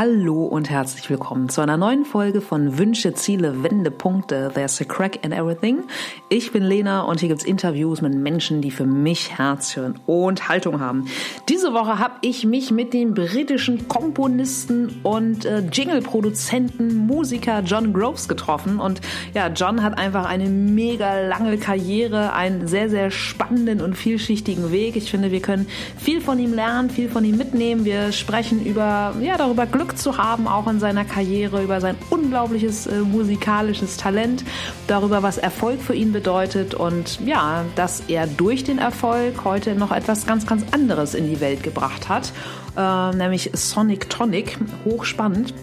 Hallo 0.00 0.44
und 0.44 0.70
herzlich 0.70 1.10
willkommen 1.10 1.48
zu 1.48 1.60
einer 1.60 1.76
neuen 1.76 2.04
Folge 2.04 2.40
von 2.40 2.78
Wünsche, 2.78 3.14
Ziele, 3.14 3.64
Wendepunkte. 3.64 4.52
There's 4.54 4.80
a 4.80 4.84
crack 4.84 5.24
in 5.24 5.32
everything. 5.32 5.82
Ich 6.28 6.52
bin 6.52 6.62
Lena 6.62 7.00
und 7.00 7.18
hier 7.18 7.30
gibt's 7.30 7.42
Interviews 7.42 8.00
mit 8.00 8.14
Menschen, 8.14 8.62
die 8.62 8.70
für 8.70 8.86
mich 8.86 9.36
Herzchen 9.36 9.98
und 10.06 10.48
Haltung 10.48 10.78
haben. 10.78 11.08
Diese 11.48 11.74
Woche 11.74 11.98
habe 11.98 12.14
ich 12.20 12.44
mich 12.44 12.70
mit 12.70 12.94
dem 12.94 13.12
britischen 13.12 13.88
Komponisten 13.88 15.00
und 15.02 15.44
äh, 15.44 15.64
Jingle-Produzenten, 15.72 16.94
Musiker 16.94 17.62
John 17.66 17.92
Groves 17.92 18.28
getroffen. 18.28 18.78
Und 18.78 19.00
ja, 19.34 19.48
John 19.48 19.82
hat 19.82 19.98
einfach 19.98 20.26
eine 20.26 20.48
mega 20.48 21.26
lange 21.26 21.58
Karriere, 21.58 22.34
einen 22.34 22.68
sehr, 22.68 22.88
sehr 22.88 23.10
spannenden 23.10 23.80
und 23.80 23.96
vielschichtigen 23.96 24.70
Weg. 24.70 24.94
Ich 24.94 25.10
finde, 25.10 25.32
wir 25.32 25.42
können 25.42 25.66
viel 25.96 26.20
von 26.20 26.38
ihm 26.38 26.54
lernen, 26.54 26.88
viel 26.88 27.08
von 27.08 27.24
ihm 27.24 27.36
mitnehmen. 27.36 27.84
Wir 27.84 28.12
sprechen 28.12 28.64
über, 28.64 29.16
ja, 29.20 29.36
darüber 29.36 29.66
Glück 29.66 29.87
zu 29.96 30.18
haben, 30.18 30.46
auch 30.46 30.66
in 30.66 30.80
seiner 30.80 31.04
Karriere, 31.04 31.62
über 31.62 31.80
sein 31.80 31.96
unglaubliches 32.10 32.86
äh, 32.86 33.00
musikalisches 33.00 33.96
Talent, 33.96 34.44
darüber, 34.86 35.22
was 35.22 35.38
Erfolg 35.38 35.80
für 35.80 35.94
ihn 35.94 36.12
bedeutet 36.12 36.74
und 36.74 37.20
ja, 37.24 37.64
dass 37.76 38.00
er 38.08 38.26
durch 38.26 38.64
den 38.64 38.78
Erfolg 38.78 39.44
heute 39.44 39.74
noch 39.74 39.92
etwas 39.92 40.26
ganz, 40.26 40.46
ganz 40.46 40.64
anderes 40.72 41.14
in 41.14 41.28
die 41.28 41.40
Welt 41.40 41.62
gebracht 41.62 42.08
hat, 42.08 42.32
äh, 42.76 43.16
nämlich 43.16 43.50
Sonic 43.54 44.10
Tonic. 44.10 44.58
Hochspannend. 44.84 45.54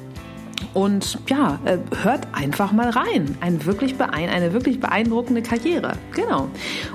Und 0.75 1.19
ja, 1.27 1.57
äh, 1.63 1.77
hört 2.03 2.27
einfach 2.33 2.73
mal 2.73 2.89
rein. 2.89 3.37
Ein 3.39 3.65
wirklich 3.65 3.95
eine 4.01 4.51
wirklich 4.51 4.81
beeindruckende 4.81 5.41
Karriere. 5.41 5.93
Genau. 6.13 6.49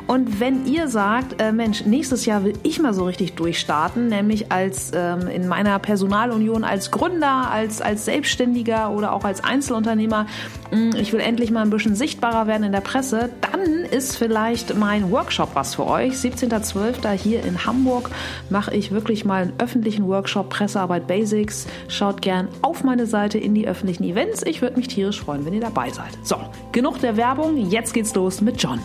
Und 0.07 0.39
wenn 0.39 0.67
ihr 0.67 0.89
sagt, 0.89 1.41
äh, 1.41 1.51
Mensch, 1.51 1.87
nächstes 1.87 2.27
Jahr 2.27 2.45
will 2.45 2.53
ich 2.63 2.79
mal 2.79 2.93
so 2.93 3.05
richtig 3.05 3.37
durchstarten, 3.37 4.09
nämlich 4.09 4.53
als 4.53 4.93
ähm, 4.95 5.29
in 5.29 5.49
meiner 5.49 5.79
Personalunion 5.79 6.63
als 6.63 6.91
Gründer, 6.91 7.51
als, 7.51 7.81
als 7.81 8.05
Selbstständiger 8.05 8.91
oder 8.91 9.15
auch 9.15 9.25
als 9.25 9.43
Einzelunternehmer, 9.43 10.27
mh, 10.71 10.77
hm, 10.77 10.91
ich 11.01 11.15
will 11.15 11.21
endlich 11.21 11.51
mal 11.51 11.63
ein 11.63 11.71
bisschen 11.71 11.95
sichtbarer 11.95 12.47
werden 12.47 12.65
in 12.65 12.73
der 12.73 12.83
Presse, 12.83 13.31
dann 13.41 13.87
ist 13.91 14.17
vielleicht 14.19 14.77
mein 14.77 15.11
Workshop 15.11 15.55
was 15.55 15.77
für 15.77 15.87
euch. 15.87 16.13
17.12. 16.13 17.13
hier 17.13 17.43
in 17.45 17.65
Hamburg 17.65 18.11
mache 18.51 18.75
ich 18.75 18.93
wirklich 18.93 19.25
mal 19.25 19.43
einen 19.43 19.53
öffentlichen 19.57 20.07
Workshop 20.07 20.51
Pressearbeit 20.51 21.07
Basics. 21.07 21.67
Schaut 21.89 22.21
gern 22.21 22.49
auf 22.61 22.85
meine 22.85 23.07
Seite 23.07 23.39
in 23.39 23.55
die 23.55 23.70
öffentlichen 23.71 24.05
Events. 24.05 24.43
Ich 24.43 24.61
würde 24.61 24.77
mich 24.77 24.89
tierisch 24.89 25.21
freuen, 25.21 25.45
wenn 25.45 25.55
ihr 25.55 25.61
dabei 25.61 25.91
seid. 25.91 26.19
So, 26.23 26.37
genug 26.73 27.01
der 27.01 27.17
Werbung. 27.17 27.57
Jetzt 27.71 27.95
geht's 27.95 28.15
los 28.15 28.41
mit 28.41 28.61
John. 28.63 28.81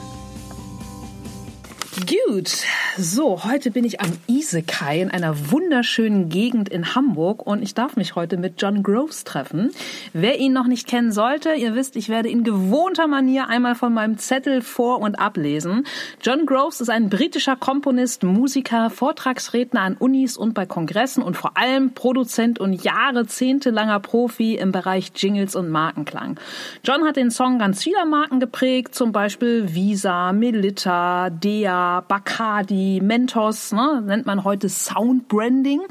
Gut, 1.95 2.57
so, 2.97 3.45
heute 3.45 3.71
bin 3.71 3.85
ich 3.85 4.01
am 4.01 4.11
Isekai 4.27 4.99
in 4.99 5.11
einer 5.11 5.49
wunderschönen 5.51 6.27
Gegend 6.27 6.67
in 6.67 6.93
Hamburg 6.93 7.47
und 7.47 7.63
ich 7.63 7.73
darf 7.73 7.95
mich 7.95 8.15
heute 8.15 8.35
mit 8.35 8.61
John 8.61 8.83
Groves 8.83 9.23
treffen. 9.23 9.71
Wer 10.11 10.37
ihn 10.37 10.51
noch 10.51 10.67
nicht 10.67 10.87
kennen 10.87 11.13
sollte, 11.13 11.53
ihr 11.53 11.73
wisst, 11.73 11.95
ich 11.95 12.09
werde 12.09 12.27
in 12.27 12.43
gewohnter 12.43 13.07
Manier 13.07 13.47
einmal 13.47 13.75
von 13.75 13.93
meinem 13.93 14.17
Zettel 14.17 14.61
vor- 14.61 14.99
und 14.99 15.19
ablesen. 15.19 15.85
John 16.21 16.45
Groves 16.45 16.81
ist 16.81 16.89
ein 16.89 17.09
britischer 17.09 17.55
Komponist, 17.55 18.23
Musiker, 18.23 18.89
Vortragsredner 18.89 19.79
an 19.79 19.95
Unis 19.95 20.35
und 20.35 20.53
bei 20.53 20.65
Kongressen 20.65 21.23
und 21.23 21.37
vor 21.37 21.55
allem 21.55 21.93
Produzent 21.93 22.59
und 22.59 22.73
jahrzehntelanger 22.83 24.01
Profi 24.01 24.55
im 24.55 24.73
Bereich 24.73 25.13
Jingles 25.15 25.55
und 25.55 25.69
Markenklang. 25.69 26.41
John 26.83 27.05
hat 27.05 27.15
den 27.15 27.31
Song 27.31 27.57
ganz 27.57 27.83
vieler 27.83 28.05
Marken 28.05 28.41
geprägt, 28.41 28.95
zum 28.95 29.13
Beispiel 29.13 29.73
Visa, 29.73 30.33
Melitta, 30.33 31.29
Dea, 31.29 31.84
Bacardi, 32.07 33.01
Mentos, 33.01 33.71
ne, 33.71 34.01
nennt 34.05 34.25
man 34.25 34.43
heute 34.43 34.69
Sound 34.69 35.27
Branding. 35.27 35.81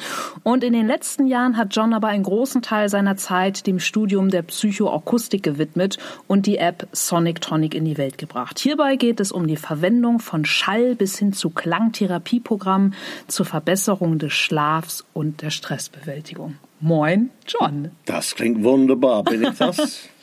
Und 0.42 0.64
in 0.64 0.72
den 0.72 0.86
letzten 0.86 1.26
Jahren 1.26 1.56
hat 1.56 1.74
John 1.74 1.92
aber 1.92 2.08
einen 2.08 2.24
großen 2.24 2.62
Teil 2.62 2.88
seiner 2.88 3.16
Zeit 3.16 3.66
dem 3.66 3.80
Studium 3.80 4.30
der 4.30 4.42
Psychoakustik 4.42 5.42
gewidmet 5.42 5.98
und 6.26 6.46
die 6.46 6.58
App 6.58 6.88
Sonic 6.92 7.40
Tonic 7.40 7.74
in 7.74 7.84
die 7.84 7.98
Welt 7.98 8.18
gebracht. 8.18 8.58
Hierbei 8.58 8.96
geht 8.96 9.20
es 9.20 9.32
um 9.32 9.46
die 9.46 9.56
Verwendung 9.56 10.18
von 10.18 10.44
Schall 10.44 10.94
bis 10.94 11.18
hin 11.18 11.32
zu 11.32 11.50
Klangtherapieprogrammen 11.50 12.94
zur 13.28 13.46
Verbesserung 13.46 14.18
des 14.18 14.32
Schlafs 14.32 15.04
und 15.12 15.42
der 15.42 15.50
Stressbewältigung. 15.50 16.56
Moin, 16.80 17.30
John. 17.46 17.90
Das 18.04 18.34
klingt 18.34 18.62
wunderbar. 18.62 19.24
Bin 19.24 19.42
ich 19.42 19.56
das? 19.58 20.08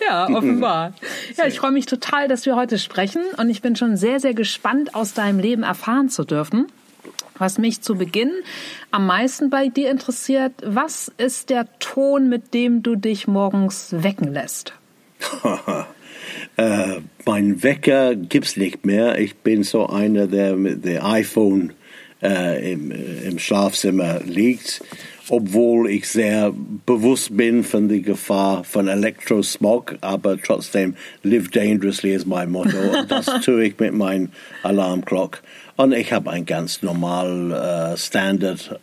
Ja, 0.00 0.28
offenbar. 0.34 0.94
Ja, 1.36 1.46
ich 1.46 1.58
freue 1.58 1.72
mich 1.72 1.86
total, 1.86 2.28
dass 2.28 2.46
wir 2.46 2.56
heute 2.56 2.78
sprechen 2.78 3.22
und 3.36 3.50
ich 3.50 3.62
bin 3.62 3.76
schon 3.76 3.96
sehr, 3.96 4.20
sehr 4.20 4.34
gespannt, 4.34 4.94
aus 4.94 5.14
deinem 5.14 5.38
Leben 5.38 5.62
erfahren 5.62 6.08
zu 6.08 6.24
dürfen. 6.24 6.66
Was 7.38 7.56
mich 7.56 7.80
zu 7.80 7.96
Beginn 7.96 8.30
am 8.90 9.06
meisten 9.06 9.48
bei 9.48 9.68
dir 9.68 9.90
interessiert, 9.90 10.52
was 10.62 11.10
ist 11.16 11.48
der 11.48 11.66
Ton, 11.78 12.28
mit 12.28 12.52
dem 12.52 12.82
du 12.82 12.96
dich 12.96 13.26
morgens 13.26 13.94
wecken 13.96 14.32
lässt? 14.32 14.74
äh, 16.56 17.00
mein 17.24 17.62
Wecker 17.62 18.14
gibt's 18.14 18.56
nicht 18.56 18.84
mehr. 18.84 19.18
Ich 19.18 19.36
bin 19.38 19.62
so 19.62 19.86
einer, 19.86 20.26
der 20.26 20.56
mit 20.56 20.84
dem 20.84 21.02
iPhone 21.02 21.72
äh, 22.22 22.72
im, 22.72 22.90
im 22.90 23.38
Schlafzimmer 23.38 24.20
liegt 24.24 24.82
obwohl 25.30 25.88
ich 25.88 26.08
sehr 26.08 26.52
bewusst 26.86 27.36
bin 27.36 27.62
von 27.62 27.88
der 27.88 28.00
Gefahr 28.00 28.64
von 28.64 28.88
Elektrosmog, 28.88 29.96
aber 30.00 30.36
trotzdem 30.40 30.96
live 31.22 31.48
dangerously 31.50 32.14
ist 32.14 32.26
mein 32.26 32.50
Motto 32.50 32.76
und 32.76 33.10
das 33.10 33.26
tue 33.44 33.64
ich 33.64 33.78
mit 33.78 33.94
meinem 33.94 34.30
Alarmglock. 34.62 35.40
Und 35.76 35.92
ich 35.92 36.12
habe 36.12 36.30
ein 36.30 36.44
ganz 36.44 36.82
normal 36.82 37.92
uh, 37.92 37.96
Standard 37.96 38.78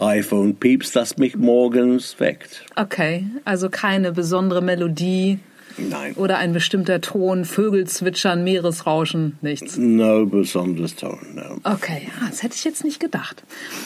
iPhone 0.00 0.56
Pieps, 0.56 0.92
das 0.92 1.16
mich 1.16 1.36
morgens 1.36 2.18
weckt. 2.18 2.64
Okay, 2.76 3.24
also 3.44 3.70
keine 3.70 4.12
besondere 4.12 4.60
Melodie. 4.60 5.38
Nein. 5.78 6.14
Oder 6.14 6.38
ein 6.38 6.52
bestimmter 6.52 7.00
Ton, 7.00 7.44
Vögel 7.44 7.86
zwitschern, 7.86 8.44
Meeresrauschen, 8.44 9.38
nichts. 9.40 9.76
No 9.76 10.26
besonderes 10.26 10.96
Ton, 10.96 11.18
no. 11.34 11.58
Okay, 11.64 12.02
ja, 12.06 12.28
das 12.28 12.42
hätte 12.42 12.54
ich 12.56 12.64
jetzt 12.64 12.84
nicht 12.84 13.00
gedacht. 13.00 13.42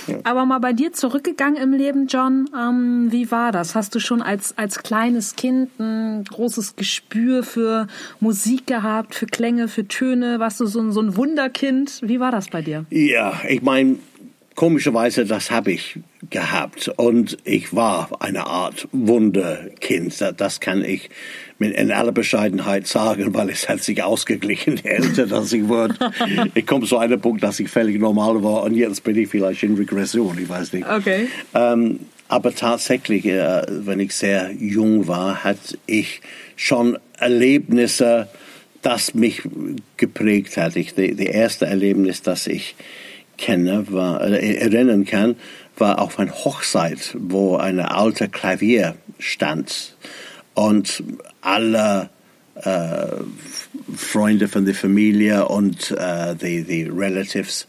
Ja. 0.07 0.19
Aber 0.25 0.45
mal 0.47 0.59
bei 0.59 0.73
dir 0.73 0.93
zurückgegangen 0.93 1.61
im 1.63 1.73
Leben, 1.73 2.07
John, 2.07 2.49
ähm, 2.57 3.09
wie 3.11 3.31
war 3.31 3.53
das? 3.53 3.75
Hast 3.75 3.95
du 3.95 4.01
schon 4.01 4.23
als, 4.23 4.57
als 4.57 4.83
kleines 4.83 5.37
Kind 5.37 5.71
ein 5.79 6.25
großes 6.25 6.77
Gespür 6.77 7.43
für 7.43 7.87
Musik 8.21 8.67
gehabt, 8.67 9.15
für 9.15 9.27
Klänge, 9.27 9.69
für 9.69 9.87
Töne? 9.87 10.39
Warst 10.41 10.61
du 10.61 10.67
so 10.67 10.81
ein, 10.81 10.93
so 10.93 11.01
ein 11.01 11.17
Wunderkind? 11.17 12.01
Wie 12.03 12.21
war 12.21 12.31
das 12.31 12.49
bei 12.49 12.63
dir? 12.63 12.87
Ja, 12.91 13.41
ich 13.49 13.63
meine, 13.63 13.97
komischerweise, 14.55 15.25
das 15.25 15.51
habe 15.51 15.73
ich 15.73 16.01
gehabt. 16.31 16.89
Und 16.97 17.39
ich 17.45 17.75
war 17.75 18.09
eine 18.21 18.47
Art 18.47 18.89
Wunderkind. 18.93 20.15
Das 20.37 20.61
kann 20.61 20.85
ich 20.85 21.11
in 21.59 21.91
aller 21.91 22.13
Bescheidenheit 22.13 22.87
sagen, 22.87 23.35
weil 23.35 23.49
es 23.51 23.69
hat 23.69 23.83
sich 23.83 24.03
ausgeglichen, 24.03 24.85
älter 24.85 25.27
dass 25.27 25.53
ich 25.53 25.69
wurde. 25.69 25.95
Ich 26.55 26.67
komme 26.67 26.87
zu 26.87 26.99
einem 26.99 27.21
Punkt, 27.21 27.43
dass 27.43 27.61
ich 27.61 27.69
völlig 27.69 27.99
normal 27.99 28.43
war 28.43 28.63
und 28.65 28.75
jetzt 28.75 29.05
bin 29.05 29.17
ich 29.17 29.29
vielleicht 29.29 29.63
in 29.63 29.75
Regression, 29.75 30.39
ich 30.41 30.49
weiß 30.49 30.73
nicht. 30.73 30.87
Okay. 30.89 31.29
Ähm, 31.55 32.01
aber 32.29 32.55
tatsächlich, 32.55 33.25
äh, 33.27 33.63
wenn 33.69 34.01
ich 34.01 34.15
sehr 34.15 34.51
jung 34.53 35.07
war, 35.07 35.45
hatte 35.45 35.79
ich 35.87 36.21
schon 36.57 36.99
Erlebnisse, 37.19 38.29
das 38.83 39.15
mich 39.15 39.43
geprägt 39.97 40.57
hat. 40.57 40.77
Ich, 40.77 40.95
die, 40.95 41.15
die 41.15 41.27
erste 41.27 41.67
Erlebnis, 41.67 42.23
das 42.23 42.47
ich 42.47 42.75
kenne, 43.39 43.87
war, 43.91 44.21
äh, 44.23 44.57
erinnern 44.57 45.05
kann, 45.05 45.37
war 45.77 46.01
auf 46.01 46.19
einer 46.19 46.33
Hochzeit, 46.33 47.17
wo 47.19 47.57
eine 47.57 47.91
alte 47.93 48.29
Klavier 48.29 48.97
stand 49.19 49.97
und 50.55 51.03
alle 51.41 52.11
äh, 52.55 53.07
Freunde 53.95 54.49
von 54.49 54.65
der 54.65 54.75
Familie 54.75 55.47
und 55.49 55.91
äh, 55.91 56.35
die, 56.35 56.65
die 56.65 56.85
Relatives 56.85 57.67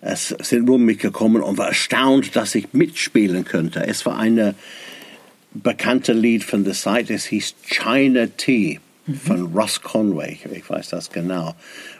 es 0.00 0.34
sind 0.40 0.68
um 0.70 0.84
mich 0.84 0.98
gekommen 0.98 1.42
und 1.42 1.58
war 1.58 1.68
erstaunt, 1.68 2.34
dass 2.34 2.54
ich 2.54 2.72
mitspielen 2.72 3.44
könnte. 3.44 3.86
Es 3.86 4.06
war 4.06 4.18
ein 4.18 4.54
bekannte 5.52 6.12
Lied 6.12 6.44
von 6.44 6.64
der 6.64 6.74
Zeit, 6.74 7.10
es 7.10 7.26
hieß 7.26 7.54
China 7.66 8.26
Tea 8.36 8.78
mhm. 9.06 9.14
von 9.14 9.52
Russ 9.52 9.82
Conway, 9.82 10.38
ich 10.52 10.68
weiß 10.70 10.90
das 10.90 11.10
genau, 11.10 11.54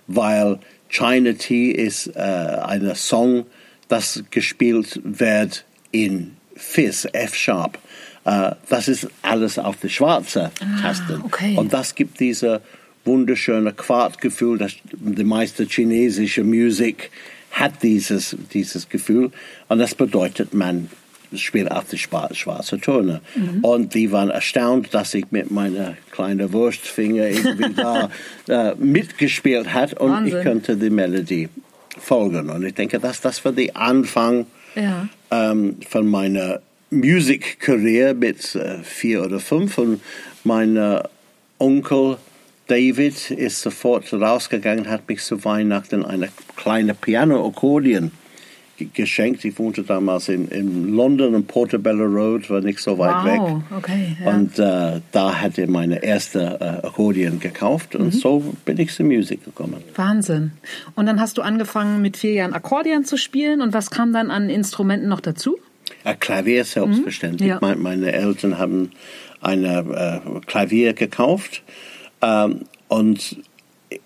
weil 0.06 0.58
China 0.88 1.32
Tea 1.32 1.72
ist 1.72 2.06
äh, 2.16 2.20
ein 2.20 2.94
Song, 2.94 3.46
das 3.90 4.22
gespielt 4.30 5.00
wird 5.04 5.64
in 5.90 6.36
Fizz, 6.56 7.08
F-Sharp. 7.12 7.78
Äh, 8.24 8.52
das 8.68 8.88
ist 8.88 9.08
alles 9.22 9.58
auf 9.58 9.76
der 9.76 9.88
schwarzen 9.88 10.50
ah, 10.60 10.82
Tasten. 10.82 11.22
Okay. 11.24 11.56
Und 11.56 11.72
das 11.72 11.94
gibt 11.94 12.20
diese 12.20 12.60
wunderschöne 13.04 13.72
Quartgefühl, 13.72 14.58
dass 14.58 14.72
die 14.92 15.24
meiste 15.24 15.64
chinesische 15.64 16.44
Musik 16.44 17.10
hat 17.50 17.82
dieses, 17.82 18.36
dieses 18.52 18.88
Gefühl. 18.88 19.32
Und 19.68 19.78
das 19.78 19.94
bedeutet, 19.94 20.54
man 20.54 20.90
spielt 21.34 21.70
auf 21.70 21.84
die 21.88 21.98
schwarzen 21.98 22.80
Töne. 22.80 23.20
Mhm. 23.34 23.64
Und 23.64 23.94
die 23.94 24.12
waren 24.12 24.30
erstaunt, 24.30 24.92
dass 24.92 25.14
ich 25.14 25.30
mit 25.30 25.50
meiner 25.50 25.96
kleinen 26.10 26.52
Wurstfinger 26.52 27.28
irgendwie 27.28 27.74
da 27.76 28.10
äh, 28.48 28.74
mitgespielt 28.76 29.72
hat 29.72 29.94
und 29.94 30.10
Wahnsinn. 30.10 30.36
ich 30.38 30.42
könnte 30.42 30.76
die 30.76 30.90
Melodie 30.90 31.48
folgen. 32.00 32.50
Und 32.50 32.64
ich 32.64 32.74
denke, 32.74 32.98
dass 32.98 33.20
das 33.20 33.44
war 33.44 33.52
der 33.52 33.76
Anfang 33.76 34.46
ja. 34.74 35.08
ähm, 35.30 35.76
von 35.88 36.06
meiner 36.06 36.60
Musikkarriere 36.90 38.14
mit 38.14 38.54
äh, 38.54 38.82
vier 38.82 39.24
oder 39.24 39.38
fünf 39.38 39.78
und 39.78 40.00
mein 40.44 40.76
äh, 40.76 41.02
Onkel 41.58 42.16
David 42.66 43.30
ist 43.32 43.60
sofort 43.62 44.12
rausgegangen, 44.12 44.88
hat 44.88 45.08
mich 45.08 45.22
zu 45.22 45.44
Weihnachten 45.44 46.04
eine 46.04 46.28
kleine 46.56 46.94
Piano-Akkordeon 46.94 48.12
geschenkt. 48.86 49.44
Ich 49.44 49.58
wohnte 49.58 49.82
damals 49.82 50.28
in, 50.28 50.48
in 50.48 50.94
London 50.94 51.34
und 51.34 51.46
Portobello 51.46 52.04
Road, 52.04 52.48
war 52.50 52.60
nicht 52.60 52.78
so 52.80 52.98
weit 52.98 53.24
wow, 53.24 53.24
weg. 53.24 53.62
Okay, 53.78 54.16
ja. 54.22 54.30
Und 54.30 54.58
äh, 54.58 55.00
da 55.12 55.40
hat 55.40 55.58
er 55.58 55.68
meine 55.68 56.02
erste 56.02 56.58
äh, 56.60 56.86
Akkordeon 56.86 57.40
gekauft 57.40 57.94
und 57.94 58.06
mhm. 58.06 58.12
so 58.12 58.54
bin 58.64 58.78
ich 58.78 58.92
zur 58.92 59.06
Musik 59.06 59.44
gekommen. 59.44 59.82
Wahnsinn. 59.94 60.52
Und 60.94 61.06
dann 61.06 61.20
hast 61.20 61.38
du 61.38 61.42
angefangen 61.42 62.02
mit 62.02 62.16
vier 62.16 62.32
Jahren 62.32 62.52
Akkordeon 62.52 63.04
zu 63.04 63.16
spielen 63.16 63.62
und 63.62 63.72
was 63.72 63.90
kam 63.90 64.12
dann 64.12 64.30
an 64.30 64.50
Instrumenten 64.50 65.08
noch 65.08 65.20
dazu? 65.20 65.58
Ein 66.04 66.18
Klavier 66.18 66.64
selbstverständlich. 66.64 67.48
Mhm, 67.48 67.54
ja. 67.54 67.58
meine, 67.60 67.76
meine 67.76 68.12
Eltern 68.12 68.58
haben 68.58 68.90
ein 69.40 69.64
äh, 69.64 70.20
Klavier 70.46 70.92
gekauft 70.92 71.62
ähm, 72.22 72.60
und 72.88 73.36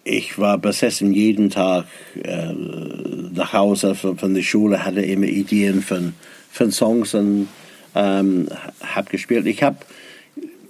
ich 0.05 0.39
war 0.39 0.59
besessen 0.59 1.13
jeden 1.13 1.51
Tag 1.51 1.87
äh, 2.23 2.53
nach 3.33 3.53
Hause 3.53 3.95
von, 3.95 4.17
von, 4.17 4.35
der 4.35 4.43
Schule, 4.43 4.85
hatte 4.85 5.03
immer 5.03 5.27
Ideen 5.27 5.83
von, 5.83 6.15
von 6.51 6.71
Songs 6.71 7.15
und 7.15 7.49
ähm, 7.95 8.49
habe 8.81 9.11
gespielt. 9.11 9.47
Ich 9.47 9.63
habe 9.63 9.79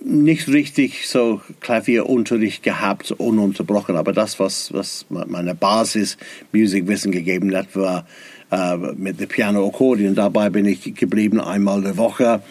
nicht 0.05 0.49
richtig 0.49 1.09
so 1.09 1.41
Klavierunterricht 1.61 2.63
gehabt, 2.63 3.11
ununterbrochen, 3.13 3.97
aber 3.97 4.13
das, 4.13 4.39
was, 4.39 4.73
was 4.73 5.07
meine 5.09 5.55
Basis 5.55 6.19
Musikwissen 6.53 7.11
gegeben 7.11 7.55
hat, 7.57 7.75
war 7.75 8.07
äh, 8.51 8.77
mit 8.77 9.21
dem 9.21 9.29
Piano-Akkordeon. 9.29 10.15
Dabei 10.15 10.51
bin 10.51 10.67
ich 10.67 10.95
geblieben 10.95 11.41
einmal 11.41 11.83
die 11.83 11.97
Woche 11.97 12.43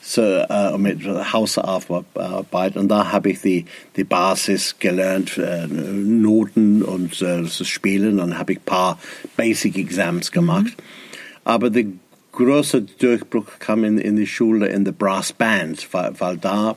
so, 0.00 0.22
äh, 0.22 0.78
mit 0.78 1.04
Hausarbeit 1.04 2.76
und 2.76 2.88
da 2.88 3.12
habe 3.12 3.30
ich 3.30 3.40
die, 3.42 3.66
die 3.96 4.04
Basis 4.04 4.76
gelernt, 4.78 5.38
äh, 5.38 5.66
Noten 5.66 6.82
und 6.82 7.20
äh, 7.20 7.42
das 7.42 7.66
Spielen. 7.68 8.16
Dann 8.16 8.38
habe 8.38 8.52
ich 8.52 8.58
ein 8.58 8.64
paar 8.64 8.98
Basic 9.36 9.76
Exams 9.76 10.32
gemacht. 10.32 10.64
Mhm. 10.76 10.82
Aber 11.44 11.70
der 11.70 11.86
große 12.32 12.82
Durchbruch 12.82 13.46
kam 13.58 13.84
in, 13.84 13.98
in 13.98 14.16
die 14.16 14.26
Schule 14.26 14.68
in 14.68 14.84
der 14.84 14.92
Brass 14.92 15.32
Band, 15.32 15.86
weil, 15.92 16.12
weil 16.18 16.36
da 16.38 16.76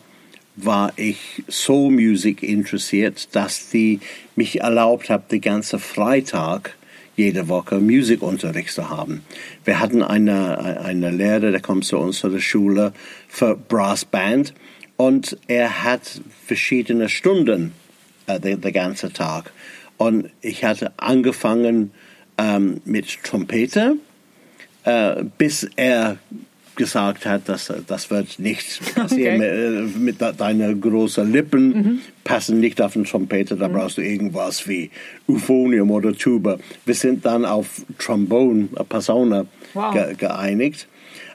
war 0.55 0.93
ich 0.97 1.43
so 1.47 1.89
Musik 1.89 2.43
interessiert, 2.43 3.35
dass 3.35 3.69
die 3.69 3.99
mich 4.35 4.61
erlaubt 4.61 5.09
haben, 5.09 5.23
den 5.31 5.41
ganzen 5.41 5.79
Freitag 5.79 6.75
jede 7.15 7.47
Woche 7.47 7.79
Musikunterricht 7.79 8.71
zu 8.71 8.89
haben. 8.89 9.23
Wir 9.65 9.79
hatten 9.79 10.01
eine, 10.01 10.79
eine 10.81 11.11
Lehrer, 11.11 11.51
der 11.51 11.61
kommt 11.61 11.85
zu 11.85 11.97
unserer 11.97 12.39
Schule 12.39 12.93
für 13.27 13.55
Brass 13.55 14.05
Band 14.05 14.53
und 14.97 15.37
er 15.47 15.83
hat 15.83 16.21
verschiedene 16.45 17.09
Stunden 17.09 17.73
äh, 18.27 18.39
den, 18.39 18.61
den 18.61 18.73
ganzen 18.73 19.13
Tag. 19.13 19.51
Und 19.97 20.29
ich 20.41 20.63
hatte 20.63 20.91
angefangen 20.97 21.91
ähm, 22.37 22.81
mit 22.85 23.23
Trompete, 23.23 23.95
äh, 24.83 25.23
bis 25.37 25.69
er 25.75 26.17
gesagt 26.75 27.25
hat, 27.25 27.47
dass 27.49 27.71
das 27.87 28.09
wird 28.09 28.39
nicht 28.39 28.95
passieren. 28.95 29.37
Okay. 29.37 29.77
Äh, 29.77 29.81
mit 29.97 30.17
deinen 30.21 30.81
großen 30.81 31.31
Lippen 31.31 31.67
mhm. 31.67 31.99
passen 32.23 32.59
nicht 32.59 32.81
auf 32.81 32.93
den 32.93 33.05
Trompete, 33.05 33.55
da 33.55 33.67
mhm. 33.67 33.73
brauchst 33.73 33.97
du 33.97 34.01
irgendwas 34.01 34.67
wie 34.67 34.89
Euphonium 35.27 35.91
oder 35.91 36.13
Tuba. 36.13 36.57
Wir 36.85 36.95
sind 36.95 37.25
dann 37.25 37.45
auf 37.45 37.83
Trombone, 37.99 38.69
äh, 38.75 38.83
Persona 38.83 39.45
wow. 39.73 39.93
ge 39.93 40.15
geeinigt. 40.15 40.87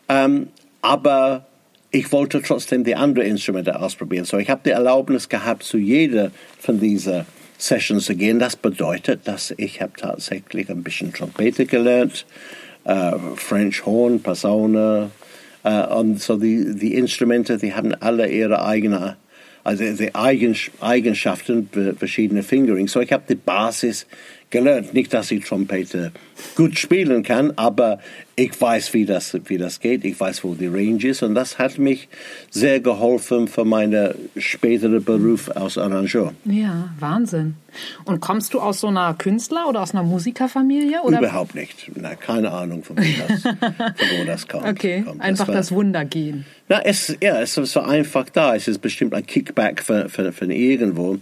Ähm, 0.09 0.49
aber 0.83 1.47
ich 1.91 2.13
wollte 2.13 2.43
trotzdem 2.43 2.85
die 2.85 2.95
anderen 2.95 3.29
Instrumente 3.29 3.81
ausprobieren. 3.81 4.25
So, 4.25 4.39
ich 4.39 4.51
habe 4.51 4.61
die 4.65 4.71
Erlaubnis 4.71 5.29
gehabt, 5.29 5.63
zu 5.63 5.79
jeder 5.79 6.31
von 6.59 6.81
diesen 6.81 7.25
Sessions 7.57 8.05
zu 8.05 8.15
gehen. 8.15 8.39
Das 8.39 8.57
bedeutet, 8.57 9.27
dass 9.27 9.53
ich 9.57 9.81
habe 9.81 9.93
tatsächlich 9.97 10.71
ein 10.71 10.83
bisschen 10.83 11.13
Trompete 11.13 11.67
gelernt, 11.67 12.27
äh, 12.85 13.13
French 13.37 13.85
Horn, 13.85 14.21
Posaune, 14.23 15.11
Uh, 15.65 15.99
und 15.99 16.23
so 16.23 16.37
die, 16.37 16.75
die 16.77 16.95
Instrumente, 16.95 17.59
die 17.59 17.75
haben 17.75 17.93
alle 17.95 18.31
ihre 18.31 18.65
eigene, 18.65 19.17
also 19.65 19.85
die 19.85 20.15
Eigenschaften 20.15 21.69
verschiedene 21.99 22.43
Fingerings. 22.45 22.93
So 22.93 23.01
ich 23.01 23.13
habe 23.13 23.25
die 23.29 23.35
Basis 23.35 24.07
gelernt. 24.51 24.95
Nicht, 24.95 25.13
dass 25.13 25.31
ich 25.31 25.45
Trompete 25.45 26.13
gut 26.55 26.79
spielen 26.79 27.23
kann, 27.23 27.53
aber 27.57 27.99
ich 28.37 28.59
weiß, 28.61 28.95
wie 28.95 29.05
das, 29.05 29.37
wie 29.47 29.59
das 29.59 29.81
geht. 29.81 30.05
Ich 30.05 30.19
weiß, 30.19 30.45
wo 30.45 30.55
die 30.55 30.69
Range 30.69 31.05
ist. 31.05 31.23
Und 31.23 31.35
das 31.35 31.59
hat 31.59 31.79
mich 31.79 32.09
sehr 32.51 32.81
geholfen 32.81 33.49
für 33.49 33.65
meinen 33.65 34.15
späteren 34.37 35.03
Beruf 35.03 35.51
als 35.57 35.77
Arrangeur. 35.77 36.33
Ja, 36.45 36.95
Wahnsinn. 37.01 37.57
Und 38.05 38.21
kommst 38.21 38.55
du 38.55 38.61
aus 38.61 38.81
so 38.81 38.87
einer 38.87 39.15
Künstler- 39.15 39.69
oder 39.69 39.83
aus 39.83 39.93
einer 39.93 40.05
Musikerfamilie? 40.05 41.03
Oder? 41.03 41.19
Überhaupt 41.19 41.55
nicht. 41.55 41.91
Na, 41.97 42.15
keine 42.15 42.53
Ahnung, 42.53 42.85
von, 42.85 42.97
das, 42.97 43.43
von 43.43 43.57
wo 44.19 44.25
das 44.25 44.47
kommt. 44.47 44.67
Okay, 44.67 45.03
kommt. 45.03 45.21
einfach 45.21 45.47
das, 45.47 45.49
war, 45.49 45.55
das 45.57 45.73
Wunder 45.73 46.05
gehen. 46.05 46.47
Na, 46.69 46.81
es, 46.85 47.17
ja, 47.21 47.41
es 47.41 47.57
ist 47.59 47.73
so 47.73 47.81
einfach 47.81 48.29
da. 48.31 48.55
Es 48.55 48.69
ist 48.69 48.79
bestimmt 48.79 49.15
ein 49.15 49.27
Kickback 49.27 49.83
von, 49.83 50.09
von, 50.09 50.33
von 50.33 50.51
irgendwo 50.51 51.19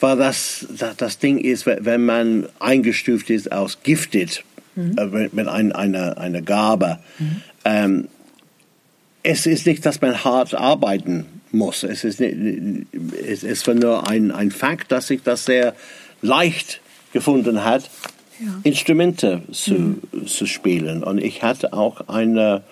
weil 0.00 0.16
das, 0.16 0.66
das, 0.76 0.96
das 0.96 1.18
Ding 1.18 1.38
ist, 1.38 1.66
wenn 1.66 2.04
man 2.04 2.48
eingestuft 2.60 3.30
ist 3.30 3.50
als 3.52 3.82
gifted, 3.82 4.44
mhm. 4.74 4.96
äh, 4.98 5.28
mit 5.32 5.48
ein, 5.48 5.72
einer, 5.72 6.18
einer 6.18 6.42
Gabe, 6.42 6.98
mhm. 7.18 7.42
ähm, 7.64 8.08
es 9.22 9.46
ist 9.46 9.66
nicht, 9.66 9.86
dass 9.86 10.00
man 10.00 10.22
hart 10.22 10.54
arbeiten 10.54 11.24
muss. 11.50 11.82
Es 11.82 12.04
ist, 12.04 12.20
nicht, 12.20 12.36
es 13.26 13.42
ist 13.42 13.66
nur 13.66 14.06
ein, 14.08 14.30
ein 14.30 14.50
Fakt, 14.50 14.92
dass 14.92 15.06
sich 15.06 15.22
das 15.22 15.46
sehr 15.46 15.74
leicht 16.20 16.80
gefunden 17.12 17.64
hat, 17.64 17.88
ja. 18.40 18.60
Instrumente 18.64 19.42
zu, 19.52 19.74
mhm. 19.74 20.26
zu 20.26 20.46
spielen. 20.46 21.02
Und 21.02 21.18
ich 21.18 21.42
hatte 21.42 21.72
auch 21.72 22.08
eine 22.08 22.62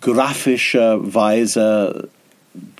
grafische 0.00 0.98
Weise 1.00 2.08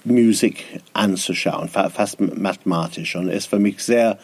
Musik 0.05 0.65
anzuschauen, 0.93 1.69
fast 1.69 2.21
mathematisch. 2.21 3.17
Und 3.17 3.29
es 3.29 3.45
ist 3.45 3.47
für 3.47 3.59
mich 3.59 3.81
sehr 3.81 4.19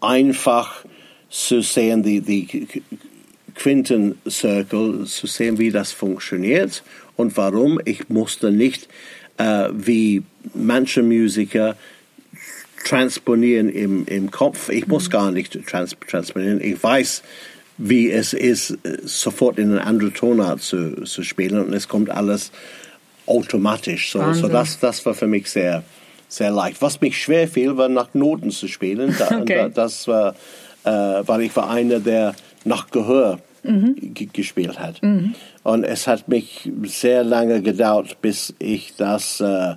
einfach 0.00 0.84
zu 1.28 1.60
sehen, 1.62 2.02
die, 2.02 2.20
die 2.20 2.68
Quintencircle, 3.54 5.04
zu 5.06 5.26
sehen, 5.26 5.58
wie 5.58 5.70
das 5.70 5.92
funktioniert 5.92 6.82
und 7.16 7.36
warum. 7.36 7.80
Ich 7.84 8.08
musste 8.08 8.50
nicht 8.50 8.88
äh, 9.38 9.68
wie 9.72 10.22
manche 10.54 11.02
Musiker 11.02 11.76
transponieren 12.84 13.68
im, 13.68 14.06
im 14.06 14.30
Kopf. 14.30 14.68
Ich 14.68 14.86
muss 14.86 15.08
mhm. 15.08 15.12
gar 15.12 15.32
nicht 15.32 15.66
trans 15.66 15.96
transponieren. 16.08 16.60
Ich 16.60 16.82
weiß, 16.82 17.22
wie 17.78 18.10
es 18.10 18.32
ist, 18.32 18.78
sofort 19.04 19.58
in 19.58 19.72
eine 19.72 19.84
andere 19.84 20.12
Tonart 20.12 20.62
zu, 20.62 21.02
zu 21.04 21.22
spielen 21.22 21.66
und 21.66 21.74
es 21.74 21.88
kommt 21.88 22.10
alles 22.10 22.52
automatisch. 23.26 24.10
So, 24.10 24.32
so 24.32 24.48
das, 24.48 24.78
das 24.78 25.04
war 25.06 25.14
für 25.14 25.26
mich 25.26 25.50
sehr, 25.50 25.82
sehr 26.28 26.50
leicht. 26.50 26.80
Was 26.82 27.00
mich 27.00 27.20
schwer 27.20 27.48
fiel, 27.48 27.76
war 27.76 27.88
nach 27.88 28.14
Noten 28.14 28.50
zu 28.50 28.68
spielen. 28.68 29.14
Da, 29.18 29.38
okay. 29.40 29.56
da, 29.56 29.68
das 29.68 30.08
war, 30.08 30.34
äh, 30.84 30.90
weil 30.90 31.42
ich 31.42 31.56
war 31.56 31.70
einer, 31.70 32.00
der 32.00 32.34
nach 32.64 32.90
Gehör 32.90 33.38
mhm. 33.62 33.96
gespielt 34.32 34.78
hat. 34.78 35.02
Mhm. 35.02 35.34
Und 35.62 35.84
es 35.84 36.06
hat 36.06 36.28
mich 36.28 36.70
sehr 36.84 37.24
lange 37.24 37.62
gedauert, 37.62 38.20
bis 38.20 38.54
ich 38.58 38.94
das 38.96 39.40
äh, 39.40 39.74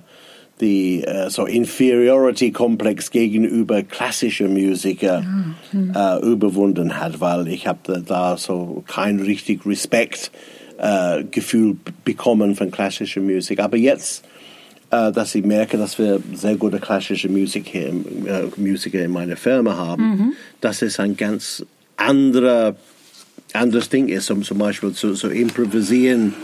die 0.60 1.02
äh, 1.04 1.30
so 1.30 1.46
Inferiority 1.46 2.52
Komplex 2.52 3.10
gegenüber 3.10 3.82
klassischen 3.82 4.52
Musiker 4.52 5.22
mhm. 5.22 5.94
äh, 5.94 6.18
überwunden 6.18 7.00
hat, 7.00 7.20
weil 7.20 7.48
ich 7.48 7.66
habe 7.66 8.02
da 8.06 8.36
so 8.36 8.84
keinen 8.86 9.20
richtig 9.20 9.64
Respekt 9.64 10.30
äh, 10.34 10.59
Gefühl 11.30 11.76
bekommen 12.04 12.56
von 12.56 12.70
klassischer 12.70 13.20
Musik. 13.20 13.60
Aber 13.60 13.76
jetzt, 13.76 14.24
äh, 14.90 15.12
dass 15.12 15.34
ich 15.34 15.44
merke, 15.44 15.76
dass 15.76 15.98
wir 15.98 16.20
sehr 16.34 16.56
gute 16.56 16.78
klassische 16.78 17.28
Musik 17.28 17.68
hier, 17.68 17.88
äh, 17.88 18.48
Musiker 18.56 19.00
in 19.00 19.10
meiner 19.10 19.36
Firma 19.36 19.76
haben, 19.76 20.02
mhm. 20.02 20.32
dass 20.60 20.82
es 20.82 20.98
ein 20.98 21.16
ganz 21.16 21.64
anderer, 21.96 22.76
anderes 23.52 23.88
Ding 23.88 24.08
ist, 24.08 24.30
um 24.30 24.42
zum 24.42 24.58
Beispiel 24.58 24.92
zu, 24.92 25.12
zu 25.12 25.28
improvisieren 25.28 26.34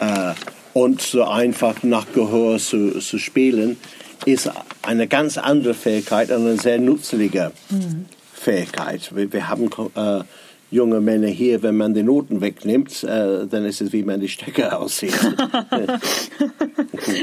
äh, 0.00 0.32
und 0.72 1.00
so 1.00 1.24
einfach 1.24 1.82
nach 1.82 2.06
Gehör 2.12 2.58
zu, 2.58 2.98
zu 2.98 3.18
spielen, 3.18 3.76
ist 4.24 4.50
eine 4.82 5.06
ganz 5.06 5.38
andere 5.38 5.74
Fähigkeit, 5.74 6.32
eine 6.32 6.58
sehr 6.58 6.78
nützliche 6.78 7.52
mhm. 7.70 8.06
Fähigkeit. 8.34 9.14
Wir, 9.14 9.32
wir 9.32 9.48
haben 9.48 9.70
äh, 9.94 10.24
junge 10.70 11.00
Männer 11.00 11.28
hier, 11.28 11.62
wenn 11.62 11.76
man 11.76 11.94
die 11.94 12.02
Noten 12.02 12.40
wegnimmt, 12.40 13.04
äh, 13.04 13.46
dann 13.46 13.64
ist 13.64 13.80
es 13.80 13.92
wie 13.92 14.02
man 14.02 14.20
die 14.20 14.28
Stecker 14.28 14.78
aussieht. 14.80 15.14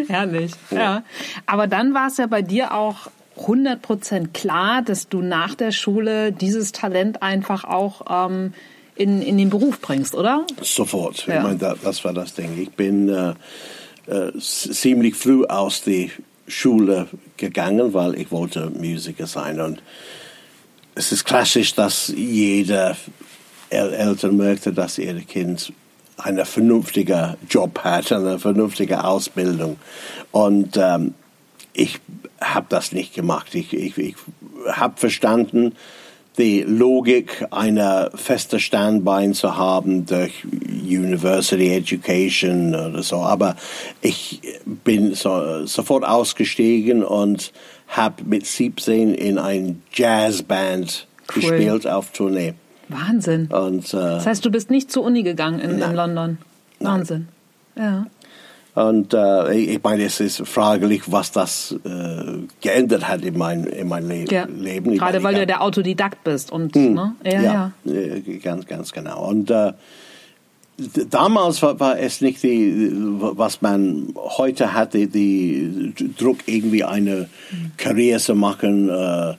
Herrlich, 0.07 0.53
ja. 0.71 1.03
Aber 1.45 1.67
dann 1.67 1.93
war 1.93 2.07
es 2.07 2.17
ja 2.17 2.27
bei 2.27 2.41
dir 2.41 2.73
auch 2.73 3.09
100% 3.37 4.31
klar, 4.33 4.81
dass 4.81 5.09
du 5.09 5.21
nach 5.21 5.55
der 5.55 5.71
Schule 5.71 6.31
dieses 6.31 6.71
Talent 6.71 7.21
einfach 7.21 7.63
auch 7.63 8.29
ähm, 8.29 8.53
in, 8.95 9.21
in 9.21 9.37
den 9.37 9.49
Beruf 9.49 9.81
bringst, 9.81 10.15
oder? 10.15 10.45
Sofort. 10.61 11.25
Ja. 11.27 11.37
Ich 11.37 11.43
meine, 11.43 11.57
das, 11.57 11.79
das 11.81 12.05
war 12.05 12.13
das 12.13 12.35
Ding. 12.35 12.61
Ich 12.61 12.71
bin 12.71 13.09
äh, 13.09 13.33
äh, 14.07 14.31
ziemlich 14.39 15.15
früh 15.15 15.45
aus 15.45 15.83
der 15.83 16.09
Schule 16.47 17.07
gegangen, 17.37 17.93
weil 17.93 18.15
ich 18.15 18.31
wollte 18.31 18.69
Musiker 18.69 19.27
sein. 19.27 19.59
Und 19.59 19.81
es 20.95 21.11
ist 21.11 21.25
klassisch, 21.25 21.73
dass 21.73 22.13
jeder 22.15 22.95
Eltern 23.73 24.37
möchte, 24.37 24.73
dass 24.73 24.97
ihr 24.97 25.13
Kind 25.21 25.73
einen 26.17 26.45
vernünftigen 26.45 27.35
Job 27.49 27.79
hat, 27.79 28.11
eine 28.11 28.39
vernünftige 28.39 29.03
Ausbildung. 29.03 29.77
Und 30.31 30.77
ähm, 30.77 31.13
ich 31.73 31.99
habe 32.39 32.67
das 32.69 32.91
nicht 32.91 33.13
gemacht. 33.13 33.55
Ich, 33.55 33.73
ich, 33.73 33.97
ich 33.97 34.15
habe 34.67 34.97
verstanden, 34.97 35.73
die 36.37 36.61
Logik 36.61 37.45
einer 37.51 38.09
festen 38.15 38.59
Standbein 38.59 39.33
zu 39.33 39.55
haben 39.55 40.05
durch 40.05 40.43
University 40.45 41.69
Education 41.73 42.73
oder 42.73 43.03
so. 43.03 43.17
Aber 43.17 43.55
ich 44.01 44.41
bin 44.65 45.13
so, 45.13 45.65
sofort 45.65 46.03
ausgestiegen 46.03 47.03
und 47.03 47.51
habe 47.87 48.23
mit 48.23 48.47
17 48.47 49.13
in 49.13 49.37
ein 49.37 49.83
Jazzband 49.93 51.07
cool. 51.35 51.41
gespielt 51.41 51.87
auf 51.87 52.11
Tournee. 52.11 52.53
Wahnsinn. 52.93 53.47
Und, 53.47 53.93
äh, 53.93 53.97
das 53.97 54.25
heißt, 54.25 54.45
du 54.45 54.51
bist 54.51 54.69
nicht 54.69 54.91
zur 54.91 55.03
Uni 55.03 55.23
gegangen 55.23 55.59
in, 55.59 55.81
in 55.81 55.93
London. 55.93 56.37
Wahnsinn. 56.79 57.27
Nein. 57.75 57.85
Ja. 57.85 58.05
Und 58.75 59.13
äh, 59.13 59.53
ich 59.53 59.83
meine, 59.83 60.03
es 60.03 60.19
ist 60.19 60.47
fraglich, 60.47 61.03
was 61.05 61.31
das 61.31 61.75
äh, 61.85 62.47
geändert 62.59 63.07
hat 63.07 63.23
in 63.23 63.37
mein, 63.37 63.65
in 63.65 63.87
mein 63.87 64.07
Le 64.07 64.25
ja. 64.29 64.45
Leben. 64.45 64.93
Ich 64.93 64.99
Gerade 64.99 65.19
meine, 65.19 65.23
weil 65.23 65.33
du 65.35 65.39
ja 65.41 65.45
der 65.45 65.61
Autodidakt 65.61 66.23
bist. 66.23 66.51
Und, 66.51 66.75
hm, 66.75 66.93
ne? 66.95 67.15
ja, 67.23 67.41
ja, 67.41 67.71
ja, 67.85 67.93
äh, 67.93 68.37
Ganz, 68.39 68.65
ganz 68.65 68.91
genau. 68.91 69.27
Und 69.29 69.51
äh, 69.51 69.73
damals 71.07 71.61
war, 71.61 71.79
war, 71.79 71.99
es 71.99 72.21
nicht 72.21 72.41
die, 72.41 72.91
was 72.95 73.61
man 73.61 74.07
heute 74.15 74.73
hat, 74.73 74.95
die, 74.95 75.93
Druck, 76.17 76.39
irgendwie 76.47 76.83
eine 76.83 77.29
hm. 77.49 77.71
Karriere 77.77 78.19
zu 78.19 78.33
machen. 78.33 78.89
Äh, 78.89 79.35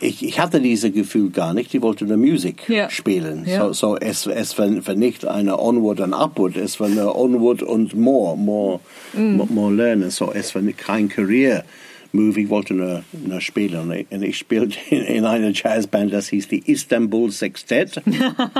ich, 0.00 0.24
ich 0.24 0.40
hatte 0.40 0.60
dieses 0.60 0.92
Gefühl 0.92 1.30
gar 1.30 1.54
nicht. 1.54 1.72
Die 1.72 1.82
wollte 1.82 2.04
eine 2.04 2.16
Musik 2.16 2.68
ja. 2.68 2.90
spielen. 2.90 3.44
Ja. 3.46 3.66
So, 3.66 3.72
so 3.72 3.96
es, 3.96 4.26
es 4.26 4.58
war, 4.58 4.68
war 4.86 4.94
nicht 4.94 5.26
eine 5.26 5.58
Onward 5.58 6.00
und 6.00 6.14
Upward, 6.14 6.56
es 6.56 6.78
war 6.80 6.88
eine 6.88 7.14
Onward 7.14 7.62
und 7.62 7.94
More, 7.94 8.36
More, 8.36 8.80
mm. 9.14 9.36
more, 9.36 9.52
more 9.52 9.74
Learning. 9.74 10.10
So 10.10 10.32
es 10.32 10.54
war 10.54 10.62
kein 10.76 11.08
Career. 11.08 11.64
Move, 12.12 12.40
ich 12.40 12.48
wollte 12.48 12.74
nur, 12.74 13.04
nur 13.12 13.40
spielen. 13.40 13.82
Und 13.82 13.92
ich, 13.92 14.06
und 14.10 14.22
ich 14.22 14.36
spielte 14.36 14.76
in, 14.90 15.02
in 15.02 15.24
einer 15.24 15.50
Jazzband, 15.52 16.12
das 16.12 16.28
hieß 16.28 16.48
die 16.48 16.70
Istanbul 16.70 17.30
Sextet. 17.30 17.98
okay. 17.98 18.50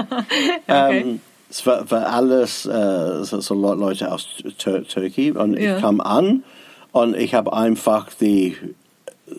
ähm, 0.68 1.20
es 1.50 1.66
war, 1.66 1.90
war 1.90 2.06
alles 2.06 2.64
äh, 2.66 3.24
so, 3.24 3.40
so, 3.40 3.54
Leute 3.54 4.12
aus 4.12 4.28
Tür 4.56 4.86
Türkei. 4.86 5.32
Und 5.32 5.58
ja. 5.58 5.76
ich 5.76 5.82
kam 5.82 6.00
an 6.00 6.44
und 6.92 7.16
ich 7.16 7.34
habe 7.34 7.52
einfach 7.52 8.10
die 8.14 8.56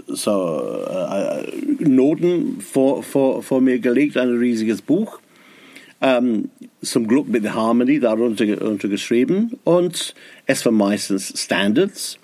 so 0.08 0.86
äh, 0.90 1.44
Noten 1.80 2.62
vor, 2.62 3.04
vor, 3.04 3.44
vor 3.44 3.62
mir 3.62 3.80
gelegt, 3.80 4.18
ein 4.18 4.38
riesiges 4.38 4.82
Buch. 4.82 5.20
Ähm, 6.02 6.50
zum 6.82 7.08
Glück 7.08 7.28
mit 7.28 7.54
Harmony 7.54 8.00
darunter 8.00 8.88
geschrieben 8.88 9.60
und 9.64 10.16
es 10.48 10.66
war 10.66 10.72
meistens 10.72 11.40
Standards 11.40 12.18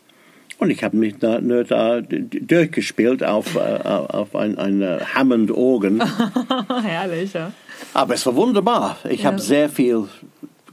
und 0.59 0.71
ich 0.71 0.83
habe 0.83 0.97
mich 0.97 1.17
da, 1.19 1.39
nur 1.39 1.63
da 1.63 2.01
durchgespielt 2.01 3.23
auf, 3.23 3.55
äh, 3.55 3.59
auf 3.59 4.35
ein, 4.35 4.57
ein 4.57 4.99
Hammond-Organ. 5.13 6.01
Herrlich, 6.83 7.33
ja. 7.33 7.51
Aber 7.93 8.15
es 8.15 8.25
war 8.25 8.35
wunderbar. 8.35 8.97
Ich 9.07 9.21
ja. 9.21 9.27
habe 9.27 9.39
sehr 9.39 9.69
viel 9.69 10.05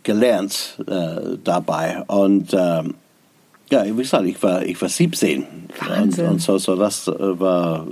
gelernt 0.03 0.79
äh, 0.87 1.37
dabei 1.43 2.03
und 2.07 2.55
ähm, 2.55 2.95
ja, 3.75 3.85
wie 3.85 4.02
gesagt, 4.02 4.25
ich 4.26 4.43
war, 4.43 4.64
ich 4.64 4.81
war 4.81 4.88
17. 4.88 5.45
Wahnsinn. 5.88 6.25
Und, 6.26 6.33
und 6.33 6.38
so, 6.40 6.59
so 6.59 6.76
das 6.76 7.09
äh, 7.09 7.40
war. 7.40 7.87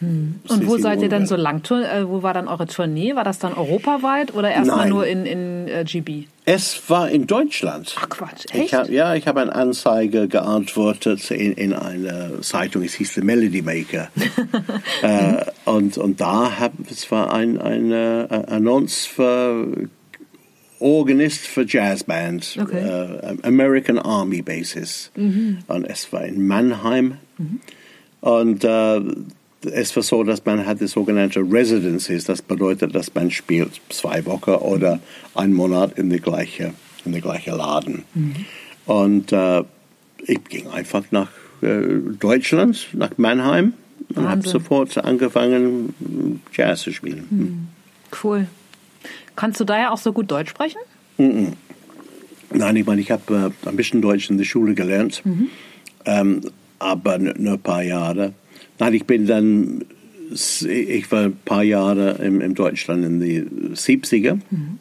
Hm. 0.00 0.40
Und 0.46 0.66
wo 0.68 0.78
seid 0.78 1.02
ihr 1.02 1.08
dann 1.08 1.26
so 1.26 1.34
lang? 1.34 1.60
Äh, 1.70 2.08
wo 2.08 2.22
war 2.22 2.32
dann 2.32 2.46
eure 2.46 2.66
Tournee? 2.66 3.16
War 3.16 3.24
das 3.24 3.40
dann 3.40 3.54
europaweit 3.54 4.32
oder 4.32 4.50
erstmal 4.50 4.88
nur 4.88 5.06
in, 5.06 5.26
in 5.26 5.66
uh, 5.68 5.84
GB? 5.84 6.24
Es 6.44 6.88
war 6.88 7.10
in 7.10 7.26
Deutschland. 7.26 7.96
Ach 7.98 8.08
Quatsch, 8.08 8.46
echt? 8.52 8.66
Ich 8.66 8.74
hab, 8.74 8.88
ja, 8.88 9.16
ich 9.16 9.26
habe 9.26 9.40
eine 9.40 9.54
Anzeige 9.54 10.28
geantwortet 10.28 11.30
in, 11.32 11.52
in 11.52 11.72
einer 11.72 12.40
Zeitung, 12.42 12.84
es 12.84 12.94
hieß 12.94 13.14
The 13.14 13.22
Melody 13.22 13.60
Maker. 13.60 14.08
äh, 15.02 15.44
und, 15.64 15.98
und 15.98 16.20
da 16.20 16.60
hab, 16.60 16.72
es 16.88 17.10
war 17.10 17.32
ein, 17.32 17.60
eine 17.60 18.28
äh, 18.30 18.52
Annonce 18.52 19.04
für 19.04 19.88
Organist 20.80 21.46
für 21.46 21.64
Jazzband, 21.66 22.58
okay. 22.60 22.78
äh, 22.78 23.36
American 23.42 23.98
Army 23.98 24.42
Basis. 24.42 25.10
Mhm. 25.16 25.58
Und 25.66 25.84
es 25.84 26.12
war 26.12 26.24
in 26.24 26.46
Mannheim. 26.46 27.18
Mhm. 27.36 27.60
Und 28.20 28.64
äh, 28.64 29.00
es 29.72 29.94
war 29.96 30.02
so, 30.02 30.22
dass 30.22 30.44
man 30.44 30.66
hatte 30.66 30.86
sogenannte 30.86 31.40
Residencies. 31.40 32.24
Das 32.24 32.42
bedeutet, 32.42 32.94
dass 32.94 33.14
man 33.14 33.30
spielt 33.30 33.80
zwei 33.88 34.24
Wochen 34.26 34.50
oder 34.50 35.00
einen 35.34 35.54
Monat 35.54 35.98
in 35.98 36.10
der 36.10 36.20
gleichen 36.20 36.74
in 37.04 37.12
der 37.12 37.20
gleiche 37.20 37.50
Laden. 37.52 38.04
Mhm. 38.14 38.34
Und 38.86 39.32
äh, 39.32 39.64
ich 40.26 40.44
ging 40.44 40.68
einfach 40.68 41.04
nach 41.10 41.30
äh, 41.62 41.98
Deutschland, 42.18 42.88
nach 42.92 43.16
Mannheim 43.16 43.74
und 44.14 44.28
habe 44.28 44.48
sofort 44.48 44.96
angefangen, 44.98 46.42
Jazz 46.52 46.82
zu 46.82 46.92
spielen. 46.92 47.26
Mhm. 47.30 47.68
Cool. 48.22 48.46
Kannst 49.38 49.60
du 49.60 49.64
daher 49.64 49.92
auch 49.92 49.98
so 49.98 50.12
gut 50.12 50.28
Deutsch 50.32 50.50
sprechen? 50.50 50.80
Mm 51.16 51.52
Nein, 52.50 52.76
ich 52.76 52.86
meine, 52.86 53.00
ich 53.00 53.10
habe 53.10 53.52
äh, 53.64 53.68
ein 53.68 53.76
bisschen 53.76 54.02
Deutsch 54.02 54.30
in 54.30 54.38
der 54.38 54.46
Schule 54.46 54.74
gelernt, 54.74 55.20
mhm. 55.24 55.48
ähm, 56.06 56.40
aber 56.78 57.18
nur 57.18 57.52
ein 57.52 57.60
paar 57.60 57.82
Jahre. 57.82 58.32
Nein, 58.78 58.94
ich 58.94 59.04
bin 59.04 59.26
dann, 59.26 59.84
ich 60.30 61.12
war 61.12 61.24
ein 61.24 61.36
paar 61.44 61.62
Jahre 61.62 62.12
in, 62.24 62.40
in 62.40 62.54
Deutschland 62.54 63.04
in 63.04 63.20
die 63.20 63.42
70er, 63.74 64.38
mhm. 64.50 64.78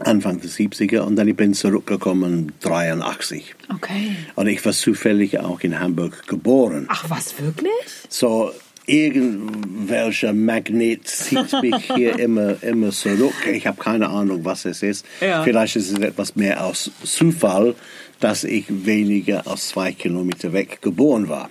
Anfang 0.00 0.40
der 0.40 0.50
70er, 0.50 1.00
und 1.02 1.14
dann 1.14 1.28
ich 1.28 1.36
bin 1.36 1.54
zurückgekommen 1.54 2.52
83. 2.62 3.54
Okay. 3.72 4.16
Und 4.34 4.48
ich 4.48 4.64
war 4.64 4.72
zufällig 4.72 5.38
auch 5.38 5.60
in 5.60 5.78
Hamburg 5.78 6.26
geboren. 6.26 6.86
Ach, 6.88 7.08
was, 7.08 7.40
wirklich? 7.40 7.70
So, 8.08 8.50
irgendwelcher 8.86 10.32
Magnet 10.32 11.06
zieht 11.08 11.52
mich 11.62 11.92
hier 11.94 12.18
immer, 12.18 12.62
immer 12.62 12.90
zurück. 12.90 13.34
Ich 13.50 13.66
habe 13.66 13.80
keine 13.80 14.08
Ahnung, 14.08 14.44
was 14.44 14.64
es 14.64 14.82
ist. 14.82 15.06
Ja. 15.20 15.42
Vielleicht 15.42 15.76
ist 15.76 15.90
es 15.90 15.98
etwas 15.98 16.36
mehr 16.36 16.64
aus 16.64 16.90
Zufall, 17.02 17.74
dass 18.20 18.44
ich 18.44 18.64
weniger 18.68 19.46
als 19.46 19.68
zwei 19.68 19.92
Kilometer 19.92 20.52
weg 20.52 20.80
geboren 20.82 21.28
war. 21.28 21.50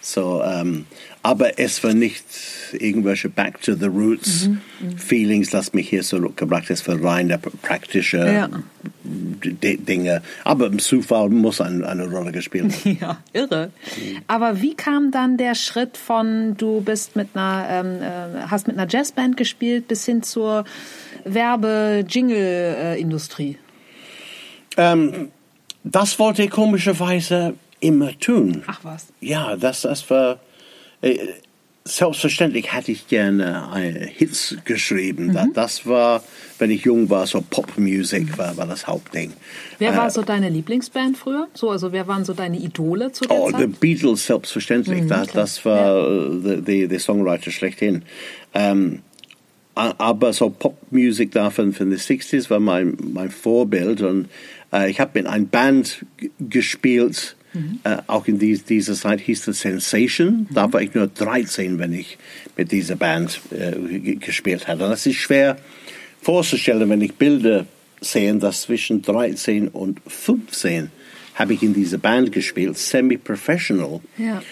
So, 0.00 0.42
ähm, 0.42 0.86
aber 1.24 1.58
es 1.58 1.82
war 1.82 1.92
nicht 1.94 2.24
irgendwelche 2.72 3.28
Back 3.30 3.62
to 3.62 3.74
the 3.74 3.86
Roots 3.86 4.48
mhm, 4.48 4.60
mhm. 4.80 4.98
Feelings, 4.98 5.48
das 5.48 5.72
mich 5.72 5.88
hier 5.88 6.02
zurückgebracht 6.02 6.64
hat. 6.64 6.70
Es 6.70 6.86
war 6.86 7.02
reine 7.02 7.38
praktische 7.38 8.18
ja. 8.18 8.50
Dinge. 9.02 10.20
Aber 10.44 10.66
im 10.66 10.78
Zufall 10.78 11.30
muss 11.30 11.62
eine, 11.62 11.88
eine 11.88 12.06
Rolle 12.06 12.30
gespielt 12.30 12.74
haben. 12.84 12.98
Ja, 13.00 13.16
irre. 13.32 13.70
Mhm. 13.96 14.18
Aber 14.26 14.60
wie 14.60 14.74
kam 14.74 15.12
dann 15.12 15.38
der 15.38 15.54
Schritt 15.54 15.96
von 15.96 16.58
du 16.58 16.82
bist 16.82 17.16
mit 17.16 17.28
einer, 17.32 17.68
ähm, 17.70 18.02
äh, 18.02 18.42
hast 18.50 18.66
mit 18.66 18.78
einer 18.78 18.86
Jazzband 18.86 19.38
gespielt 19.38 19.88
bis 19.88 20.04
hin 20.04 20.22
zur 20.22 20.66
Werbe-Jingle-Industrie? 21.24 23.56
Ähm, 24.76 25.30
das 25.84 26.18
wollte 26.18 26.42
ich 26.42 26.50
komischerweise 26.50 27.54
immer 27.80 28.10
tun. 28.18 28.62
Ach 28.66 28.80
was. 28.82 29.06
Ja, 29.20 29.56
das, 29.56 29.80
das 29.82 30.10
war. 30.10 30.38
Äh, 31.04 31.18
selbstverständlich 31.86 32.72
hätte 32.72 32.92
ich 32.92 33.08
gerne 33.08 33.68
äh, 33.74 34.06
Hits 34.06 34.56
geschrieben. 34.64 35.26
Mhm. 35.26 35.52
Das 35.52 35.86
war, 35.86 36.24
wenn 36.58 36.70
ich 36.70 36.82
jung 36.82 37.10
war, 37.10 37.26
so 37.26 37.42
Popmusik 37.42 38.38
war, 38.38 38.56
war 38.56 38.66
das 38.66 38.86
Hauptding. 38.86 39.34
Wer 39.78 39.92
äh, 39.92 39.96
war 39.96 40.10
so 40.10 40.22
deine 40.22 40.48
Lieblingsband 40.48 41.18
früher? 41.18 41.48
So, 41.52 41.70
also 41.70 41.92
wer 41.92 42.08
waren 42.08 42.24
so 42.24 42.32
deine 42.32 42.56
Idole 42.56 43.12
zu 43.12 43.26
der 43.26 43.36
oh, 43.36 43.50
Zeit? 43.50 43.54
Oh, 43.54 43.58
The 43.60 43.66
Beatles 43.66 44.26
selbstverständlich. 44.26 45.02
Mhm, 45.02 45.08
das, 45.08 45.28
das 45.28 45.64
war 45.66 46.08
ja. 46.08 46.56
der 46.56 46.88
the, 46.88 46.98
Songwriter 46.98 47.50
schlechthin. 47.50 48.02
Ähm, 48.54 49.02
aber 49.74 50.32
so 50.32 50.48
Popmusik 50.48 51.32
da 51.32 51.50
von, 51.50 51.74
von 51.74 51.90
den 51.90 51.98
60s 51.98 52.48
war 52.48 52.60
mein, 52.60 52.96
mein 53.12 53.30
Vorbild 53.30 54.00
und 54.00 54.28
äh, 54.72 54.88
ich 54.88 55.00
habe 55.00 55.10
mit 55.14 55.26
einer 55.26 55.44
Band 55.44 56.06
gespielt, 56.38 57.36
Mhm. 57.54 57.78
Äh, 57.84 57.98
auch 58.06 58.26
in 58.26 58.38
dies, 58.38 58.64
dieser 58.64 58.94
Zeit 58.94 59.20
hieß 59.20 59.48
es 59.48 59.60
Sensation. 59.60 60.46
Mhm. 60.50 60.54
Da 60.54 60.72
war 60.72 60.82
ich 60.82 60.94
nur 60.94 61.06
13, 61.06 61.78
wenn 61.78 61.92
ich 61.92 62.18
mit 62.56 62.72
dieser 62.72 62.96
Band 62.96 63.40
äh, 63.50 64.16
gespielt 64.16 64.68
hatte. 64.68 64.80
Das 64.80 65.06
ist 65.06 65.16
schwer 65.16 65.56
vorzustellen, 66.20 66.88
wenn 66.90 67.00
ich 67.00 67.14
Bilder 67.14 67.66
sehe, 68.00 68.34
dass 68.36 68.62
zwischen 68.62 69.02
13 69.02 69.68
und 69.68 70.00
15 70.06 70.90
habe 71.34 71.54
ich 71.54 71.62
in 71.62 71.74
dieser 71.74 71.98
Band 71.98 72.32
gespielt, 72.32 72.78
semi-professional. 72.78 74.00
Ja. 74.18 74.42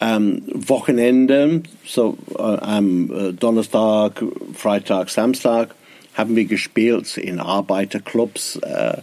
Ähm, 0.00 0.42
Wochenende, 0.46 1.62
so 1.84 2.16
äh, 2.34 2.40
am 2.40 3.12
äh, 3.12 3.32
Donnerstag, 3.34 4.22
Freitag, 4.54 5.10
Samstag, 5.10 5.74
haben 6.14 6.36
wir 6.36 6.46
gespielt 6.46 7.18
in 7.18 7.38
Arbeiterclubs, 7.38 8.56
äh, 8.56 8.98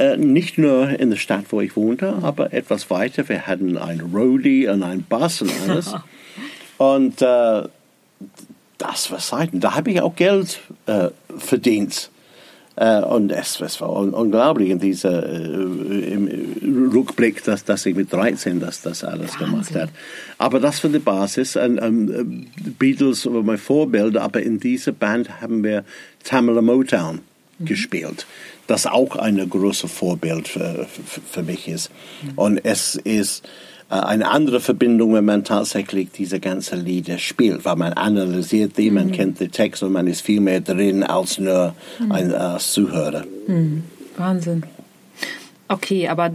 Äh, 0.00 0.16
nicht 0.16 0.56
nur 0.56 0.88
in 0.88 1.10
der 1.10 1.18
Stadt, 1.18 1.44
wo 1.50 1.60
ich 1.60 1.76
wohnte, 1.76 2.14
aber 2.22 2.54
etwas 2.54 2.88
weiter. 2.88 3.28
Wir 3.28 3.46
hatten 3.46 3.76
ein 3.76 4.00
Roadie 4.00 4.66
und 4.66 4.82
ein 4.82 5.04
Bass 5.06 5.42
und 5.42 5.52
alles. 5.68 5.94
und 6.78 7.20
äh, 7.20 7.62
das 8.78 9.10
war 9.10 9.18
Zeiten. 9.18 9.60
Da 9.60 9.74
habe 9.74 9.90
ich 9.90 10.00
auch 10.00 10.16
Geld 10.16 10.60
äh, 10.86 11.08
verdient. 11.36 12.08
Äh, 12.76 13.02
und 13.02 13.30
es, 13.30 13.60
es, 13.60 13.78
war 13.82 13.90
unglaublich 13.90 14.70
in 14.70 14.78
dieser 14.78 15.22
äh, 15.22 16.12
im 16.14 16.90
Rückblick, 16.94 17.44
dass, 17.44 17.66
dass 17.66 17.84
ich 17.84 17.94
mit 17.94 18.10
13 18.10 18.58
das, 18.58 18.80
das 18.80 19.04
alles 19.04 19.32
Wahnsinn. 19.32 19.50
gemacht 19.50 19.74
habe. 19.74 19.92
Aber 20.38 20.60
das 20.60 20.82
war 20.82 20.90
die 20.90 20.98
Basis. 20.98 21.56
Und, 21.56 21.78
um, 21.78 22.46
Beatles 22.78 23.26
war 23.26 23.42
mein 23.42 23.58
Vorbild, 23.58 24.16
aber 24.16 24.40
in 24.40 24.60
dieser 24.60 24.92
Band 24.92 25.42
haben 25.42 25.62
wir 25.62 25.84
Tamala 26.24 26.62
Motown 26.62 27.20
mhm. 27.58 27.64
gespielt 27.66 28.26
das 28.70 28.86
auch 28.86 29.16
ein 29.16 29.36
großes 29.48 29.90
Vorbild 29.90 30.46
für, 30.46 30.86
für, 30.86 31.20
für 31.20 31.42
mich 31.42 31.66
ist. 31.66 31.90
Mhm. 32.22 32.30
Und 32.36 32.64
es 32.64 32.94
ist 32.94 33.44
äh, 33.90 33.94
eine 33.94 34.28
andere 34.28 34.60
Verbindung, 34.60 35.14
wenn 35.14 35.24
man 35.24 35.42
tatsächlich 35.44 36.10
diese 36.12 36.38
ganzen 36.38 36.84
Lieder 36.84 37.18
spielt, 37.18 37.64
weil 37.64 37.76
man 37.76 37.92
analysiert 37.94 38.78
die, 38.78 38.90
mhm. 38.90 38.94
man 38.94 39.12
kennt 39.12 39.40
den 39.40 39.50
Text 39.50 39.82
und 39.82 39.92
man 39.92 40.06
ist 40.06 40.20
viel 40.20 40.40
mehr 40.40 40.60
drin 40.60 41.02
als 41.02 41.38
nur 41.38 41.74
mhm. 41.98 42.12
ein 42.12 42.32
äh, 42.32 42.58
Zuhörer. 42.58 43.24
Mhm. 43.48 43.82
Wahnsinn. 44.16 44.64
Okay, 45.66 46.08
aber 46.08 46.32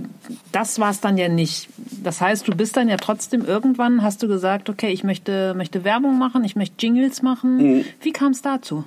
das 0.54 0.80
war 0.80 0.92
es 0.92 1.02
dann 1.02 1.18
ja 1.18 1.28
nicht. 1.28 1.68
Das 2.02 2.22
heißt, 2.22 2.48
du 2.48 2.56
bist 2.56 2.78
dann 2.78 2.88
ja 2.88 2.96
trotzdem 2.96 3.44
irgendwann, 3.44 4.02
hast 4.02 4.24
du 4.24 4.30
gesagt, 4.30 4.70
okay, 4.70 4.92
ich 4.92 5.04
möchte, 5.04 5.54
möchte 5.56 5.84
Werbung 5.84 6.18
machen, 6.18 6.46
ich 6.46 6.56
möchte 6.56 6.76
Jingles 6.80 7.22
machen. 7.22 7.58
Mhm. 7.58 7.86
Wie 8.02 8.12
kam 8.12 8.32
es 8.32 8.42
dazu? 8.42 8.86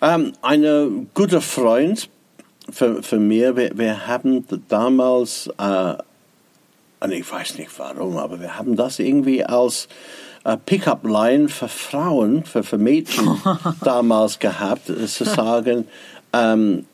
Ähm, 0.00 0.32
ein 0.42 1.06
guter 1.14 1.40
Freund 1.40 2.08
für, 2.70 3.02
für 3.02 3.18
mir, 3.18 3.56
wir, 3.56 3.76
wir 3.76 4.06
haben 4.06 4.44
damals, 4.68 5.48
äh, 5.58 5.94
und 7.00 7.12
ich 7.12 7.30
weiß 7.30 7.58
nicht 7.58 7.70
warum, 7.78 8.16
aber 8.16 8.40
wir 8.40 8.56
haben 8.56 8.76
das 8.76 8.98
irgendwie 8.98 9.44
als 9.44 9.88
äh, 10.44 10.56
Pickup-Line 10.56 11.48
für 11.48 11.68
Frauen, 11.68 12.44
für, 12.44 12.62
für 12.62 12.78
Mädchen 12.78 13.40
damals 13.82 14.38
gehabt, 14.38 14.88
äh, 14.88 15.06
zu 15.06 15.24
sagen, 15.24 15.86
ähm, 16.32 16.86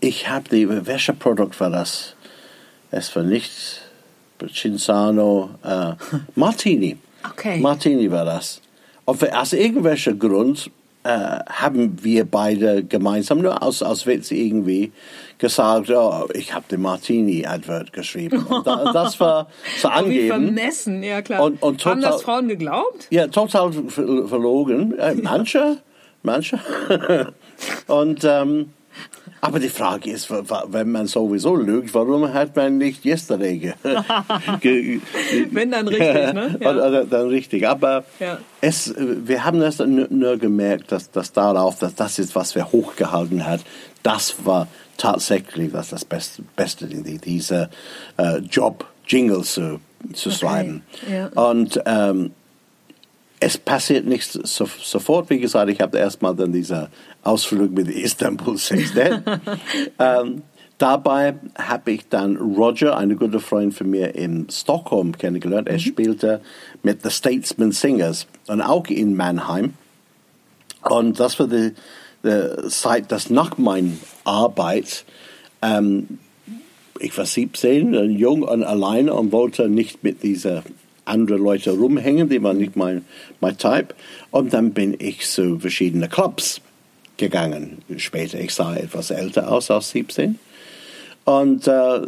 ich 0.00 0.28
habe 0.28 0.48
die, 0.48 0.68
welches 0.86 1.16
Produkt 1.16 1.58
war 1.60 1.70
das? 1.70 2.16
Es 2.90 3.14
war 3.14 3.22
nicht 3.22 3.82
Cinzano, 4.52 5.50
äh, 5.62 5.92
Martini. 6.34 6.98
Okay. 7.24 7.60
Martini 7.60 8.10
war 8.10 8.24
das. 8.24 8.60
Und 9.04 9.32
aus 9.32 9.52
irgendwelchen 9.52 10.18
Grund 10.18 10.70
haben 11.04 11.98
wir 12.02 12.24
beide 12.24 12.84
gemeinsam, 12.84 13.40
nur 13.40 13.62
aus, 13.62 13.82
aus 13.82 14.06
Witz 14.06 14.30
irgendwie, 14.30 14.92
gesagt, 15.38 15.90
oh, 15.90 16.28
ich 16.34 16.54
habe 16.54 16.64
den 16.70 16.82
Martini-Advert 16.82 17.92
geschrieben. 17.92 18.46
Da, 18.64 18.92
das 18.92 19.18
war 19.18 19.48
so 19.78 19.88
angeben. 19.88 20.28
Vermessen, 20.28 21.02
ja 21.02 21.20
klar. 21.20 21.42
Und, 21.42 21.60
und 21.62 21.80
total, 21.80 21.92
Haben 21.94 22.02
das 22.02 22.22
Frauen 22.22 22.48
geglaubt? 22.48 23.08
Ja, 23.10 23.26
total 23.26 23.72
verlogen. 23.72 24.96
Äh, 24.98 25.16
manche, 25.16 25.78
manche. 26.22 26.60
und 27.88 28.22
ähm, 28.22 28.70
aber 29.44 29.58
die 29.58 29.70
Frage 29.70 30.08
ist, 30.08 30.30
wenn 30.30 30.92
man 30.92 31.08
sowieso 31.08 31.56
lügt, 31.56 31.92
warum 31.94 32.32
hat 32.32 32.54
man 32.54 32.78
nicht 32.78 33.04
yesterday 33.04 33.74
Wenn 35.50 35.72
dann 35.72 35.88
richtig, 35.88 36.32
ne? 36.32 36.58
Ja. 36.60 36.70
Oder, 36.70 37.04
dann 37.04 37.26
richtig. 37.26 37.66
Aber 37.66 38.04
ja. 38.20 38.38
es, 38.60 38.94
wir 38.96 39.44
haben 39.44 39.58
das 39.58 39.80
nur 39.80 40.36
gemerkt, 40.36 40.92
dass, 40.92 41.10
dass 41.10 41.32
darauf, 41.32 41.80
dass 41.80 41.96
das 41.96 42.20
ist, 42.20 42.36
was 42.36 42.54
wir 42.54 42.70
hochgehalten 42.70 43.44
hat, 43.44 43.62
das 44.04 44.36
war 44.44 44.68
tatsächlich 44.96 45.72
das, 45.72 45.88
das 45.88 46.04
Beste, 46.04 46.42
Beste 46.54 46.86
diese 46.86 47.68
äh, 48.18 48.38
Job, 48.38 48.86
Jingles 49.08 49.54
zu, 49.54 49.80
zu 50.12 50.28
okay. 50.28 50.38
schreiben. 50.38 50.82
Ja. 51.10 51.26
Und 51.34 51.82
ähm, 51.84 52.30
es 53.42 53.58
passiert 53.58 54.06
nicht 54.06 54.30
so, 54.30 54.66
sofort. 54.66 55.28
Wie 55.28 55.40
gesagt, 55.40 55.68
ich 55.70 55.80
habe 55.80 55.98
erstmal 55.98 56.34
dann 56.34 56.52
diese 56.52 56.88
Ausflug 57.22 57.72
mit 57.72 57.88
Istanbul 57.88 58.56
Sextet. 58.56 59.22
ähm, 59.98 60.42
dabei 60.78 61.34
habe 61.58 61.90
ich 61.90 62.08
dann 62.08 62.36
Roger, 62.36 62.96
eine 62.96 63.16
gute 63.16 63.40
Freund 63.40 63.74
von 63.74 63.90
mir 63.90 64.14
in 64.14 64.48
Stockholm 64.48 65.16
kennengelernt. 65.18 65.68
Er 65.68 65.74
mhm. 65.74 65.80
spielte 65.80 66.40
mit 66.82 67.02
The 67.02 67.10
Statesman 67.10 67.72
Singers 67.72 68.28
und 68.46 68.62
auch 68.62 68.86
in 68.86 69.16
Mannheim. 69.16 69.74
Und 70.82 71.18
das 71.18 71.38
war 71.40 71.48
die, 71.48 71.72
die 72.24 72.68
Zeit, 72.68 73.10
dass 73.10 73.28
nach 73.28 73.58
meiner 73.58 73.90
Arbeit 74.24 75.04
ähm, 75.62 76.18
ich 77.00 77.18
war 77.18 77.26
17, 77.26 78.16
jung 78.16 78.42
und 78.42 78.62
alleine 78.62 79.12
und 79.14 79.32
wollte 79.32 79.68
nicht 79.68 80.04
mit 80.04 80.22
dieser 80.22 80.62
andere 81.04 81.38
Leute 81.38 81.72
rumhängen, 81.72 82.28
die 82.28 82.42
waren 82.42 82.58
nicht 82.58 82.76
mein, 82.76 83.04
mein 83.40 83.58
Type. 83.58 83.88
Und 84.30 84.52
dann 84.52 84.72
bin 84.72 84.96
ich 84.98 85.26
zu 85.26 85.58
verschiedenen 85.58 86.08
Clubs 86.08 86.60
gegangen. 87.16 87.78
Später, 87.96 88.38
ich 88.40 88.54
sah 88.54 88.74
etwas 88.74 89.10
älter 89.10 89.50
aus 89.50 89.70
als 89.70 89.90
17. 89.90 90.38
Und 91.24 91.68
äh, 91.68 92.00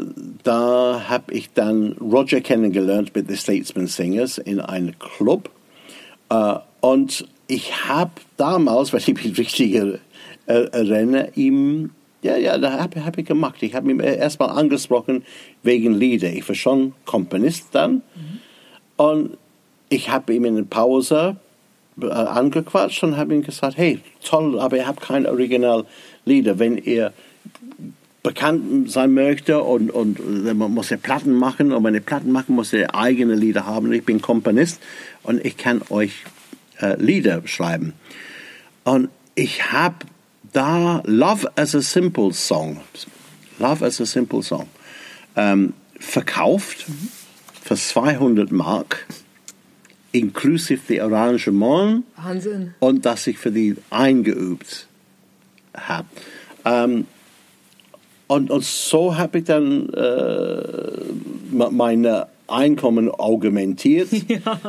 da 0.42 1.04
habe 1.08 1.32
ich 1.32 1.52
dann 1.52 1.92
Roger 2.00 2.40
kennengelernt 2.40 3.14
mit 3.14 3.28
den 3.28 3.36
Statesman 3.36 3.86
Singers 3.86 4.38
in 4.38 4.60
einem 4.60 4.98
Club. 4.98 5.50
Äh, 6.30 6.56
und 6.80 7.26
ich 7.46 7.86
habe 7.86 8.12
damals, 8.36 8.92
weil 8.92 9.00
ich 9.00 9.14
mich 9.14 9.38
richtig 9.38 9.80
erinnere, 10.46 11.28
ihm, 11.36 11.90
ja, 12.22 12.36
ja, 12.36 12.58
da 12.58 12.80
habe 12.80 13.04
hab 13.04 13.16
ich 13.18 13.26
gemacht. 13.26 13.62
Ich 13.62 13.74
habe 13.74 13.90
ihn 13.90 14.00
erstmal 14.00 14.50
angesprochen 14.50 15.24
wegen 15.62 15.94
Lieder. 15.94 16.32
Ich 16.32 16.48
war 16.48 16.56
schon 16.56 16.94
Komponist 17.04 17.68
dann. 17.72 17.94
Mhm. 17.94 18.40
Und 18.96 19.36
ich 19.88 20.10
habe 20.10 20.34
ihm 20.34 20.44
in 20.44 20.56
der 20.56 20.62
Pause 20.64 21.36
äh, 22.00 22.06
angequatscht 22.06 23.02
und 23.04 23.16
habe 23.16 23.34
ihm 23.34 23.42
gesagt, 23.42 23.76
hey, 23.76 24.00
toll, 24.22 24.58
aber 24.58 24.76
ihr 24.76 24.86
habt 24.86 25.00
kein 25.00 25.26
Originallieder. 25.26 26.58
Wenn 26.58 26.78
ihr 26.78 27.12
bekannt 28.22 28.90
sein 28.90 29.12
möchte 29.12 29.62
und, 29.62 29.90
und 29.90 30.44
man 30.56 30.72
muss 30.72 30.90
ja 30.90 30.96
Platten 30.96 31.34
machen 31.34 31.72
und 31.72 31.84
wenn 31.84 31.94
ihr 31.94 32.00
Platten 32.00 32.32
machen, 32.32 32.54
muss 32.54 32.72
ihr 32.72 32.94
eigene 32.94 33.34
Lieder 33.34 33.66
haben. 33.66 33.92
Ich 33.92 34.04
bin 34.04 34.22
Komponist 34.22 34.80
und 35.22 35.44
ich 35.44 35.56
kann 35.56 35.82
euch 35.90 36.24
äh, 36.80 36.96
Lieder 37.00 37.42
schreiben. 37.46 37.92
Und 38.84 39.10
ich 39.34 39.72
habe 39.72 39.96
da 40.52 41.02
Love 41.04 41.50
as 41.56 41.74
a 41.74 41.82
Simple 41.82 42.32
Song, 42.32 42.80
Love 43.58 43.84
as 43.84 44.00
a 44.00 44.06
Simple 44.06 44.42
Song, 44.42 44.68
ähm, 45.36 45.74
verkauft. 45.98 46.88
Mhm 46.88 47.23
für 47.64 47.76
200 47.76 48.52
Mark, 48.52 49.06
inklusive 50.12 50.82
die 50.86 51.00
Arrangement. 51.00 52.04
Wahnsinn. 52.16 52.74
Und 52.78 53.06
dass 53.06 53.26
ich 53.26 53.38
für 53.38 53.50
die 53.50 53.74
eingeübt 53.88 54.86
habe. 55.74 56.06
Ähm, 56.66 57.06
und, 58.26 58.50
und 58.50 58.64
so 58.64 59.16
habe 59.16 59.38
ich 59.38 59.44
dann 59.44 59.88
äh, 59.94 60.62
meine 61.50 62.26
Einkommen 62.48 63.10
augmentiert, 63.10 64.08
ja. 64.28 64.60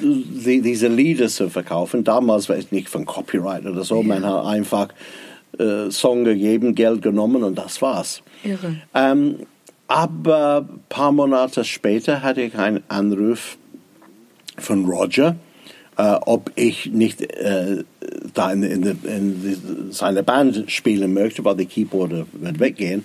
die, 0.00 0.62
diese 0.62 0.86
Lieder 0.86 1.26
zu 1.26 1.50
verkaufen. 1.50 2.04
Damals 2.04 2.48
war 2.48 2.56
es 2.56 2.70
nicht 2.70 2.88
von 2.88 3.04
Copyright 3.04 3.66
oder 3.66 3.82
so, 3.82 4.00
ja. 4.00 4.06
man 4.06 4.24
hat 4.24 4.46
einfach 4.46 4.88
äh, 5.58 5.90
Song 5.90 6.22
gegeben, 6.22 6.76
Geld 6.76 7.02
genommen 7.02 7.42
und 7.42 7.58
das 7.58 7.82
war's. 7.82 8.22
Irre. 8.44 8.76
Ähm, 8.94 9.40
aber 9.88 10.66
ein 10.68 10.80
paar 10.88 11.12
Monate 11.12 11.64
später 11.64 12.22
hatte 12.22 12.42
ich 12.42 12.56
einen 12.56 12.82
Anruf 12.88 13.58
von 14.56 14.84
Roger, 14.86 15.36
äh, 15.96 16.16
ob 16.22 16.50
ich 16.54 16.86
nicht 16.86 17.22
äh, 17.22 17.84
da 18.32 18.52
in, 18.52 18.62
in, 18.62 18.82
in, 19.04 19.92
seiner 19.92 20.22
Band 20.22 20.70
spielen 20.70 21.12
möchte, 21.12 21.44
weil 21.44 21.56
die 21.56 21.66
Keyboarder 21.66 22.26
wird 22.32 22.60
weggehen. 22.60 23.04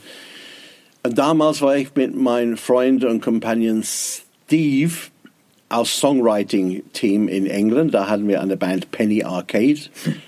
Und 1.03 1.17
damals 1.17 1.61
war 1.61 1.77
ich 1.77 1.95
mit 1.95 2.15
meinem 2.15 2.57
Freund 2.57 3.03
und 3.03 3.21
Companion 3.21 3.83
Steve 3.83 4.93
aus 5.69 5.99
Songwriting-Team 5.99 7.27
in 7.27 7.45
England. 7.45 7.93
Da 7.93 8.07
hatten 8.07 8.27
wir 8.27 8.41
eine 8.41 8.57
Band 8.57 8.91
Penny 8.91 9.23
Arcade. 9.23 9.79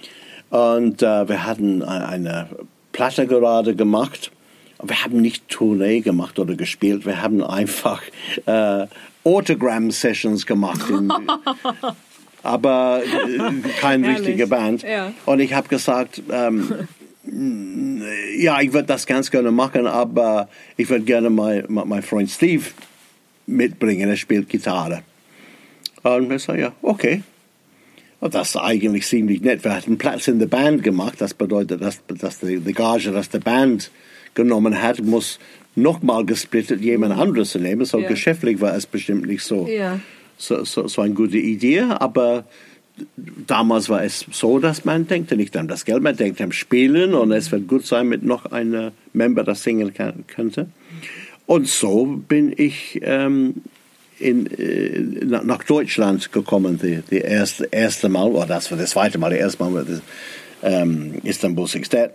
Und 0.50 1.02
äh, 1.02 1.30
wir 1.30 1.46
hatten 1.46 1.82
eine 1.82 2.50
Platte 2.92 3.26
gerade 3.26 3.74
gemacht 3.74 4.32
wir 4.84 5.04
haben 5.04 5.22
nicht 5.22 5.48
Tournee 5.50 6.02
gemacht 6.02 6.40
oder 6.40 6.56
gespielt, 6.56 7.06
wir 7.06 7.22
haben 7.22 7.44
einfach 7.44 8.02
äh, 8.46 8.88
Autogramm-Sessions 9.24 10.46
gemacht. 10.46 10.90
In, 10.90 11.12
aber 12.44 13.02
äh, 13.04 13.70
keine 13.80 14.10
richtige 14.10 14.48
Band. 14.48 14.84
Ja. 14.84 15.14
Und 15.26 15.40
ich 15.40 15.54
habe 15.54 15.68
gesagt, 15.68 16.22
ähm, 16.32 16.88
ja, 18.38 18.62
ich 18.62 18.74
würde 18.74 18.88
das 18.88 19.06
ganz 19.06 19.30
gerne 19.30 19.52
machen, 19.52 19.86
aber 19.86 20.50
ich 20.78 20.90
würde 20.90 21.06
gerne 21.06 21.30
meinen 21.30 21.66
mein 21.70 22.02
Freund 22.02 22.30
Steve 22.30 22.64
mitbringen, 23.46 24.10
er 24.10 24.16
spielt 24.16 24.50
Gitarre. 24.50 25.04
Und 26.04 26.30
wir 26.30 26.40
sagen, 26.40 26.60
ja, 26.62 26.72
okay. 26.82 27.22
Und 28.20 28.34
das 28.36 28.50
ist 28.50 28.58
eigentlich 28.58 29.06
ziemlich 29.06 29.42
nett. 29.42 29.64
Wir 29.64 29.76
hatten 29.76 29.98
Platz 29.98 30.28
in 30.28 30.40
der 30.40 30.48
Band 30.48 30.84
gemacht, 30.84 31.16
das 31.20 31.34
bedeutet, 31.34 31.82
dass, 31.82 32.02
dass 32.08 32.40
die, 32.40 32.60
die 32.60 32.74
Gage, 32.74 33.12
dass 33.12 33.30
der 33.30 33.40
Band 33.40 33.92
genommen 34.34 34.82
hat, 34.82 35.02
muss 35.04 35.40
nochmal 35.76 36.26
gesplittet 36.26 36.82
jemand 36.82 37.14
anderes 37.18 37.56
nehmen. 37.56 37.86
So 37.86 38.00
Ja. 38.00 38.08
geschäftlich 38.08 38.60
war 38.62 38.76
es 38.76 38.86
bestimmt 38.86 39.28
nicht 39.28 39.44
so, 39.44 39.68
Ja. 39.68 40.00
so, 40.38 40.64
so, 40.64 40.88
so 40.88 41.02
eine 41.02 41.14
gute 41.14 41.38
Idee, 41.38 41.82
aber 41.82 42.46
damals 43.48 43.90
war 43.90 44.04
es 44.04 44.26
so, 44.32 44.60
dass 44.60 44.86
man 44.86 45.08
denkt 45.08 45.32
nicht 45.32 45.56
an 45.58 45.68
das 45.68 45.86
Geld, 45.86 46.04
man 46.04 46.16
denkt 46.16 46.42
am 46.42 46.52
Spielen 46.52 47.14
und 47.14 47.32
es 47.32 47.52
wird 47.52 47.68
gut 47.68 47.86
sein 47.86 48.08
mit 48.08 48.24
noch 48.24 48.46
einem 48.52 48.92
Member, 49.14 49.44
das 49.44 49.64
singen 49.64 49.94
kann, 49.94 50.26
könnte. 50.28 50.68
Und 51.46 51.68
so 51.68 52.06
bin 52.06 52.54
ich 52.56 53.00
ähm, 53.04 53.56
in, 54.20 54.48
äh, 54.58 55.26
nach, 55.26 55.64
Deutschland 55.64 56.32
gekommen, 56.32 56.80
die, 56.82 57.02
die 57.10 57.18
erste, 57.20 57.68
erste 57.72 58.10
Mal, 58.10 58.28
oder 58.28 58.46
das 58.46 58.70
war 58.72 58.78
das 58.78 58.92
zweite 58.92 59.18
Mal, 59.18 59.32
das 59.32 59.40
erste 59.40 59.64
Mal 59.64 59.74
war 59.74 59.84
das 59.84 60.02
ähm, 60.64 61.16
Istanbul 61.24 61.68
Sextet. 61.68 62.12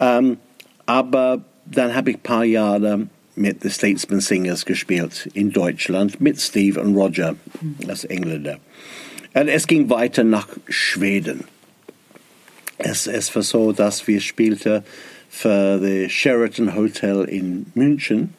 Ähm, 0.00 0.38
aber 0.86 1.44
dann 1.66 1.94
habe 1.94 2.10
ich 2.10 2.16
ein 2.16 2.22
paar 2.22 2.44
Jahre 2.44 3.08
mit 3.34 3.62
The 3.62 3.70
Statesman 3.70 4.20
Singers 4.20 4.64
gespielt 4.64 5.28
in 5.34 5.52
Deutschland 5.52 6.20
mit 6.20 6.40
Steve 6.40 6.80
und 6.80 6.94
Roger 6.94 7.36
als 7.86 8.04
Engländer. 8.04 8.58
Und 9.34 9.48
es 9.48 9.66
ging 9.66 9.90
weiter 9.90 10.24
nach 10.24 10.48
Schweden. 10.68 11.44
Es, 12.78 13.06
es 13.06 13.34
war 13.34 13.42
so, 13.42 13.72
dass 13.72 14.06
wir 14.06 14.20
spielten 14.20 14.82
für 15.28 15.78
das 15.78 16.12
Sheraton 16.12 16.74
Hotel 16.74 17.24
in 17.24 17.66
München. 17.74 18.34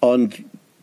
Und 0.00 0.42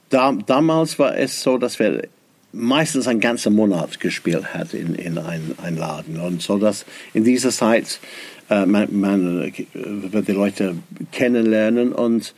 da, 0.09 0.31
damals 0.45 0.99
war 0.99 1.17
es 1.17 1.41
so, 1.41 1.57
dass 1.57 1.79
wir 1.79 2.07
meistens 2.51 3.07
einen 3.07 3.19
ganzen 3.19 3.53
Monat 3.53 3.99
gespielt 3.99 4.53
hat 4.53 4.73
in, 4.73 4.95
in 4.95 5.17
ein, 5.17 5.55
ein 5.61 5.77
Laden. 5.77 6.19
Und 6.19 6.41
so, 6.41 6.57
dass 6.57 6.85
in 7.13 7.23
dieser 7.23 7.49
Zeit 7.49 7.99
äh, 8.49 8.65
man, 8.65 8.99
man 8.99 9.41
äh, 9.41 9.51
wird 9.73 10.27
die 10.27 10.33
Leute 10.33 10.75
kennenlernen 11.11 11.91
und 11.91 12.33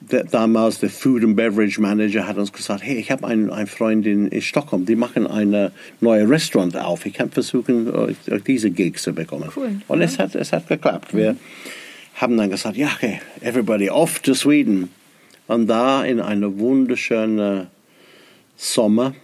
der, 0.00 0.24
damals 0.24 0.80
der 0.80 0.88
Food 0.88 1.22
and 1.24 1.36
Beverage 1.36 1.80
Manager 1.80 2.26
hat 2.26 2.38
uns 2.38 2.52
gesagt, 2.52 2.82
hey, 2.82 2.96
ich 2.96 3.10
habe 3.10 3.26
einen, 3.26 3.50
einen 3.50 3.66
Freund 3.66 4.06
in, 4.06 4.28
in 4.28 4.40
Stockholm, 4.40 4.86
die 4.86 4.96
machen 4.96 5.26
ein 5.26 5.70
neues 6.00 6.28
Restaurant 6.28 6.76
auf. 6.76 7.04
Ich 7.04 7.12
kann 7.12 7.30
versuchen, 7.30 8.16
diese 8.46 8.70
Gigs 8.70 9.02
zu 9.02 9.12
bekommen. 9.12 9.50
Cool. 9.54 9.82
Und 9.88 10.00
es, 10.00 10.18
hat, 10.18 10.34
es 10.34 10.52
hat 10.52 10.68
geklappt. 10.68 11.14
Wir 11.14 11.36
haben 12.14 12.36
dann 12.38 12.50
gesagt, 12.50 12.78
ja, 12.78 12.88
okay, 12.94 13.20
everybody 13.42 13.90
off 13.90 14.20
to 14.20 14.32
Sweden. 14.34 14.88
Und 15.46 15.66
da 15.66 16.04
in 16.04 16.20
einem 16.20 16.58
wunderschönen 16.58 17.66
Sommer, 18.56 19.14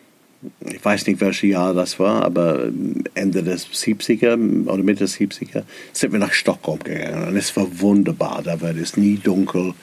ich 0.60 0.84
weiß 0.84 1.06
nicht, 1.06 1.20
welches 1.20 1.50
Jahr 1.50 1.74
das 1.74 1.98
war, 1.98 2.24
aber 2.24 2.68
Ende 3.14 3.42
des 3.42 3.66
70er 3.66 4.66
oder 4.66 4.82
Mitte 4.82 5.04
des 5.04 5.16
70er, 5.18 5.62
sind 5.92 6.12
wir 6.12 6.18
nach 6.18 6.32
Stockholm 6.32 6.80
gegangen. 6.80 7.28
Und 7.28 7.36
es 7.36 7.56
war 7.56 7.66
wunderbar. 7.80 8.42
Da 8.42 8.60
war 8.60 8.74
es 8.76 8.96
nie 8.96 9.16
dunkel. 9.16 9.74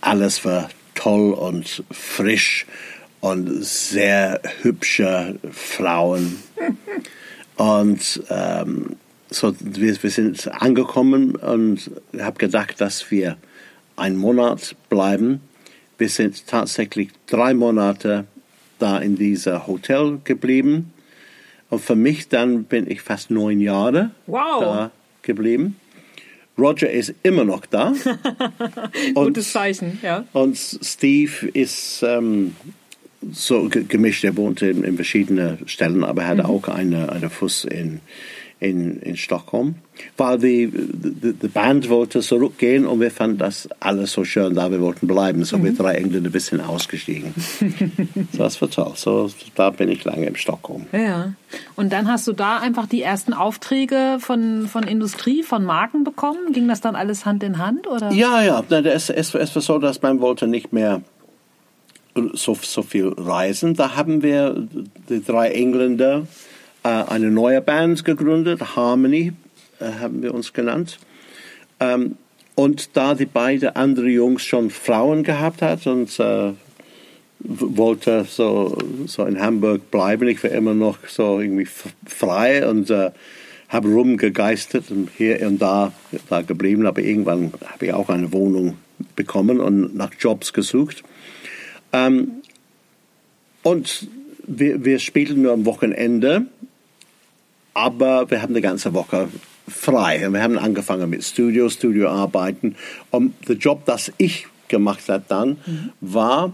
Alles 0.00 0.44
war 0.44 0.68
toll 0.94 1.32
und 1.32 1.84
frisch 1.90 2.66
und 3.20 3.64
sehr 3.64 4.40
hübsche 4.62 5.38
Frauen. 5.50 6.36
Und 7.56 8.22
ähm, 8.30 8.96
so, 9.30 9.54
wir, 9.60 10.02
wir 10.02 10.10
sind 10.10 10.48
angekommen 10.48 11.34
und 11.36 11.90
ich 12.12 12.20
habe 12.20 12.38
gedacht, 12.38 12.80
dass 12.80 13.10
wir 13.10 13.36
einen 13.96 14.16
Monat 14.16 14.76
bleiben. 14.88 15.40
Wir 15.98 16.08
sind 16.08 16.46
tatsächlich 16.46 17.10
drei 17.26 17.54
Monate 17.54 18.26
da 18.78 18.98
in 18.98 19.16
dieser 19.16 19.66
Hotel 19.66 20.18
geblieben. 20.24 20.92
Und 21.70 21.80
für 21.82 21.96
mich 21.96 22.28
dann 22.28 22.64
bin 22.64 22.90
ich 22.90 23.02
fast 23.02 23.30
neun 23.30 23.60
Jahre 23.60 24.10
Wow. 24.26 24.60
da 24.60 24.90
geblieben. 25.22 25.76
Roger 26.56 26.90
ist 26.90 27.14
immer 27.22 27.44
noch 27.44 27.66
da. 27.66 27.92
Gutes 29.14 29.52
Zeichen, 29.52 29.98
ja. 30.02 30.24
Und 30.32 30.56
Steve 30.56 31.46
ist 31.52 32.02
ähm, 32.02 32.56
so 33.30 33.68
ge- 33.68 33.84
gemischt. 33.84 34.24
Er 34.24 34.36
wohnt 34.36 34.62
in, 34.62 34.82
in 34.82 34.96
verschiedenen 34.96 35.68
Stellen, 35.68 36.02
aber 36.02 36.22
er 36.22 36.28
hat 36.28 36.40
auch 36.44 36.66
eine, 36.68 37.12
eine 37.12 37.30
Fuß 37.30 37.64
in, 37.66 38.00
in, 38.60 38.98
in 39.00 39.16
Stockholm. 39.16 39.76
Weil 40.16 40.38
die, 40.38 40.70
die, 40.72 41.32
die 41.32 41.48
Band 41.48 41.88
wollte 41.88 42.20
zurückgehen 42.20 42.86
und 42.86 43.00
wir 43.00 43.10
fanden 43.10 43.38
das 43.38 43.68
alles 43.80 44.12
so 44.12 44.24
schön 44.24 44.54
da. 44.54 44.70
Wir 44.70 44.80
wollten 44.80 45.06
bleiben. 45.06 45.44
So 45.44 45.62
wir 45.62 45.72
drei 45.72 45.94
Engländer 45.94 46.28
ein 46.28 46.32
bisschen 46.32 46.60
ausgestiegen. 46.60 47.34
so, 48.32 48.38
das 48.38 48.60
war 48.60 48.70
toll. 48.70 48.92
So, 48.94 49.30
da 49.54 49.70
bin 49.70 49.88
ich 49.88 50.04
lange 50.04 50.26
in 50.26 50.36
Stockholm. 50.36 50.86
Ja. 50.92 51.32
Und 51.74 51.92
dann 51.92 52.08
hast 52.08 52.26
du 52.28 52.32
da 52.32 52.58
einfach 52.58 52.86
die 52.86 53.02
ersten 53.02 53.32
Aufträge 53.32 54.18
von, 54.20 54.68
von 54.68 54.84
Industrie, 54.84 55.42
von 55.42 55.64
Marken 55.64 56.04
bekommen? 56.04 56.52
Ging 56.52 56.68
das 56.68 56.80
dann 56.80 56.94
alles 56.94 57.24
Hand 57.24 57.42
in 57.42 57.58
Hand? 57.58 57.86
Oder? 57.86 58.12
Ja, 58.12 58.42
ja. 58.42 58.62
Nein, 58.68 58.86
Es, 58.86 59.10
es, 59.10 59.34
es 59.34 59.54
war 59.54 59.62
so, 59.62 59.78
dass 59.78 60.02
man 60.02 60.20
wollte 60.20 60.46
nicht 60.46 60.72
mehr 60.72 61.02
so, 62.32 62.56
so 62.60 62.82
viel 62.82 63.12
reisen. 63.16 63.74
Da 63.74 63.96
haben 63.96 64.22
wir 64.22 64.68
die 65.08 65.24
drei 65.24 65.50
Engländer 65.50 66.26
eine 66.88 67.30
neue 67.30 67.60
Band 67.60 68.04
gegründet, 68.04 68.76
Harmony 68.76 69.32
äh, 69.80 69.84
haben 70.00 70.22
wir 70.22 70.34
uns 70.34 70.52
genannt. 70.52 70.98
Ähm, 71.80 72.16
und 72.54 72.96
da 72.96 73.14
die 73.14 73.26
beiden 73.26 73.76
andere 73.76 74.08
Jungs 74.08 74.42
schon 74.42 74.70
Frauen 74.70 75.22
gehabt 75.22 75.62
hat 75.62 75.86
und 75.86 76.18
äh, 76.18 76.52
wollte 77.40 78.24
so, 78.24 78.76
so 79.06 79.24
in 79.24 79.40
Hamburg 79.40 79.90
bleiben, 79.90 80.26
ich 80.28 80.42
war 80.42 80.50
immer 80.50 80.74
noch 80.74 80.98
so 81.06 81.40
irgendwie 81.40 81.68
frei 82.06 82.68
und 82.68 82.90
äh, 82.90 83.12
habe 83.68 83.88
rumgegeistert 83.88 84.90
und 84.90 85.10
hier 85.16 85.46
und 85.46 85.60
da, 85.60 85.92
da 86.28 86.42
geblieben, 86.42 86.86
aber 86.86 87.02
irgendwann 87.02 87.52
habe 87.64 87.86
ich 87.86 87.92
auch 87.92 88.08
eine 88.08 88.32
Wohnung 88.32 88.78
bekommen 89.14 89.60
und 89.60 89.94
nach 89.94 90.10
Jobs 90.18 90.52
gesucht. 90.52 91.04
Ähm, 91.92 92.42
und 93.62 94.08
wir, 94.46 94.84
wir 94.84 94.98
spielten 94.98 95.42
nur 95.42 95.52
am 95.52 95.66
Wochenende, 95.66 96.46
aber 97.78 98.28
wir 98.28 98.42
haben 98.42 98.54
die 98.54 98.60
ganze 98.60 98.92
Woche 98.92 99.28
frei. 99.68 100.26
Und 100.26 100.34
wir 100.34 100.42
haben 100.42 100.58
angefangen 100.58 101.08
mit 101.10 101.22
Studio, 101.22 101.68
Studioarbeiten. 101.68 102.74
Und 103.10 103.34
der 103.48 103.56
Job, 103.56 103.84
das 103.84 104.12
ich 104.18 104.46
gemacht 104.66 105.08
habe 105.08 105.22
dann, 105.28 105.58
war 106.00 106.52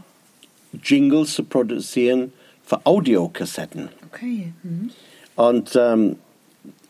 Jingles 0.83 1.33
zu 1.35 1.45
produzieren 1.45 2.33
für 2.67 2.85
Audiokassetten. 2.85 3.89
Okay. 4.09 4.53
Mhm. 4.63 4.91
Und 5.37 5.79
ähm, 5.81 6.17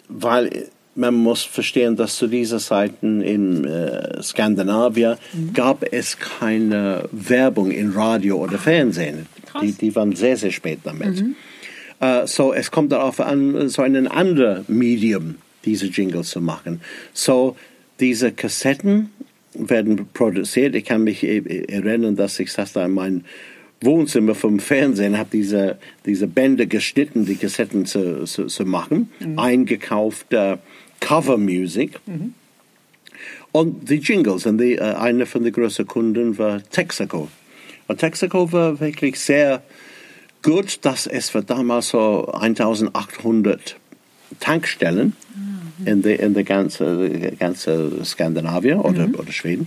weil 0.08 0.68
man 0.96 1.14
muss 1.14 1.42
verstehen, 1.42 1.96
dass 1.96 2.16
zu 2.16 2.26
dieser 2.26 2.58
Zeiten 2.58 3.20
in 3.20 3.64
äh, 3.64 4.22
Skandinavien 4.22 5.16
gab 5.52 5.84
es 5.92 6.18
keine 6.18 7.08
Werbung 7.10 7.70
in 7.70 7.92
Radio 7.92 8.38
oder 8.38 8.58
Fernsehen. 8.58 9.26
Krass. 9.46 9.62
Die, 9.62 9.72
die 9.72 9.94
waren 9.94 10.14
sehr, 10.14 10.36
sehr 10.36 10.52
spät 10.52 10.80
damit. 10.84 11.24
Äh, 12.04 12.26
so, 12.26 12.52
es 12.52 12.70
kommt 12.70 12.92
darauf 12.92 13.20
an, 13.20 13.68
so 13.68 13.82
ein 13.82 14.06
anderes 14.06 14.68
Medium, 14.68 15.36
diese 15.64 15.86
Jingles 15.86 16.30
zu 16.30 16.40
machen. 16.40 16.80
So, 17.12 17.56
diese 18.00 18.32
Kassetten 18.32 19.10
werden 19.54 20.06
produziert. 20.12 20.74
Ich 20.74 20.84
kann 20.84 21.04
mich 21.04 21.22
e- 21.22 21.38
e- 21.38 21.64
erinnern, 21.72 22.16
dass 22.16 22.38
ich 22.40 22.52
saß 22.52 22.74
da 22.74 22.84
in 22.84 22.92
meinem 22.92 23.24
Wohnzimmer 23.80 24.34
vom 24.34 24.60
Fernsehen, 24.60 25.16
habe 25.18 25.30
diese, 25.32 25.78
diese 26.04 26.26
Bänder 26.26 26.66
geschnitten, 26.66 27.24
die 27.26 27.36
Kassetten 27.36 27.86
zu, 27.86 28.24
zu, 28.24 28.46
zu 28.46 28.64
machen, 28.64 29.10
eingekaufte 29.36 30.58
Cover 31.00 31.38
Music 31.38 32.00
und 33.52 33.88
die 33.90 33.96
Jingles. 33.96 34.46
Und 34.46 34.58
die, 34.58 34.74
äh, 34.74 34.80
einer 34.80 35.26
von 35.26 35.44
den 35.44 35.52
größten 35.52 35.86
Kunden 35.86 36.36
war 36.38 36.62
Texaco. 36.70 37.28
Und 37.86 37.98
Texaco 37.98 38.50
war 38.52 38.80
wirklich 38.80 39.20
sehr 39.20 39.62
gut, 40.44 40.84
dass 40.84 41.08
es 41.08 41.34
war 41.34 41.42
damals 41.42 41.88
so 41.88 42.28
1800 42.28 43.76
Tankstellen 44.38 45.14
in 45.84 46.02
der 46.02 46.20
in 46.20 46.34
der 46.34 46.44
ganze, 46.44 47.32
ganze 47.38 48.04
Skandinavien 48.04 48.78
oder, 48.78 49.08
oder 49.18 49.32
Schweden. 49.32 49.66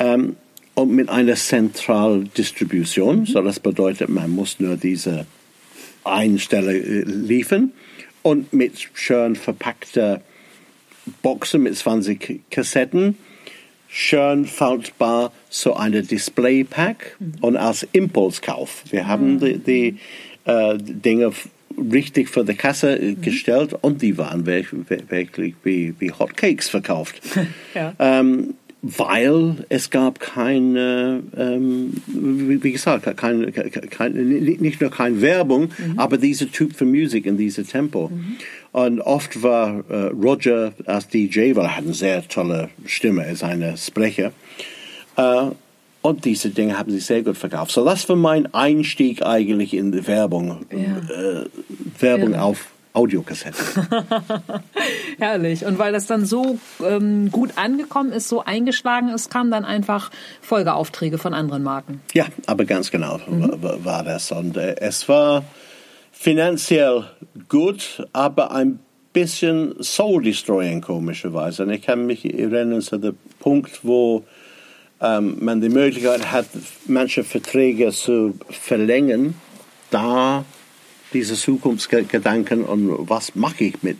Ähm, 0.00 0.36
und 0.74 0.90
mit 0.90 1.10
einer 1.10 1.36
Zentraldistribution, 1.36 3.26
so 3.26 3.42
das 3.42 3.60
bedeutet, 3.60 4.08
man 4.08 4.30
muss 4.30 4.58
nur 4.58 4.76
diese 4.76 5.26
Einstelle 6.02 6.76
äh, 6.76 7.02
liefern 7.02 7.72
und 8.22 8.52
mit 8.52 8.88
schön 8.94 9.36
verpackter 9.36 10.22
Boxen 11.20 11.64
mit 11.64 11.76
20 11.76 12.40
Kassetten, 12.50 13.18
schön 13.88 14.46
faltbar 14.46 15.32
so 15.52 15.74
eine 15.74 16.02
Displaypack 16.02 17.18
und 17.42 17.56
als 17.56 17.86
Impulskauf. 17.92 18.84
Wir 18.90 19.06
haben 19.06 19.38
die, 19.38 19.58
die 19.58 19.98
äh, 20.46 20.78
Dinge 20.78 21.32
richtig 21.92 22.30
für 22.30 22.42
die 22.44 22.54
Kasse 22.54 22.98
äh, 22.98 23.14
gestellt 23.14 23.74
und 23.82 24.00
die 24.00 24.16
waren 24.16 24.46
wirklich, 24.46 25.54
wie, 25.62 25.94
wie 25.98 26.10
Hotcakes 26.10 26.68
verkauft. 26.68 27.20
Ja. 27.74 27.94
ähm, 27.98 28.54
weil 28.82 29.64
es 29.68 29.90
gab 29.90 30.18
keine, 30.18 31.22
ähm, 31.36 31.92
wie 32.06 32.72
gesagt, 32.72 33.16
keine, 33.16 33.52
keine, 33.52 34.20
nicht 34.20 34.80
nur 34.80 34.90
keine 34.90 35.20
Werbung, 35.20 35.70
aber 35.96 36.18
diese 36.18 36.48
Typ 36.50 36.74
für 36.74 36.84
Musik 36.84 37.24
in 37.24 37.36
diesem 37.36 37.66
Tempo. 37.66 38.10
Und 38.72 39.00
oft 39.00 39.42
war 39.42 39.84
äh, 39.88 40.06
Roger 40.08 40.72
als 40.84 41.06
DJ, 41.08 41.54
weil 41.54 41.66
er 41.66 41.76
hat 41.76 41.84
eine 41.84 41.94
sehr 41.94 42.26
tolle 42.26 42.70
Stimme, 42.84 43.24
er 43.24 43.32
ist 43.32 43.44
ein 43.44 43.76
Sprecher, 43.76 44.32
und 45.16 46.24
diese 46.24 46.50
Dinge 46.50 46.78
haben 46.78 46.90
sich 46.90 47.06
sehr 47.06 47.22
gut 47.22 47.36
verkauft. 47.36 47.70
So, 47.70 47.84
das 47.84 48.08
war 48.08 48.16
mein 48.16 48.52
Einstieg 48.52 49.22
eigentlich 49.24 49.74
in 49.74 49.92
die 49.92 50.06
Werbung. 50.06 50.66
Ja. 50.70 51.14
Äh, 51.14 51.46
Werbung 52.00 52.32
ja. 52.32 52.42
auf 52.42 52.72
Audiokassette. 52.92 53.56
Herrlich. 55.18 55.64
Und 55.64 55.78
weil 55.78 55.92
das 55.92 56.06
dann 56.06 56.26
so 56.26 56.58
ähm, 56.84 57.30
gut 57.30 57.52
angekommen 57.56 58.12
ist, 58.12 58.28
so 58.28 58.44
eingeschlagen 58.44 59.08
ist, 59.08 59.30
kamen 59.30 59.50
dann 59.50 59.64
einfach 59.64 60.10
Folgeaufträge 60.42 61.18
von 61.18 61.32
anderen 61.32 61.62
Marken. 61.62 62.02
Ja, 62.12 62.26
aber 62.46 62.64
ganz 62.64 62.90
genau 62.90 63.18
mhm. 63.26 63.62
war, 63.62 63.84
war, 63.84 64.04
das. 64.04 64.30
Und 64.32 64.56
äh, 64.56 64.76
es 64.80 65.08
war 65.08 65.44
finanziell 66.10 67.04
gut, 67.48 68.06
aber 68.12 68.52
ein 68.52 68.80
bisschen 69.12 69.74
soul-destroying 69.82 70.80
komischerweise. 70.82 71.62
Und 71.62 71.70
ich 71.70 71.82
kann 71.82 72.06
mich 72.06 72.24
erinnern 72.24 72.80
zu 72.80 72.98
dem 72.98 73.16
Punkt, 73.40 73.80
wo 73.84 74.24
ähm, 75.02 75.36
man 75.40 75.60
die 75.60 75.68
Möglichkeit 75.68 76.30
hat, 76.30 76.46
manche 76.86 77.24
Verträge 77.24 77.90
zu 77.90 78.34
verlängern, 78.48 79.34
da 79.90 80.44
diese 81.12 81.34
Zukunftsgedanken 81.34 82.64
und 82.64 83.10
was 83.10 83.34
mache 83.34 83.64
ich 83.64 83.82
mit 83.82 83.98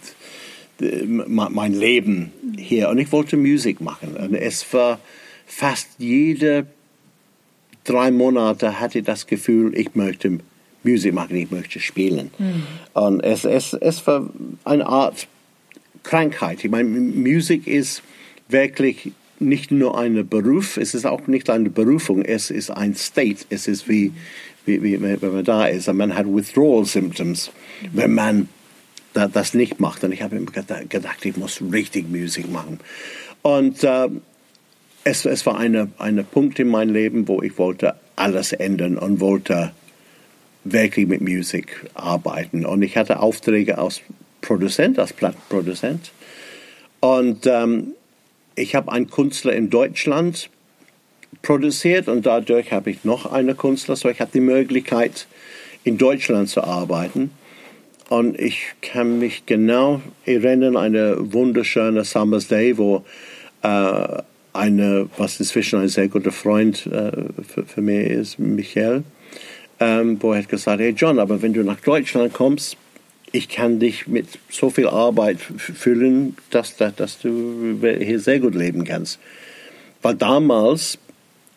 äh, 0.81 1.05
mein 1.05 1.75
Leben 1.75 2.33
hier. 2.57 2.88
Und 2.88 2.99
ich 2.99 3.11
wollte 3.12 3.37
Musik 3.37 3.81
machen. 3.81 4.17
Und 4.17 4.35
es 4.35 4.73
war 4.73 5.01
fast 5.47 5.88
jede 5.99 6.67
drei 7.85 8.11
Monate 8.11 8.81
hatte 8.81 9.01
ich 9.01 9.05
das 9.05 9.27
Gefühl, 9.27 9.77
ich 9.77 9.95
möchte 9.95 10.38
Musik 10.85 11.15
machen, 11.15 11.37
ich 11.37 11.51
möchte 11.51 11.81
spielen. 11.81 12.31
Mhm. 12.38 12.62
Und 12.95 13.21
es, 13.21 13.45
es, 13.45 13.73
es 13.73 14.07
war 14.07 14.31
eine 14.65 14.87
Art 14.87 15.27
Krankheit. 16.03 16.65
Ich 16.65 16.71
meine, 16.71 16.88
Musik 16.88 17.67
ist 17.67 18.03
wirklich 18.49 19.12
nicht 19.42 19.70
nur 19.70 19.98
ein 19.98 20.26
Beruf, 20.28 20.76
es 20.76 20.94
ist 20.94 21.07
auch 21.07 21.26
nicht 21.26 21.50
eine 21.50 21.70
Berufung, 21.70 22.22
es 22.22 22.50
ist 22.50 22.70
ein 22.70 22.94
State, 22.94 23.44
es 23.50 23.68
ist 23.68 23.88
wie, 23.88 24.12
wie, 24.64 24.83
wie 24.83 25.00
wenn 25.00 25.18
man 25.20 25.44
da 25.44 25.66
ist. 25.66 25.92
Man 25.92 26.14
hat 26.14 26.26
Withdrawal 26.26 26.85
Symptoms, 26.85 27.50
wenn 27.92 28.14
man 28.14 28.48
das 29.12 29.55
nicht 29.55 29.81
macht. 29.81 30.05
Und 30.05 30.12
ich 30.12 30.22
habe 30.22 30.37
immer 30.37 30.50
gedacht, 30.50 31.24
ich 31.24 31.37
muss 31.37 31.61
richtig 31.72 32.11
Musik 32.11 32.50
machen. 32.50 32.81
Und 33.42 33.83
äh, 33.85 34.09
es, 35.05 35.24
es 35.24 35.44
war 35.46 35.59
ein 35.59 35.92
eine 35.98 36.22
Punkt 36.24 36.59
in 36.59 36.68
meinem 36.68 36.92
Leben, 36.92 37.28
wo 37.28 37.42
ich 37.42 37.59
wollte 37.59 37.94
alles 38.16 38.52
ändern 38.52 38.98
und 38.98 39.20
wollte 39.20 39.72
wirklich 40.64 41.09
mit 41.09 41.20
Musik 41.20 41.87
arbeiten. 41.94 42.64
Und 42.64 42.83
ich 42.83 42.96
hatte 42.96 43.20
Aufträge 43.20 43.78
als 43.78 44.00
Produzent, 44.40 44.98
als 44.98 45.12
Plattenproduzent. 45.12 46.12
Und 47.00 47.46
ähm, 47.46 47.94
ich 48.55 48.75
habe 48.75 48.93
einen 48.93 49.11
Künstler 49.11 49.53
in 49.53 49.71
Deutschland 49.71 50.51
produziert 51.43 52.09
und 52.09 52.27
dadurch 52.27 52.73
habe 52.73 52.91
ich 52.91 53.05
noch 53.05 53.31
einen 53.33 53.57
Künstler. 53.57 53.97
So 53.97 54.09
ich 54.09 54.21
habe 54.21 54.31
die 54.33 54.41
Möglichkeit, 54.41 55.27
in 55.85 55.99
Deutschland 55.99 56.49
zu 56.49 56.62
arbeiten. 56.62 57.31
Und 58.09 58.38
ich 58.38 58.67
kann 58.83 59.19
mich 59.19 59.47
genau 59.47 60.03
erinnern, 60.27 60.77
eine 60.77 61.33
wunderschöne 61.33 62.05
Summer's 62.05 62.47
Day, 62.47 62.77
wo 62.77 63.05
äh, 63.62 64.23
eine, 64.53 65.09
was 65.17 65.41
inzwischen 65.41 65.81
ein 65.81 65.88
sehr 65.88 66.09
guter 66.09 66.33
Freund 66.33 66.87
äh, 66.87 67.11
für, 67.43 67.65
für 67.65 67.81
mich 67.81 68.11
ist, 68.11 68.38
Michael, 68.38 69.03
ähm, 69.81 70.19
wo 70.21 70.33
er 70.33 70.41
hat 70.41 70.49
gesagt, 70.49 70.81
hey 70.81 70.91
John, 70.91 71.19
aber 71.19 71.41
wenn 71.41 71.55
du 71.55 71.65
nach 71.65 71.81
Deutschland 71.81 72.35
kommst, 72.35 72.77
ich 73.33 73.49
kann 73.49 73.81
dich 73.81 74.07
mit 74.07 74.27
so 74.51 74.71
viel 74.71 74.87
Arbeit 74.87 75.40
füllen, 75.40 76.37
dass, 76.51 76.77
dass, 76.77 76.95
dass 76.95 77.18
du 77.18 77.79
hier 77.81 78.21
sehr 78.21 78.40
gut 78.40 78.55
leben 78.55 78.85
kannst. 78.85 79.18
Weil 80.03 80.14
damals 80.14 80.99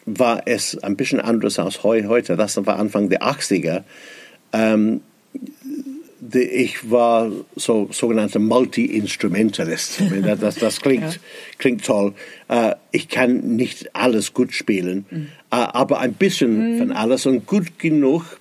war 0.06 0.44
es 0.46 0.78
ein 0.84 0.96
bisschen 0.96 1.20
anders 1.20 1.60
als 1.60 1.84
heute. 1.84 2.38
Das 2.38 2.64
war 2.66 2.80
Anfang 2.80 3.10
der 3.10 3.24
80er. 3.24 3.84
Ähm, 4.54 5.02
ich 6.34 6.90
war 6.90 7.32
so 7.56 7.90
sogenannter 7.92 8.40
Multi-Instrumentalist. 8.40 10.02
Das, 10.40 10.56
das 10.56 10.82
klingt, 10.82 11.04
ja. 11.04 11.20
klingt 11.58 11.86
toll. 11.86 12.14
Äh, 12.48 12.76
ich 12.92 13.10
kann 13.10 13.56
nicht 13.56 13.96
alles 13.96 14.34
gut 14.34 14.54
spielen, 14.54 15.06
mhm. 15.10 15.28
Äh, 15.52 15.56
aber 15.58 16.00
ein 16.00 16.14
bisschen 16.14 16.76
mhm. 16.76 16.78
von 16.80 16.92
alles 16.92 17.26
und 17.26 17.46
gut 17.46 17.80
genug, 17.80 18.40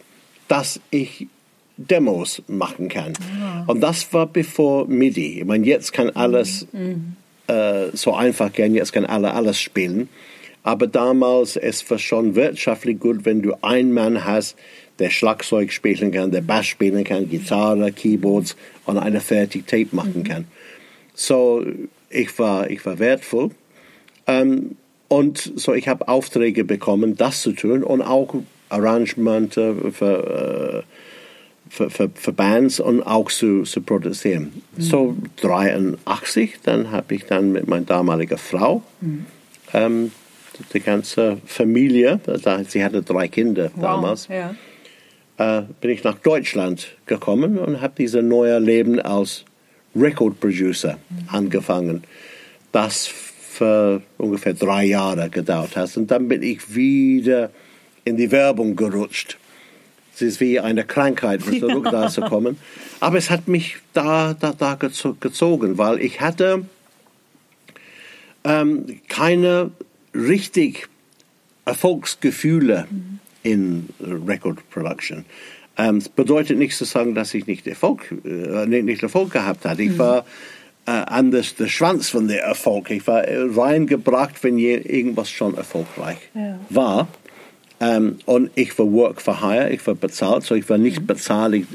dass 0.48 0.80
ich 0.90 1.26
Demos 1.76 2.42
machen 2.46 2.88
kann. 2.88 3.14
Ja. 3.38 3.64
Und 3.66 3.80
das 3.80 4.12
war 4.12 4.26
bevor 4.26 4.86
MIDI. 4.86 5.40
Ich 5.40 5.44
meine, 5.44 5.66
jetzt 5.66 5.92
kann 5.92 6.10
alles 6.10 6.66
mhm. 6.72 7.16
äh, 7.46 7.86
so 7.92 8.14
einfach 8.14 8.52
gehen, 8.52 8.74
jetzt 8.74 8.92
kann 8.92 9.04
alle 9.04 9.34
alles 9.34 9.60
spielen. 9.60 10.08
Aber 10.62 10.86
damals, 10.86 11.56
es 11.56 11.88
war 11.90 11.98
schon 11.98 12.34
wirtschaftlich 12.36 12.98
gut, 12.98 13.24
wenn 13.24 13.42
du 13.42 13.54
einen 13.62 13.92
Mann 13.92 14.24
hast, 14.24 14.56
der 14.98 15.10
Schlagzeug 15.10 15.72
spielen 15.72 16.12
kann, 16.12 16.30
der 16.30 16.40
Bass 16.40 16.66
spielen 16.66 17.04
kann, 17.04 17.28
Gitarre, 17.28 17.92
Keyboards 17.92 18.56
und 18.86 18.98
eine 18.98 19.20
fertig 19.20 19.66
Tape 19.66 19.88
machen 19.92 20.20
mhm. 20.20 20.24
kann. 20.24 20.44
So, 21.14 21.64
ich 22.08 22.38
war, 22.38 22.70
ich 22.70 22.84
war 22.86 22.98
wertvoll. 22.98 23.50
Ähm, 24.26 24.76
und 25.08 25.52
so, 25.56 25.74
ich 25.74 25.88
habe 25.88 26.08
Aufträge 26.08 26.64
bekommen, 26.64 27.16
das 27.16 27.42
zu 27.42 27.52
tun 27.52 27.82
und 27.82 28.02
auch 28.02 28.34
Arrangemente 28.70 29.92
für, 29.92 30.84
äh, 30.84 31.13
für, 31.68 31.90
für, 31.90 32.10
für, 32.14 32.32
Bands 32.32 32.80
und 32.80 33.02
auch 33.02 33.30
zu, 33.30 33.62
zu 33.62 33.80
produzieren. 33.80 34.62
Mhm. 34.76 34.82
So 34.82 35.16
83, 35.40 36.60
dann 36.62 36.90
habe 36.90 37.14
ich 37.14 37.24
dann 37.24 37.52
mit 37.52 37.66
meiner 37.66 37.86
damaligen 37.86 38.38
Frau 38.38 38.82
mhm. 39.00 39.26
ähm, 39.72 40.12
die 40.72 40.80
ganze 40.80 41.38
Familie, 41.46 42.20
sie 42.68 42.84
hatte 42.84 43.02
drei 43.02 43.26
Kinder 43.26 43.70
wow, 43.74 43.82
damals, 43.82 44.28
ja. 44.28 44.54
äh, 45.38 45.64
bin 45.80 45.90
ich 45.90 46.04
nach 46.04 46.18
Deutschland 46.18 46.94
gekommen 47.06 47.58
und 47.58 47.80
habe 47.80 47.94
dieses 47.98 48.22
neue 48.22 48.58
Leben 48.60 49.00
als 49.00 49.44
Record 49.96 50.38
Producer 50.38 50.98
mhm. 51.10 51.28
angefangen. 51.28 52.04
Das 52.70 53.10
für 53.54 54.02
ungefähr 54.18 54.54
drei 54.54 54.84
Jahre 54.84 55.30
gedauert 55.30 55.76
hat. 55.76 55.96
Und 55.96 56.10
dann 56.10 56.28
bin 56.28 56.42
ich 56.42 56.74
wieder 56.74 57.50
in 58.04 58.16
die 58.16 58.30
Werbung 58.30 58.74
gerutscht. 58.74 59.38
Es 60.14 60.22
ist 60.22 60.40
wie 60.40 60.60
eine 60.60 60.84
Krankheit, 60.84 61.42
zurück 61.42 61.86
ja. 61.86 61.90
da 61.90 62.08
zu 62.08 62.20
kommen. 62.22 62.56
Aber 63.00 63.18
es 63.18 63.30
hat 63.30 63.48
mich 63.48 63.78
da, 63.92 64.34
da, 64.34 64.52
da 64.52 64.74
gezogen, 64.74 65.78
weil 65.78 66.00
ich 66.00 66.20
hatte 66.20 66.66
ähm, 68.44 69.00
keine 69.08 69.70
richtig 70.14 70.88
Erfolgsgefühle 71.64 72.86
mhm. 72.90 73.18
in 73.42 73.88
Record 74.00 74.58
Production. 74.70 75.24
Ähm, 75.76 75.96
es 75.96 76.08
bedeutet 76.08 76.58
nicht 76.58 76.76
zu 76.76 76.84
sagen, 76.84 77.14
dass 77.14 77.34
ich 77.34 77.46
nicht 77.46 77.66
Erfolg, 77.66 78.12
äh, 78.24 78.66
nicht 78.66 79.02
Erfolg 79.02 79.32
gehabt 79.32 79.64
hatte. 79.64 79.82
Ich 79.82 79.90
mhm. 79.90 79.98
war 79.98 80.24
äh, 80.86 80.90
anders 80.90 81.56
der 81.56 81.68
Schwanz 81.68 82.10
von 82.10 82.28
der 82.28 82.44
Erfolg. 82.44 82.90
Ich 82.90 83.06
war 83.06 83.24
reingebracht, 83.26 84.44
wenn 84.44 84.58
irgendwas 84.58 85.30
schon 85.30 85.56
erfolgreich 85.56 86.18
ja. 86.34 86.60
war. 86.70 87.08
Ähm, 87.84 88.18
und 88.24 88.50
ich 88.54 88.78
war 88.78 88.90
Work 88.90 89.20
for 89.20 89.42
Hire, 89.42 89.70
ich 89.70 89.86
war 89.86 89.94
bezahlt, 89.94 90.44
so 90.44 90.54
ich 90.54 90.68
war 90.68 90.78
nicht 90.78 91.00
mhm. 91.00 91.06
beteiligt, 91.06 91.68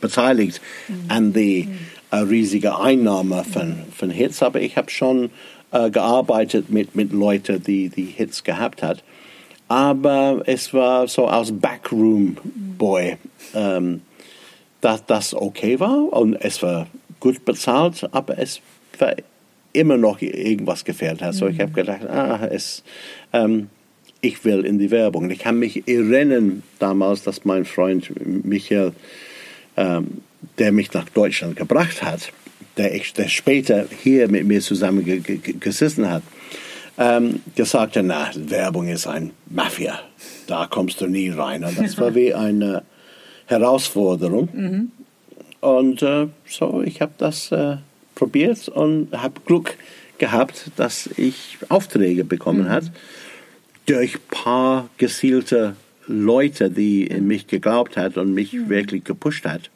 beteiligt 0.00 0.60
mhm. 0.88 1.04
an 1.08 1.32
die 1.32 1.64
mhm. 1.64 1.76
äh, 2.10 2.16
riesige 2.18 2.78
Einnahme 2.78 3.44
von, 3.44 3.76
von 3.94 4.10
Hits, 4.10 4.42
aber 4.42 4.60
ich 4.60 4.76
habe 4.76 4.90
schon 4.90 5.30
äh, 5.72 5.90
gearbeitet 5.90 6.70
mit, 6.70 6.94
mit 6.94 7.12
Leuten, 7.12 7.62
die 7.62 7.88
die 7.88 8.04
Hits 8.04 8.44
gehabt 8.44 8.82
hat. 8.82 9.02
Aber 9.68 10.42
es 10.46 10.72
war 10.72 11.08
so 11.08 11.26
als 11.26 11.52
Backroom 11.52 12.36
Boy, 12.78 13.16
ähm, 13.54 14.02
dass 14.80 15.04
das 15.06 15.34
okay 15.34 15.80
war 15.80 16.12
und 16.12 16.34
es 16.36 16.62
war 16.62 16.86
gut 17.20 17.44
bezahlt, 17.44 18.08
aber 18.12 18.38
es 18.38 18.60
war 18.98 19.14
immer 19.72 19.96
noch 19.96 20.22
irgendwas 20.22 20.84
gefehlt 20.84 21.20
hat. 21.20 21.34
So 21.34 21.48
ich 21.48 21.60
habe 21.60 21.72
gedacht, 21.72 22.06
ah, 22.08 22.46
es, 22.50 22.82
ähm, 23.32 23.68
ich 24.26 24.44
will 24.44 24.64
in 24.64 24.78
die 24.78 24.90
Werbung. 24.90 25.30
Ich 25.30 25.38
kann 25.38 25.58
mich 25.58 25.86
erinnern 25.86 26.62
damals, 26.78 27.22
dass 27.22 27.44
mein 27.44 27.64
Freund 27.64 28.10
Michael, 28.44 28.92
ähm, 29.76 30.22
der 30.58 30.72
mich 30.72 30.92
nach 30.92 31.08
Deutschland 31.10 31.56
gebracht 31.56 32.02
hat, 32.02 32.32
der, 32.76 32.90
der 33.16 33.28
später 33.28 33.86
hier 34.02 34.28
mit 34.28 34.46
mir 34.46 34.60
zusammen 34.60 35.24
gesessen 35.60 36.10
hat, 36.10 36.22
ähm, 36.98 37.40
gesagt 37.54 37.96
hat, 37.96 38.04
na, 38.04 38.30
Werbung 38.34 38.88
ist 38.88 39.06
ein 39.06 39.30
Mafia, 39.48 40.00
da 40.46 40.66
kommst 40.68 41.00
du 41.00 41.06
nie 41.06 41.30
rein. 41.30 41.64
Und 41.64 41.78
das 41.78 41.96
war 41.98 42.14
wie 42.20 42.34
eine 42.34 42.82
Herausforderung. 43.46 44.48
Mhm. 44.52 44.92
Und 45.60 46.02
äh, 46.02 46.26
so, 46.48 46.82
ich 46.84 47.00
habe 47.00 47.12
das 47.18 47.52
äh, 47.52 47.76
probiert 48.14 48.68
und 48.68 49.08
habe 49.12 49.40
Glück 49.44 49.76
gehabt, 50.18 50.70
dass 50.76 51.08
ich 51.16 51.58
Aufträge 51.68 52.24
bekommen 52.24 52.64
mhm. 52.64 52.70
habe 52.70 52.90
durch 53.86 54.16
ein 54.16 54.20
paar 54.30 54.90
gezielte 54.98 55.76
Leute, 56.06 56.70
die 56.70 57.06
in 57.06 57.26
mich 57.26 57.46
geglaubt 57.46 57.96
hat 57.96 58.16
und 58.16 58.34
mich 58.34 58.52
mhm. 58.52 58.68
wirklich 58.68 59.04
gepusht 59.04 59.44
hat. 59.44 59.70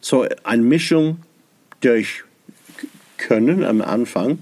So 0.00 0.26
eine 0.42 0.62
Mischung 0.62 1.18
durch 1.80 2.24
Können 3.16 3.64
am 3.64 3.80
Anfang, 3.80 4.40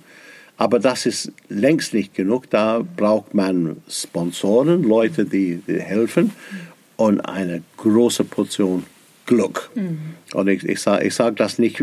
Aber 0.57 0.79
das 0.79 1.07
ist 1.07 1.33
längst 1.49 1.95
nicht 1.95 2.15
genug. 2.15 2.49
Da 2.51 2.85
braucht 2.97 3.35
man 3.35 3.83
Sponsoren, 3.88 4.83
Leute, 4.83 5.25
die, 5.25 5.61
die 5.67 5.81
helfen 5.81 6.31
und 6.97 7.21
eine 7.21 7.62
große 7.77 8.25
Portion 8.25 8.85
Glück. 9.27 9.71
Mhm. 9.75 10.15
Und 10.35 10.49
ich, 10.49 10.65
ich 10.65 10.81
sage 10.81 11.07
ich 11.07 11.15
sag 11.15 11.37
das 11.37 11.59
nicht 11.59 11.83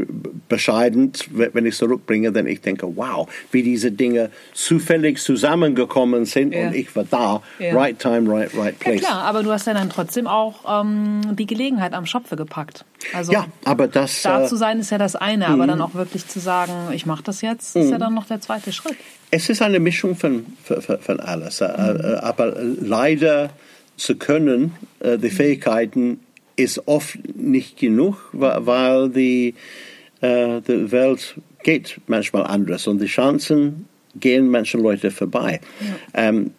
bescheiden, 0.49 1.11
wenn 1.31 1.65
ich 1.65 1.73
es 1.73 1.77
zurückbringe, 1.77 2.31
denn 2.31 2.47
ich 2.47 2.61
denke, 2.61 2.95
wow, 2.95 3.29
wie 3.51 3.63
diese 3.63 3.91
Dinge 3.91 4.29
zufällig 4.53 5.19
zusammengekommen 5.19 6.25
sind 6.25 6.53
ja. 6.53 6.67
und 6.67 6.75
ich 6.75 6.93
war 6.95 7.05
da, 7.05 7.41
ja. 7.59 7.73
right 7.73 7.97
time, 7.97 8.29
right, 8.31 8.55
right 8.57 8.77
place. 8.79 9.01
Ja 9.01 9.07
klar, 9.07 9.21
aber 9.23 9.43
du 9.43 9.51
hast 9.51 9.67
ja 9.67 9.73
dann 9.73 9.89
trotzdem 9.89 10.27
auch 10.27 10.81
ähm, 10.81 11.21
die 11.35 11.45
Gelegenheit 11.45 11.93
am 11.93 12.05
Schopfe 12.05 12.35
gepackt. 12.35 12.85
Also 13.13 13.31
ja, 13.31 13.45
aber 13.63 13.87
das... 13.87 14.21
Da 14.23 14.43
äh, 14.43 14.47
zu 14.47 14.55
sein 14.57 14.79
ist 14.79 14.91
ja 14.91 14.97
das 14.97 15.15
eine, 15.15 15.47
aber 15.47 15.67
dann 15.67 15.77
mhm. 15.77 15.85
auch 15.85 15.95
wirklich 15.95 16.27
zu 16.27 16.39
sagen, 16.39 16.73
ich 16.93 17.05
mache 17.05 17.23
das 17.23 17.41
jetzt, 17.41 17.75
ist 17.75 17.89
ja 17.89 17.95
mhm. 17.95 18.01
dann 18.01 18.13
noch 18.15 18.25
der 18.25 18.41
zweite 18.41 18.73
Schritt. 18.73 18.97
Es 19.31 19.49
ist 19.49 19.61
eine 19.61 19.79
Mischung 19.79 20.15
von, 20.15 20.45
von, 20.63 20.81
von 20.81 21.19
alles, 21.19 21.61
äh, 21.61 21.67
mhm. 21.67 22.15
aber 22.19 22.53
leider 22.81 23.51
zu 23.95 24.15
können, 24.15 24.75
äh, 24.99 25.17
die 25.17 25.29
Fähigkeiten 25.29 26.19
ist 26.59 26.87
oft 26.87 27.17
nicht 27.35 27.77
genug, 27.77 28.17
weil 28.33 29.09
die, 29.09 29.55
äh, 30.21 30.61
die 30.61 30.91
Welt 30.91 31.35
geht 31.63 31.99
manchmal 32.07 32.45
anders 32.45 32.85
und 32.87 33.01
die 33.01 33.07
Chancen 33.07 33.87
gehen 34.19 34.49
manchen 34.49 34.81
Leute 34.81 35.09
vorbei. 35.09 35.61
Ja. 35.79 36.29
Ähm, 36.29 36.51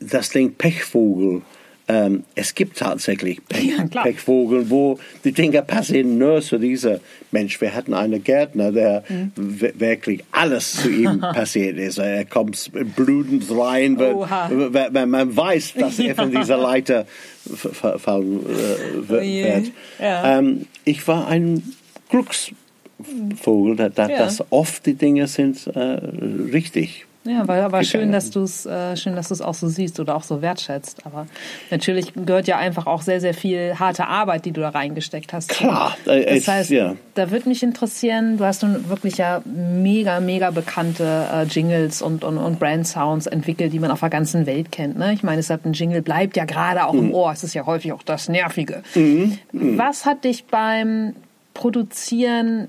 das 0.00 0.30
Ding 0.30 0.54
Pechvogel 0.54 1.42
ähm, 1.88 2.24
es 2.34 2.54
gibt 2.54 2.78
tatsächlich 2.78 3.46
Pech, 3.46 3.76
ja, 3.78 4.02
Pechvogel, 4.02 4.70
wo 4.70 4.98
die 5.24 5.30
Dinge 5.30 5.62
passieren 5.62 6.18
nur 6.18 6.42
zu 6.42 6.58
dieser 6.58 6.98
Mensch. 7.30 7.60
Wir 7.60 7.74
hatten 7.74 7.94
einen 7.94 8.24
Gärtner, 8.24 8.72
der 8.72 9.04
mhm. 9.08 9.32
wirklich 9.36 10.24
alles 10.32 10.72
zu 10.72 10.90
ihm 10.90 11.20
passiert 11.20 11.78
ist. 11.78 11.98
Er 11.98 12.24
kommt 12.24 12.70
blutend 12.96 13.44
rein, 13.50 13.98
wenn, 14.00 14.94
wenn 14.94 15.10
man 15.10 15.36
weiß, 15.36 15.74
dass 15.74 16.00
er 16.00 16.16
von 16.16 16.32
dieser 16.32 16.56
Leiter 16.58 17.06
fallen 17.46 18.40
äh, 18.46 19.08
wird. 19.08 19.72
Oh 20.00 20.02
ja. 20.02 20.38
ähm, 20.38 20.66
ich 20.84 21.06
war 21.06 21.28
ein 21.28 21.62
Glücksvogel, 22.08 23.76
dass, 23.90 24.38
ja. 24.38 24.46
oft 24.50 24.86
die 24.86 24.94
Dinge 24.94 25.28
sind 25.28 25.68
äh, 25.68 25.78
richtig 25.78 27.06
ja, 27.26 27.46
war 27.46 27.62
aber 27.62 27.82
schön, 27.82 28.12
dass 28.12 28.30
du 28.30 28.42
es 28.42 28.66
äh, 28.66 28.96
schön, 28.96 29.16
dass 29.16 29.28
du 29.28 29.34
es 29.34 29.40
auch 29.40 29.54
so 29.54 29.68
siehst 29.68 30.00
oder 30.00 30.16
auch 30.16 30.22
so 30.22 30.42
wertschätzt. 30.42 31.04
Aber 31.04 31.26
natürlich 31.70 32.12
gehört 32.14 32.46
ja 32.46 32.58
einfach 32.58 32.86
auch 32.86 33.02
sehr, 33.02 33.20
sehr 33.20 33.34
viel 33.34 33.74
harte 33.78 34.06
Arbeit, 34.06 34.44
die 34.44 34.52
du 34.52 34.60
da 34.60 34.70
reingesteckt 34.70 35.32
hast. 35.32 35.48
Klar. 35.48 35.96
Das 36.04 36.48
heißt, 36.48 36.70
ja. 36.70 36.94
da 37.14 37.30
würde 37.30 37.48
mich 37.48 37.62
interessieren, 37.62 38.38
du 38.38 38.44
hast 38.44 38.62
nun 38.62 38.88
wirklich 38.88 39.18
ja 39.18 39.42
mega, 39.44 40.20
mega 40.20 40.50
bekannte 40.50 41.26
äh, 41.32 41.42
Jingles 41.44 42.02
und, 42.02 42.24
und, 42.24 42.38
und 42.38 42.58
Brand 42.58 42.86
Sounds 42.86 43.26
entwickelt, 43.26 43.72
die 43.72 43.78
man 43.78 43.90
auf 43.90 44.00
der 44.00 44.10
ganzen 44.10 44.46
Welt 44.46 44.72
kennt. 44.72 44.98
Ne? 44.98 45.12
Ich 45.12 45.22
meine, 45.22 45.38
deshalb 45.38 45.64
ein 45.64 45.72
Jingle 45.72 46.02
bleibt 46.02 46.36
ja 46.36 46.44
gerade 46.44 46.86
auch 46.86 46.92
mhm. 46.92 47.08
im 47.08 47.14
Ohr. 47.14 47.32
Es 47.32 47.44
ist 47.44 47.54
ja 47.54 47.66
häufig 47.66 47.92
auch 47.92 48.02
das 48.02 48.28
Nervige. 48.28 48.82
Mhm. 48.94 49.38
Mhm. 49.52 49.78
Was 49.78 50.06
hat 50.06 50.24
dich 50.24 50.44
beim 50.44 51.14
Produzieren 51.54 52.68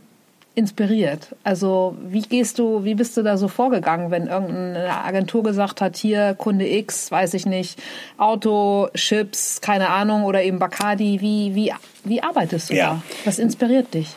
inspiriert? 0.58 1.36
Also 1.44 1.96
wie 2.10 2.24
gehst 2.24 2.58
du, 2.58 2.84
wie 2.84 2.96
bist 2.96 3.16
du 3.16 3.22
da 3.22 3.38
so 3.38 3.48
vorgegangen, 3.48 4.10
wenn 4.10 4.26
irgendeine 4.26 5.04
Agentur 5.04 5.44
gesagt 5.44 5.82
hat, 5.82 5.96
hier 5.96 6.34
Kunde 6.34 6.68
X, 6.68 7.12
weiß 7.12 7.36
ich 7.36 7.46
nicht, 7.46 7.80
Auto, 8.18 8.90
Chips, 8.96 9.62
keine 9.62 9.90
Ahnung 9.90 10.24
oder 10.24 10.42
eben 10.42 10.58
Bacardi, 10.58 11.22
wie, 11.22 11.54
wie, 11.54 11.74
wie 12.04 12.24
arbeitest 12.24 12.72
du 12.72 12.76
ja. 12.76 12.88
da? 12.88 13.02
Was 13.26 13.38
inspiriert 13.38 13.94
dich? 13.94 14.16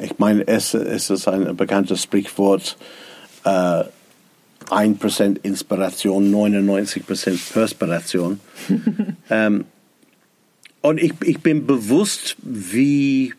Ich 0.00 0.16
meine, 0.18 0.46
es, 0.46 0.74
es 0.74 1.10
ist 1.10 1.26
ein 1.26 1.56
bekanntes 1.56 2.04
Sprichwort, 2.04 2.76
äh, 3.44 3.82
1% 4.70 5.38
Inspiration, 5.42 6.32
99% 6.32 7.52
Perspiration. 7.52 8.38
ähm, 9.30 9.64
und 10.82 11.00
ich, 11.02 11.14
ich 11.24 11.40
bin 11.40 11.66
bewusst, 11.66 12.36
wie 12.42 13.34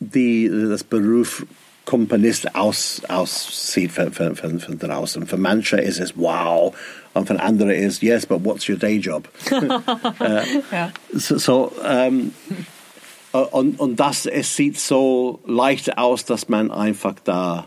die, 0.00 0.48
das 0.48 0.84
Beruf 0.84 1.46
Komponist 1.86 2.54
aus, 2.56 3.00
aussieht 3.08 3.92
von, 3.92 4.12
von, 4.12 4.34
von, 4.34 4.58
von 4.58 4.78
draußen. 4.78 5.24
Für 5.26 5.36
manche 5.36 5.76
ist 5.76 6.00
es 6.00 6.16
wow 6.16 6.76
und 7.14 7.28
für 7.28 7.40
andere 7.40 7.74
ist 7.74 8.02
yes, 8.02 8.26
but 8.26 8.44
what's 8.44 8.68
your 8.68 8.76
day 8.76 8.96
job? 8.96 9.28
äh, 10.20 10.42
ja. 10.72 10.92
So, 11.12 11.38
so 11.38 11.72
ähm, 11.86 12.32
und, 13.32 13.78
und 13.78 14.00
das, 14.00 14.26
es 14.26 14.56
sieht 14.56 14.78
so 14.78 15.40
leicht 15.46 15.96
aus, 15.96 16.24
dass 16.24 16.48
man 16.48 16.70
einfach 16.72 17.14
da 17.24 17.66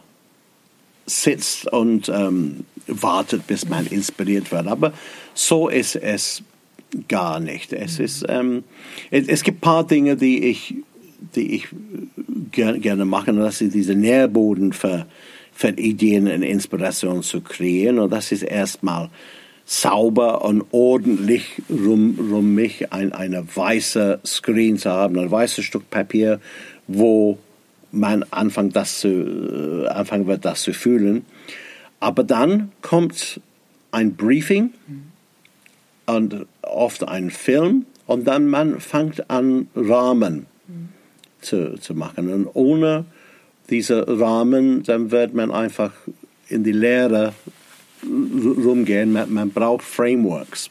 sitzt 1.05 1.71
und 1.71 2.09
ähm, 2.09 2.65
wartet, 2.87 3.47
bis 3.47 3.69
man 3.69 3.87
inspiriert 3.87 4.51
wird. 4.51 4.67
Aber 4.67 4.93
so 5.33 5.69
ist 5.69 5.95
es 5.95 6.43
gar 7.07 7.39
nicht. 7.39 7.71
Es, 7.71 7.99
ist, 7.99 8.25
ähm, 8.27 8.63
es, 9.11 9.27
es 9.27 9.43
gibt 9.43 9.59
ein 9.59 9.61
paar 9.61 9.87
Dinge, 9.87 10.15
die 10.15 10.43
ich 10.45 10.75
die 11.35 11.55
ich 11.55 11.67
gerne, 12.51 12.79
gerne 12.79 13.05
mache, 13.05 13.33
das 13.33 13.61
ist 13.61 13.73
diese 13.73 13.95
Nährboden 13.95 14.73
für, 14.73 15.05
für 15.53 15.69
Ideen 15.69 16.27
und 16.27 16.43
Inspiration 16.43 17.23
zu 17.23 17.41
kreieren. 17.41 17.99
Und 17.99 18.11
das 18.11 18.31
ist 18.31 18.43
erstmal 18.43 19.09
sauber 19.65 20.43
und 20.43 20.63
ordentlich 20.71 21.61
rum, 21.69 22.17
rum 22.31 22.55
mich 22.55 22.91
ein, 22.91 23.13
eine 23.13 23.45
weiße 23.55 24.19
Screen 24.25 24.77
zu 24.77 24.89
haben, 24.89 25.19
ein 25.19 25.29
weißes 25.29 25.63
Stück 25.63 25.89
Papier, 25.89 26.39
wo 26.87 27.37
man 27.91 28.23
anfängt, 28.31 28.75
das 28.75 28.99
zu, 28.99 29.09
äh, 29.09 29.87
anfangen 29.87 30.27
wird, 30.27 30.45
das 30.45 30.61
zu 30.63 30.73
fühlen. 30.73 31.25
Aber 31.99 32.23
dann 32.23 32.71
kommt 32.81 33.41
ein 33.91 34.15
Briefing 34.15 34.71
und 36.05 36.45
oft 36.61 37.07
ein 37.07 37.29
Film 37.29 37.85
und 38.07 38.25
dann 38.25 38.47
man 38.47 38.79
fängt 38.79 39.29
an 39.29 39.67
Rahmen 39.75 40.47
zu, 41.41 41.79
zu 41.79 41.93
machen. 41.93 42.31
Und 42.31 42.47
ohne 42.53 43.05
diese 43.69 44.05
Rahmen, 44.19 44.83
dann 44.83 45.11
wird 45.11 45.33
man 45.33 45.51
einfach 45.51 45.91
in 46.47 46.63
die 46.63 46.71
Leere 46.71 47.33
rumgehen. 48.03 49.11
Man, 49.11 49.33
man 49.33 49.49
braucht 49.51 49.83
Frameworks. 49.83 50.69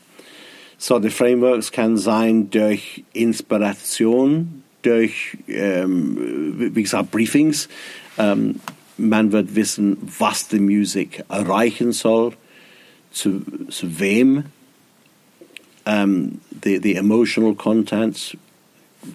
So, 0.79 0.99
die 0.99 1.11
Frameworks 1.11 1.73
kann 1.73 1.97
sein 1.97 2.51
durch 2.51 3.05
Inspiration, 3.13 4.63
durch, 4.83 5.37
ähm, 5.49 6.55
wie 6.75 6.83
gesagt, 6.83 7.11
Briefings. 7.11 7.69
Ähm, 8.17 8.61
man 8.97 9.33
wird 9.33 9.55
wissen, 9.55 9.97
was 10.19 10.49
die 10.49 10.61
Musik 10.61 11.25
erreichen 11.29 11.93
soll, 11.93 12.33
zu, 13.11 13.43
zu 13.69 13.99
wem, 13.99 14.45
ähm, 15.87 16.41
die, 16.51 16.81
die 16.81 16.95
emotional 16.95 17.55
contents, 17.55 18.37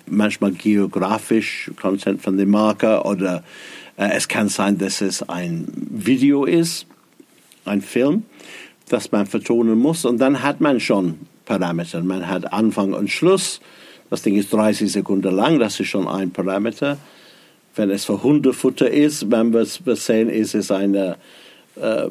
manchmal 0.07 0.51
geografisch, 0.51 1.71
Content 1.79 2.21
von 2.21 2.37
der 2.37 2.45
Marke 2.45 3.03
oder 3.03 3.43
äh, 3.97 4.09
es 4.13 4.27
kann 4.27 4.49
sein, 4.49 4.77
dass 4.77 5.01
es 5.01 5.27
ein 5.27 5.67
Video 5.75 6.45
ist, 6.45 6.87
ein 7.65 7.81
Film, 7.81 8.23
das 8.89 9.11
man 9.11 9.25
vertonen 9.25 9.77
muss 9.77 10.05
und 10.05 10.19
dann 10.19 10.41
hat 10.41 10.61
man 10.61 10.79
schon 10.79 11.19
Parameter. 11.45 12.01
Man 12.03 12.27
hat 12.27 12.53
Anfang 12.53 12.93
und 12.93 13.09
Schluss. 13.09 13.59
Das 14.09 14.21
Ding 14.21 14.35
ist 14.35 14.53
30 14.53 14.91
Sekunden 14.91 15.35
lang, 15.35 15.59
das 15.59 15.79
ist 15.79 15.87
schon 15.87 16.07
ein 16.07 16.31
Parameter. 16.31 16.97
Wenn 17.75 17.89
es 17.89 18.05
für 18.05 18.21
Hundefutter 18.21 18.89
ist, 18.89 19.31
wenn 19.31 19.51
wir 19.53 19.61
es 19.61 19.81
sehen, 20.05 20.29
ist 20.29 20.53
es 20.53 20.69
eine 20.69 21.17
äh, 21.75 22.07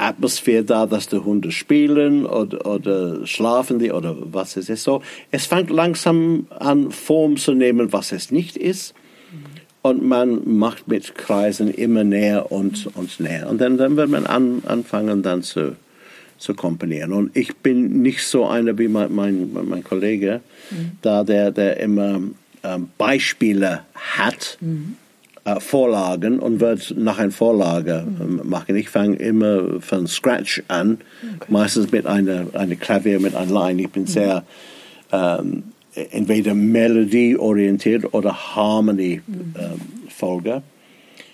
Atmosphäre 0.00 0.64
da, 0.64 0.86
dass 0.86 1.08
die 1.08 1.18
Hunde 1.18 1.52
spielen 1.52 2.26
oder, 2.26 2.66
oder 2.66 3.26
schlafen 3.26 3.78
die 3.78 3.92
oder 3.92 4.16
was 4.20 4.56
es 4.56 4.68
ist 4.68 4.82
so. 4.82 5.02
Es 5.30 5.46
fängt 5.46 5.70
langsam 5.70 6.46
an, 6.58 6.90
Form 6.90 7.36
zu 7.36 7.54
nehmen, 7.54 7.92
was 7.92 8.12
es 8.12 8.30
nicht 8.30 8.56
ist. 8.56 8.94
Und 9.82 10.02
man 10.02 10.42
macht 10.58 10.88
mit 10.88 11.14
Kreisen 11.14 11.72
immer 11.72 12.04
näher 12.04 12.52
und, 12.52 12.88
und 12.94 13.18
näher. 13.18 13.48
Und 13.48 13.60
dann, 13.60 13.78
dann 13.78 13.96
wird 13.96 14.10
man 14.10 14.26
an, 14.26 14.62
anfangen, 14.66 15.22
dann 15.22 15.42
zu, 15.42 15.76
zu 16.36 16.54
komponieren. 16.54 17.12
Und 17.12 17.34
ich 17.34 17.56
bin 17.56 18.02
nicht 18.02 18.26
so 18.26 18.46
einer 18.46 18.76
wie 18.78 18.88
mein, 18.88 19.14
mein, 19.14 19.50
mein 19.52 19.82
Kollege, 19.82 20.42
mhm. 20.70 20.92
da 21.00 21.24
der, 21.24 21.50
der 21.50 21.78
immer 21.78 22.20
ähm, 22.62 22.90
Beispiele 22.98 23.84
hat. 23.94 24.58
Mhm 24.60 24.96
Vorlagen 25.58 26.38
und 26.38 26.60
wird 26.60 26.94
nach 26.96 27.18
einer 27.18 27.32
Vorlage 27.32 28.06
mhm. 28.06 28.42
machen. 28.44 28.76
Ich 28.76 28.90
fange 28.90 29.16
immer 29.16 29.80
von 29.80 30.06
Scratch 30.06 30.62
an, 30.68 30.98
okay. 31.22 31.46
meistens 31.48 31.90
mit 31.90 32.06
einer 32.06 32.46
eine 32.52 32.76
Klavier, 32.76 33.18
mit 33.18 33.34
einer 33.34 33.52
Line. 33.52 33.82
Ich 33.82 33.90
bin 33.90 34.02
mhm. 34.02 34.06
sehr 34.06 34.44
ähm, 35.12 35.64
entweder 35.94 36.54
melodieorientiert 36.54 38.14
oder 38.14 38.54
Harmony-Folge. 38.54 40.62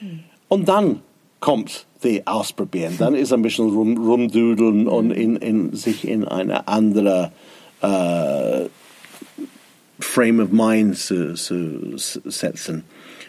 Mhm. 0.01 0.07
Ähm, 0.07 0.21
und 0.49 0.69
dann 0.69 1.01
kommt 1.41 1.87
die 2.03 2.27
Ausprobieren. 2.27 2.95
Dann 2.99 3.15
ist 3.15 3.33
ein 3.33 3.43
bisschen 3.43 3.71
rum, 3.71 3.97
rumdudeln 3.97 4.89
und 4.89 5.11
in, 5.11 5.37
in, 5.37 5.75
sich 5.75 6.07
in 6.07 6.25
eine 6.25 6.69
andere 6.69 7.33
äh, 7.83 8.67
Frame 9.99 10.41
of 10.41 10.51
Mind 10.51 10.97
zu, 10.97 11.35
zu 11.35 11.97
setzen. 11.97 12.85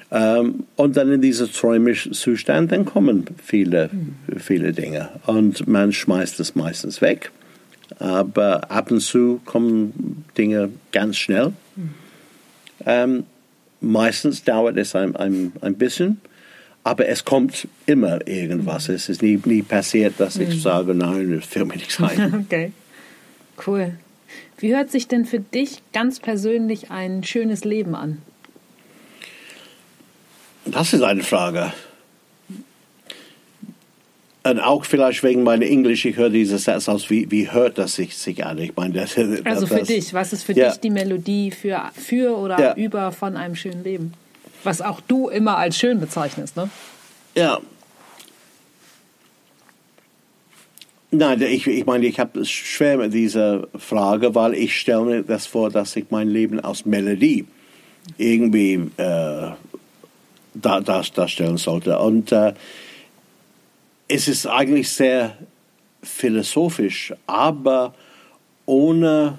Ähm, 0.09 0.63
und 0.75 0.95
dann 0.95 1.11
in 1.11 1.21
dieser 1.21 1.51
träumischen 1.51 2.13
Zustand, 2.13 2.71
dann 2.71 2.85
kommen 2.85 3.25
viele, 3.43 3.89
viele 4.37 4.71
Dinge. 4.71 5.09
Und 5.25 5.67
man 5.67 5.91
schmeißt 5.91 6.39
es 6.39 6.55
meistens 6.55 7.01
weg. 7.01 7.31
Aber 7.99 8.71
ab 8.71 8.91
und 8.91 9.01
zu 9.01 9.41
kommen 9.45 10.25
Dinge 10.37 10.69
ganz 10.91 11.17
schnell. 11.17 11.53
Ähm, 12.85 13.23
meistens 13.81 14.43
dauert 14.43 14.77
es 14.77 14.95
ein, 14.95 15.15
ein, 15.15 15.53
ein 15.61 15.75
bisschen, 15.75 16.21
aber 16.83 17.07
es 17.07 17.25
kommt 17.25 17.67
immer 17.85 18.25
irgendwas. 18.27 18.89
Es 18.89 19.09
ist 19.09 19.21
nie, 19.21 19.39
nie 19.45 19.61
passiert, 19.61 20.15
dass 20.19 20.37
ich 20.37 20.61
sage, 20.61 20.93
nein, 20.93 21.35
das 21.35 21.45
fällt 21.45 21.67
mir 21.67 21.75
nichts 21.75 22.01
ein. 22.01 22.45
Okay, 22.45 22.71
cool. 23.65 23.93
Wie 24.57 24.75
hört 24.75 24.91
sich 24.91 25.07
denn 25.07 25.25
für 25.25 25.39
dich 25.39 25.81
ganz 25.93 26.19
persönlich 26.19 26.91
ein 26.91 27.23
schönes 27.23 27.63
Leben 27.63 27.95
an? 27.95 28.19
Das 30.71 30.93
ist 30.93 31.01
eine 31.01 31.23
Frage. 31.23 31.71
Und 34.43 34.59
auch 34.61 34.85
vielleicht 34.85 35.23
wegen 35.23 35.43
meiner 35.43 35.65
Englisch, 35.65 36.05
ich 36.05 36.15
höre 36.15 36.29
dieses 36.29 36.63
Satz 36.63 36.87
aus, 36.87 37.09
wie, 37.09 37.29
wie 37.31 37.51
hört 37.51 37.77
das 37.77 37.95
sich, 37.95 38.15
sich 38.15 38.45
an? 38.45 38.57
Ich 38.59 38.75
meine, 38.75 38.93
das, 38.93 39.17
Also 39.17 39.65
das, 39.65 39.79
für 39.79 39.83
dich, 39.83 40.13
was 40.13 40.31
ist 40.31 40.43
für 40.43 40.53
ja. 40.53 40.69
dich 40.69 40.79
die 40.79 40.89
Melodie 40.89 41.51
für, 41.51 41.81
für 41.93 42.37
oder 42.37 42.59
Ja. 42.59 42.75
über 42.75 43.11
von 43.11 43.35
einem 43.35 43.55
schönen 43.55 43.83
Leben? 43.83 44.13
Was 44.63 44.81
auch 44.81 45.01
du 45.01 45.27
immer 45.27 45.57
als 45.57 45.77
schön 45.77 45.99
bezeichnest, 45.99 46.55
ne? 46.55 46.69
Ja. 47.35 47.59
Nein, 51.11 51.41
ich, 51.41 51.67
ich 51.67 51.85
meine, 51.85 52.05
ich 52.05 52.19
habe 52.19 52.41
es 52.41 52.49
schwer 52.49 52.97
mit 52.97 53.13
dieser 53.13 53.67
Frage, 53.77 54.33
weil 54.35 54.53
ich 54.53 54.77
stelle 54.79 55.01
mir 55.01 55.23
das 55.23 55.45
vor, 55.45 55.69
dass 55.69 55.95
ich 55.95 56.05
mein 56.09 56.29
Leben 56.29 56.59
aus 56.59 56.85
Melodie 56.85 57.45
irgendwie 58.17 58.89
äh, 58.97 59.51
da, 60.61 60.79
das 60.81 61.11
darstellen 61.11 61.57
sollte. 61.57 61.97
Und 61.99 62.31
äh, 62.31 62.53
es 64.07 64.27
ist 64.27 64.45
eigentlich 64.47 64.89
sehr 64.91 65.37
philosophisch, 66.03 67.13
aber 67.25 67.93
ohne 68.65 69.37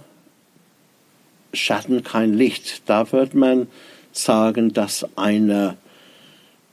Schatten 1.52 2.02
kein 2.02 2.34
Licht. 2.34 2.82
Da 2.86 3.10
wird 3.12 3.34
man 3.34 3.68
sagen, 4.12 4.72
dass 4.72 5.06
eine, 5.16 5.76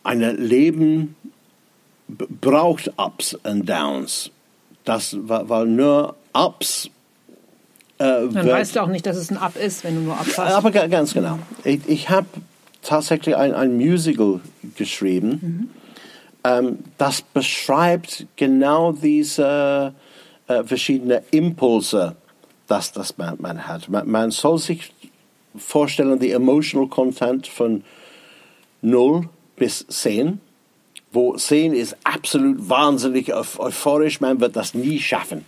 eine 0.04 0.34
Leben 0.34 1.16
braucht 2.08 2.92
Ups 2.98 3.34
und 3.44 3.68
Downs. 3.70 4.32
Das, 4.84 5.16
weil 5.20 5.50
weil 5.50 5.66
nur 5.66 6.16
Ups 6.34 6.90
äh, 7.98 8.04
Dann 8.04 8.34
wird- 8.36 8.48
weißt 8.48 8.76
du 8.76 8.82
auch 8.82 8.88
nicht, 8.88 9.06
dass 9.06 9.16
es 9.18 9.32
ein 9.32 9.38
Up 9.38 9.56
ist, 9.56 9.84
wenn 9.84 9.96
du 9.96 10.02
nur 10.02 10.14
Ups 10.20 10.38
hast. 10.38 10.54
aber 10.54 10.70
ga- 10.72 10.88
ganz 10.88 11.14
genau. 11.14 11.40
Ich, 11.64 11.80
ich 11.88 12.10
habe 12.10 12.28
tatsächlich 12.86 13.36
ein, 13.36 13.54
ein 13.54 13.76
Musical 13.78 14.40
geschrieben, 14.78 15.70
ähm, 16.44 16.80
das 16.98 17.22
beschreibt 17.22 18.28
genau 18.36 18.92
diese 18.92 19.94
äh, 20.48 20.64
verschiedenen 20.64 21.22
Impulse, 21.32 22.16
dass 22.68 22.92
das 22.92 23.18
man, 23.18 23.36
man 23.40 23.68
hat. 23.68 23.90
Man, 23.90 24.10
man 24.10 24.32
soll 24.32 24.58
sich 24.60 24.92
vorstellen, 25.58 26.20
die 26.20 26.32
emotional 26.32 26.88
content 26.88 27.48
von 27.48 27.84
0 28.82 29.28
bis 29.56 29.86
10, 29.88 30.40
wo 31.12 31.36
10 31.36 31.74
ist 31.74 31.96
absolut 32.04 32.70
wahnsinnig 32.70 33.34
euph- 33.34 33.60
euphorisch, 33.60 34.20
man 34.22 34.40
wird 34.40 34.56
das 34.56 34.74
nie 34.74 35.00
schaffen. 35.00 35.46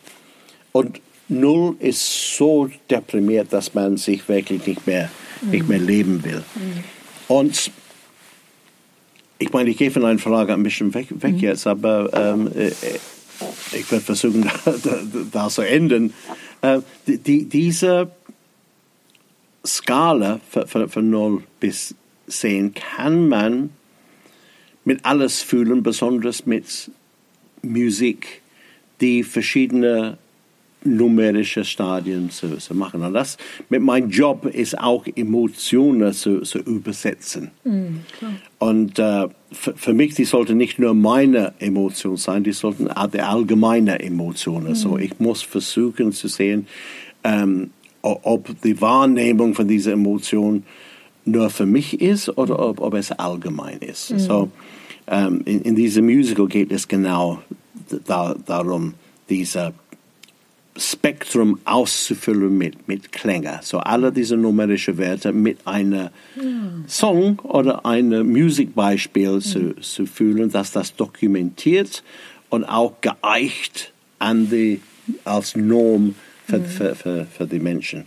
Und 0.71 1.01
null 1.27 1.75
ist 1.79 2.35
so 2.37 2.69
deprimiert, 2.89 3.51
dass 3.51 3.73
man 3.73 3.97
sich 3.97 4.27
wirklich 4.29 4.65
nicht 4.65 4.87
mehr, 4.87 5.09
nicht 5.41 5.67
mehr 5.67 5.79
leben 5.79 6.23
will. 6.23 6.43
Und 7.27 7.71
ich 9.39 9.53
meine, 9.53 9.69
ich 9.69 9.77
gehe 9.77 9.91
von 9.91 10.05
einer 10.05 10.19
Frage 10.19 10.53
ein 10.53 10.63
bisschen 10.63 10.93
weg, 10.93 11.07
weg 11.21 11.35
jetzt, 11.41 11.67
aber 11.67 12.09
ähm, 12.13 12.49
äh, 12.55 12.71
ich 13.73 13.91
werde 13.91 14.03
versuchen, 14.03 14.49
da, 14.65 14.71
da, 14.83 14.99
da 15.31 15.49
zu 15.49 15.61
enden. 15.61 16.13
Äh, 16.61 16.79
die, 17.05 17.17
die, 17.17 17.45
diese 17.45 18.11
Skala 19.65 20.39
von 20.87 21.09
0 21.09 21.43
bis 21.59 21.95
10 22.27 22.73
kann 22.73 23.27
man 23.27 23.69
mit 24.85 25.05
alles 25.05 25.41
fühlen, 25.41 25.83
besonders 25.83 26.45
mit 26.45 26.89
Musik, 27.61 28.41
die 29.01 29.23
verschiedene 29.23 30.17
numerische 30.83 31.63
Stadien 31.63 32.29
zu, 32.29 32.57
zu 32.57 32.75
machen. 32.75 33.01
Und 33.03 33.13
das 33.13 33.37
mit 33.69 33.81
meinem 33.81 34.09
Job 34.09 34.45
ist 34.45 34.77
auch 34.77 35.05
Emotionen 35.15 36.13
zu, 36.13 36.41
zu 36.41 36.59
übersetzen. 36.59 37.51
Und 38.59 38.99
äh, 38.99 39.27
für, 39.51 39.75
für 39.75 39.93
mich, 39.93 40.15
die 40.15 40.25
sollten 40.25 40.57
nicht 40.57 40.79
nur 40.79 40.93
meine 40.93 41.53
Emotionen 41.59 42.17
sein, 42.17 42.43
die 42.43 42.53
sollten 42.53 42.89
auch 42.89 43.07
die 43.07 43.21
allgemeine 43.21 43.99
Emotionen. 43.99 44.75
So, 44.75 44.97
ich 44.97 45.19
muss 45.19 45.41
versuchen 45.41 46.11
zu 46.11 46.27
sehen, 46.27 46.67
ähm, 47.23 47.71
ob 48.01 48.61
die 48.61 48.79
Wahrnehmung 48.79 49.53
von 49.53 49.67
dieser 49.67 49.93
Emotion 49.93 50.63
nur 51.25 51.49
für 51.49 51.65
mich 51.65 51.99
ist 51.99 52.29
oder 52.37 52.59
ob, 52.59 52.79
ob 52.79 52.93
es 52.93 53.11
allgemein 53.11 53.79
ist. 53.79 54.07
So, 54.19 54.49
ähm, 55.07 55.41
in, 55.45 55.61
in 55.63 55.75
diesem 55.75 56.05
Musical 56.05 56.47
geht 56.47 56.71
es 56.71 56.87
genau 56.87 57.41
da, 58.05 58.35
darum, 58.45 58.93
dieser 59.29 59.73
Spektrum 60.77 61.59
auszufüllen 61.65 62.57
mit, 62.57 62.87
mit 62.87 63.11
Klänge. 63.11 63.59
So 63.63 63.79
alle 63.79 64.11
diese 64.11 64.37
numerischen 64.37 64.97
Werte 64.97 65.33
mit 65.33 65.65
einem 65.65 66.09
Song 66.87 67.39
oder 67.39 67.85
einem 67.85 68.31
Musikbeispiel 68.31 69.39
zu, 69.41 69.75
zu 69.75 70.05
fühlen, 70.05 70.51
dass 70.51 70.71
das 70.71 70.95
dokumentiert 70.95 72.03
und 72.49 72.63
auch 72.63 73.01
geeicht 73.01 73.91
an 74.19 74.49
die, 74.49 74.81
als 75.23 75.55
Norm 75.55 76.15
für, 76.45 76.61
für, 76.61 76.95
für, 76.95 77.25
für 77.25 77.45
die 77.45 77.59
Menschen. 77.59 78.05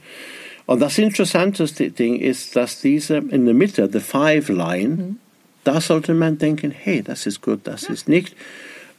Und 0.66 0.80
das 0.80 0.98
interessanteste 0.98 1.90
Ding 1.90 2.20
ist, 2.20 2.54
dass 2.54 2.80
diese 2.80 3.16
in 3.16 3.44
der 3.44 3.54
Mitte, 3.54 3.88
the 3.92 4.00
Five 4.00 4.48
Line, 4.48 5.16
da 5.64 5.80
sollte 5.80 6.14
man 6.14 6.38
denken, 6.38 6.70
hey, 6.70 7.02
das 7.02 7.26
ist 7.26 7.42
gut, 7.42 7.60
das 7.64 7.84
ist 7.84 8.08
nicht 8.08 8.34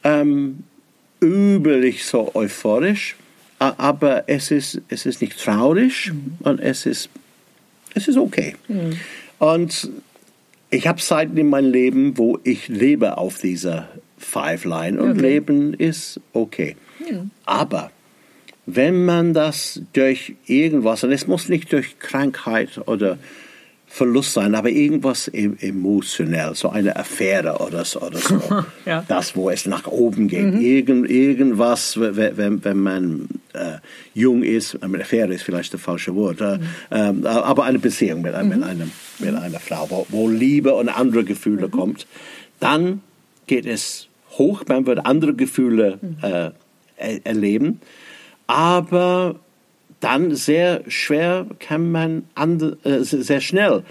ähm, 0.04 0.64
üblich 1.22 2.04
so 2.04 2.32
euphorisch, 2.34 3.16
aber 3.62 4.24
es 4.28 4.50
ist, 4.50 4.82
es 4.90 5.06
ist 5.06 5.22
nicht 5.22 5.40
traurig 5.40 6.12
und 6.40 6.60
es 6.60 6.86
ist, 6.88 7.10
es 7.94 8.08
ist 8.08 8.18
okay. 8.18 8.56
Und 9.38 9.92
ich 10.72 10.88
habe 10.88 11.00
Zeiten 11.00 11.38
in 11.38 11.50
meinem 11.50 11.72
Leben, 11.72 12.18
wo 12.18 12.40
ich 12.44 12.68
lebe 12.70 13.18
auf 13.18 13.38
dieser 13.40 13.90
Five 14.18 14.66
Line 14.66 15.02
und 15.02 15.12
Okay. 15.12 15.22
Leben 15.22 15.74
ist 15.74 16.20
okay. 16.34 16.76
Aber 17.46 17.92
wenn 18.66 19.06
man 19.06 19.34
das 19.34 19.82
durch 19.94 20.36
irgendwas, 20.46 21.04
und 21.04 21.12
es 21.12 21.28
muss 21.28 21.50
nicht 21.50 21.72
durch 21.72 22.00
Krankheit 22.00 22.80
oder 22.88 23.18
Verlust 23.94 24.34
sein, 24.34 24.56
aber 24.56 24.70
irgendwas 24.70 25.28
e- 25.28 25.52
emotionell, 25.60 26.56
so 26.56 26.70
eine 26.70 26.96
Affäre 26.96 27.58
oder 27.58 27.84
so, 27.84 28.02
oder 28.02 28.20
so. 28.20 28.40
Ja. 28.86 29.04
das, 29.08 29.36
wo 29.36 29.50
es 29.50 29.66
nach 29.66 29.86
oben 29.88 30.28
geht. 30.30 30.54
Irgend, 30.62 31.10
irgendwas, 31.10 32.00
wenn, 32.00 32.64
wenn 32.64 32.78
man 32.80 33.28
äh, 33.54 33.78
jung 34.14 34.44
ist, 34.44 34.82
eine 34.82 35.02
Affäre 35.02 35.34
ist 35.34 35.44
vielleicht 35.44 35.74
das 35.74 35.82
falsche 35.82 36.16
Wort, 36.16 36.40
äh, 36.40 36.58
ähm, 36.90 37.26
aber 37.26 37.66
eine 37.66 37.80
Beziehung 37.80 38.22
mit, 38.22 38.34
einem- 38.34 38.50
mit, 38.60 38.64
einem, 38.64 38.92
mit 39.20 39.36
einer 39.36 39.60
Frau, 39.60 39.86
wo, 39.90 40.06
wo 40.10 40.30
Liebe 40.30 40.74
und 40.74 40.88
andere 40.88 41.26
Gefühle 41.26 41.68
kommt, 41.68 42.08
dann 42.62 43.02
geht 43.48 43.66
es 43.66 44.08
hoch, 44.38 44.64
man 44.70 44.86
wird 44.86 45.06
andere 45.06 45.34
Gefühle 45.34 46.00
äh, 46.22 46.52
er 46.98 47.26
erleben, 47.26 47.82
aber 48.48 49.36
dann 50.02 50.36
sehr 50.36 50.84
schwer 50.88 51.46
kann 51.60 51.92
man 51.92 52.24
andre, 52.36 52.78
äh, 52.84 53.04
sehr 53.04 53.40
schnell 53.42 53.84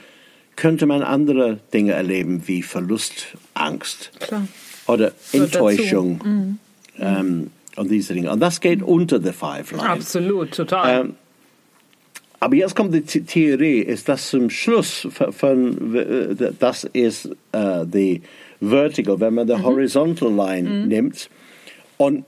könnte 0.56 0.84
man 0.84 1.02
andere 1.02 1.58
Dinge 1.72 1.92
erleben 1.92 2.42
wie 2.46 2.62
Verlust, 2.62 3.28
Angst 3.54 4.10
Klar. 4.20 4.46
oder. 4.86 5.12
Enttäuschung 5.32 6.58
ähm, 6.98 7.50
und 7.76 7.90
diese 7.90 8.12
Dinge. 8.12 8.30
Und 8.30 8.40
das 8.40 8.60
geht 8.60 8.82
unter 8.82 9.22
the 9.22 9.32
Five 9.32 9.70
Line. 9.72 9.88
Absolut, 9.88 10.50
total. 10.52 11.00
Ähm, 11.00 11.14
aber 12.40 12.56
jetzt 12.56 12.74
kommt 12.76 12.92
die 12.94 13.02
The- 13.06 13.22
Theorie, 13.22 13.80
ist 13.80 14.08
das 14.08 14.28
zum 14.28 14.50
Schluss 14.50 15.06
von, 15.10 15.32
von 15.32 15.94
äh, 15.96 16.52
das 16.58 16.84
ist 16.84 17.26
äh, 17.52 17.86
die 17.86 18.20
Vertical, 18.60 19.18
wenn 19.20 19.34
man 19.34 19.46
die 19.46 19.54
Horizontal 19.54 20.30
Line 20.34 20.86
nimmt. 20.86 21.30
Und 21.96 22.24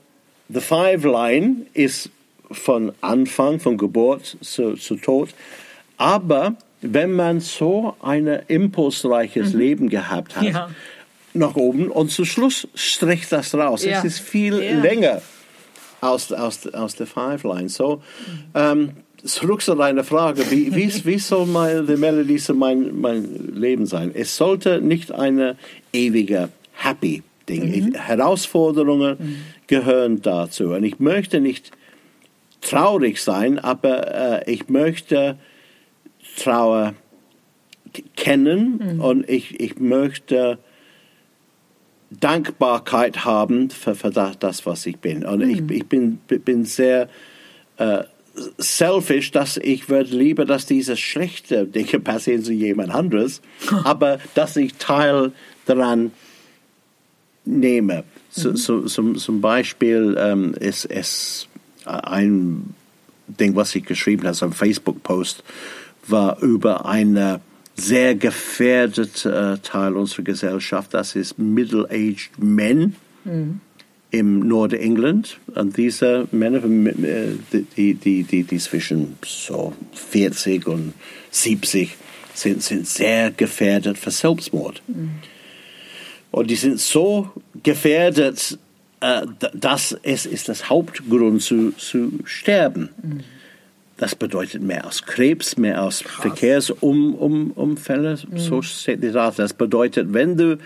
the 0.49 0.59
Five 0.59 1.03
Line 1.03 1.67
ist 1.73 2.09
von 2.53 2.91
Anfang, 3.01 3.59
von 3.59 3.77
Geburt 3.77 4.37
zu, 4.41 4.75
zu 4.75 4.95
Tod. 4.95 5.29
Aber 5.97 6.55
wenn 6.81 7.13
man 7.13 7.39
so 7.39 7.95
ein 8.01 8.27
impulsreiches 8.47 9.53
Leben 9.53 9.89
gehabt 9.89 10.35
hat, 10.35 10.43
Ja. 10.43 10.69
nach 11.33 11.55
oben 11.55 11.89
und 11.89 12.11
zum 12.11 12.25
Schluss 12.25 12.67
streckt 12.75 13.31
das 13.31 13.55
raus. 13.55 13.83
Ja. 13.83 13.99
Es 13.99 14.05
ist 14.05 14.19
viel 14.19 14.61
Ja. 14.61 14.79
länger 14.79 15.21
aus, 16.01 16.31
aus, 16.31 16.67
aus 16.67 16.95
der 16.95 17.07
Five 17.07 17.43
Line. 17.43 17.69
So, 17.69 18.01
ähm, 18.53 18.91
zurück 19.23 19.61
zu 19.61 19.75
deiner 19.75 20.03
Frage, 20.03 20.49
wie, 20.51 20.75
wie, 20.75 21.05
wie 21.05 21.19
soll 21.19 21.45
meine, 21.45 21.83
die 21.83 21.95
Melodie 21.95 22.41
mein, 22.53 22.99
mein 22.99 23.53
Leben 23.55 23.85
sein? 23.85 24.11
Es 24.13 24.35
sollte 24.35 24.81
nicht 24.81 25.11
eine 25.11 25.55
ewige 25.93 26.49
Happy 26.73 27.23
Ding. 27.47 27.89
Mhm. 27.89 27.95
Herausforderungen 27.95 29.17
mhm. 29.19 29.35
gehören 29.67 30.21
dazu. 30.21 30.69
Und 30.73 30.83
ich 30.83 30.99
möchte 30.99 31.39
nicht 31.39 31.71
traurig 32.63 33.21
sein, 33.21 33.59
aber 33.59 34.43
äh, 34.47 34.51
ich 34.51 34.69
möchte 34.69 35.37
Trauer 36.37 36.93
kennen 38.15 38.95
mhm. 38.95 39.01
und 39.01 39.29
ich, 39.29 39.59
ich 39.59 39.79
möchte 39.79 40.57
Dankbarkeit 42.09 43.25
haben 43.25 43.69
für, 43.69 43.95
für 43.95 44.09
das, 44.09 44.65
was 44.65 44.85
ich 44.85 44.97
bin. 44.97 45.25
Und 45.25 45.41
ich, 45.41 45.61
mhm. 45.61 45.69
ich 45.71 45.85
bin, 45.85 46.17
bin 46.27 46.65
sehr 46.65 47.09
äh, 47.77 48.03
selfish, 48.57 49.31
dass 49.31 49.57
ich 49.57 49.89
würde 49.89 50.15
lieber, 50.15 50.45
dass 50.45 50.65
diese 50.65 50.97
schlechte 50.97 51.65
Dinge 51.65 51.99
passieren 52.03 52.43
zu 52.43 52.53
jemand 52.53 52.93
anderes, 52.93 53.41
aber 53.83 54.19
dass 54.35 54.55
ich 54.55 54.75
Teil 54.75 55.31
daran 55.65 56.11
nehme. 57.45 58.03
Mhm. 58.35 58.55
so, 58.55 58.87
so, 58.87 59.13
zum 59.13 59.41
Beispiel 59.41 60.15
ähm, 60.19 60.53
ist 60.59 60.85
es 60.85 61.47
ein 61.85 62.73
Ding, 63.27 63.55
was 63.55 63.73
ich 63.75 63.85
geschrieben 63.85 64.27
habe, 64.27 64.45
ein 64.45 64.53
Facebook-Post, 64.53 65.43
war 66.07 66.41
über 66.41 66.85
eine 66.85 67.39
sehr 67.75 68.15
gefährdete 68.15 69.57
äh, 69.57 69.65
Teil 69.65 69.95
unserer 69.95 70.23
Gesellschaft, 70.23 70.93
das 70.93 71.15
ist 71.15 71.39
Middle-aged 71.39 72.37
Men. 72.37 72.95
Mhm 73.23 73.61
im 74.13 74.47
Norden 74.47 74.79
England. 74.79 75.39
Und 75.55 75.75
diese 75.75 76.27
Männer, 76.31 76.63
äh, 76.63 77.31
die, 77.75 77.95
die, 77.95 78.23
die, 78.23 78.43
die 78.43 78.57
zwischen 78.59 79.17
so 79.25 79.73
40 79.93 80.67
und 80.67 80.93
70 81.31 81.95
sind, 82.35 82.61
sind 82.61 82.87
sehr 82.87 83.31
gefährdet 83.31 83.97
für 83.97 84.11
Selbstmord. 84.11 84.83
Mhm. 84.87 85.09
Und 86.29 86.51
die 86.51 86.55
sind 86.55 86.79
so 86.79 87.31
gefährdet, 87.63 88.59
äh, 89.03 89.27
dass 89.53 89.95
es 90.03 90.25
ist 90.25 90.47
das 90.47 90.69
Hauptgrund 90.69 91.41
zu, 91.41 91.73
zu 91.73 92.13
sterben. 92.23 92.87
Mhm. 93.01 93.19
Das 93.97 94.15
bedeutet 94.15 94.61
mehr 94.61 94.85
als 94.85 95.03
Krebs, 95.03 95.57
mehr 95.57 95.81
als 95.81 96.01
Verkehrsunfälle. 96.01 98.17
Mhm. 98.29 98.37
So 98.37 98.61
steht 98.61 99.03
die 99.03 99.09
Rate. 99.09 99.41
Das 99.41 99.53
bedeutet, 99.53 100.13
wenn 100.13 100.37
du 100.37 100.57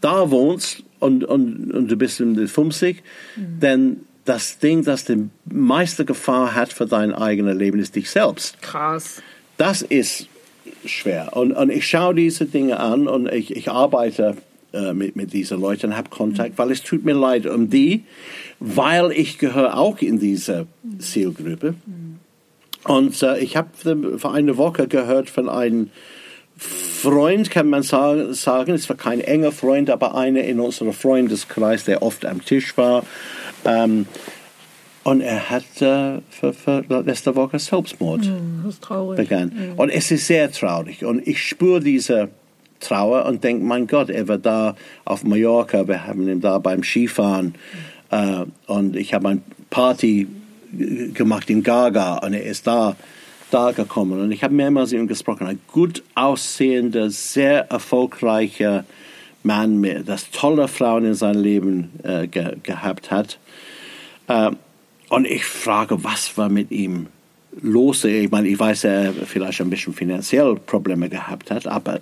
da 0.00 0.32
wohnst 0.32 0.82
und, 0.98 1.24
und, 1.24 1.72
und 1.72 1.88
du 1.88 1.96
bist 1.96 2.18
in 2.18 2.34
den 2.34 2.48
50, 2.48 3.00
mhm. 3.36 3.60
dann 3.60 3.98
das 4.24 4.58
Ding, 4.58 4.82
das 4.82 5.04
die 5.04 5.28
meiste 5.44 6.04
Gefahr 6.04 6.56
hat 6.56 6.72
für 6.72 6.86
dein 6.86 7.14
eigenes 7.14 7.56
Leben, 7.56 7.78
ist 7.78 7.94
dich 7.94 8.10
selbst. 8.10 8.60
Krass. 8.60 9.22
Das 9.56 9.82
ist 9.82 10.26
schwer. 10.84 11.36
Und, 11.36 11.52
und 11.52 11.70
ich 11.70 11.86
schaue 11.86 12.16
diese 12.16 12.46
Dinge 12.46 12.80
an 12.80 13.06
und 13.06 13.32
ich, 13.32 13.54
ich 13.54 13.70
arbeite 13.70 14.36
äh, 14.74 14.92
mit, 14.92 15.16
mit 15.16 15.32
diesen 15.32 15.60
Leuten 15.60 15.96
habe 15.96 16.10
Kontakt, 16.10 16.58
weil 16.58 16.70
es 16.70 16.82
tut 16.82 17.04
mir 17.04 17.14
leid 17.14 17.46
um 17.46 17.70
die, 17.70 18.04
weil 18.60 19.12
ich 19.12 19.38
gehöre 19.38 19.78
auch 19.78 19.98
in 20.00 20.18
diese 20.18 20.66
Zielgruppe. 20.98 21.74
Und 22.84 23.22
äh, 23.22 23.38
ich 23.38 23.56
habe 23.56 24.18
vor 24.18 24.34
einer 24.34 24.56
Woche 24.56 24.88
gehört 24.88 25.30
von 25.30 25.48
einem 25.48 25.90
Freund 26.56 27.50
kann 27.50 27.68
man 27.68 27.82
sagen, 27.82 28.30
es 28.30 28.88
war 28.88 28.96
kein 28.96 29.20
enger 29.20 29.52
Freund, 29.52 29.90
aber 29.90 30.14
einer 30.14 30.42
in 30.42 30.60
unserem 30.60 30.92
Freundeskreis, 30.92 31.84
der 31.84 32.02
oft 32.02 32.24
am 32.24 32.44
Tisch 32.44 32.76
war. 32.76 33.04
Ähm, 33.64 34.06
und 35.02 35.20
er 35.20 35.50
hat 35.50 35.82
äh, 35.82 36.20
für, 36.30 36.52
für 36.54 36.84
letzte 37.04 37.36
Woche 37.36 37.58
Selbstmord 37.58 38.22
mm, 38.24 39.16
begangen. 39.16 39.74
Mm. 39.74 39.78
Und 39.78 39.90
es 39.90 40.10
ist 40.10 40.26
sehr 40.26 40.50
traurig. 40.50 41.04
Und 41.04 41.26
ich 41.26 41.42
spüre 41.42 41.80
diese 41.80 42.30
Trauer 42.84 43.24
und 43.26 43.42
denke, 43.44 43.64
mein 43.64 43.86
Gott, 43.86 44.10
er 44.10 44.28
war 44.28 44.38
da 44.38 44.76
auf 45.04 45.24
Mallorca, 45.24 45.86
wir 45.88 46.06
haben 46.06 46.28
ihn 46.28 46.40
da 46.40 46.58
beim 46.58 46.82
Skifahren. 46.82 47.54
Äh, 48.10 48.44
und 48.66 48.96
ich 48.96 49.14
habe 49.14 49.28
eine 49.28 49.40
Party 49.70 50.26
gemacht 51.14 51.50
in 51.50 51.62
Gaga 51.62 52.18
und 52.18 52.34
er 52.34 52.44
ist 52.44 52.66
da 52.66 52.96
da 53.50 53.70
gekommen 53.70 54.20
und 54.20 54.32
ich 54.32 54.42
habe 54.42 54.54
mehrmals 54.54 54.90
mit 54.90 55.00
ihm 55.00 55.06
gesprochen. 55.06 55.46
Ein 55.46 55.60
gut 55.70 56.02
aussehender, 56.14 57.10
sehr 57.10 57.70
erfolgreicher 57.70 58.84
Mann, 59.44 59.86
das 60.04 60.30
tolle 60.30 60.66
Frauen 60.66 61.04
in 61.04 61.14
seinem 61.14 61.42
Leben 61.42 61.90
äh, 62.02 62.26
ge 62.26 62.56
gehabt 62.62 63.10
hat. 63.10 63.38
Äh, 64.26 64.50
und 65.08 65.26
ich 65.26 65.44
frage, 65.44 66.02
was 66.02 66.36
war 66.36 66.48
mit 66.48 66.70
ihm 66.70 67.06
los? 67.60 68.04
Ich 68.04 68.30
meine, 68.30 68.48
ich 68.48 68.58
weiß, 68.58 68.84
er 68.84 69.12
vielleicht 69.12 69.60
ein 69.60 69.70
bisschen 69.70 69.92
finanziell 69.92 70.56
Probleme 70.56 71.08
gehabt 71.08 71.50
hat, 71.50 71.66
aber 71.66 72.00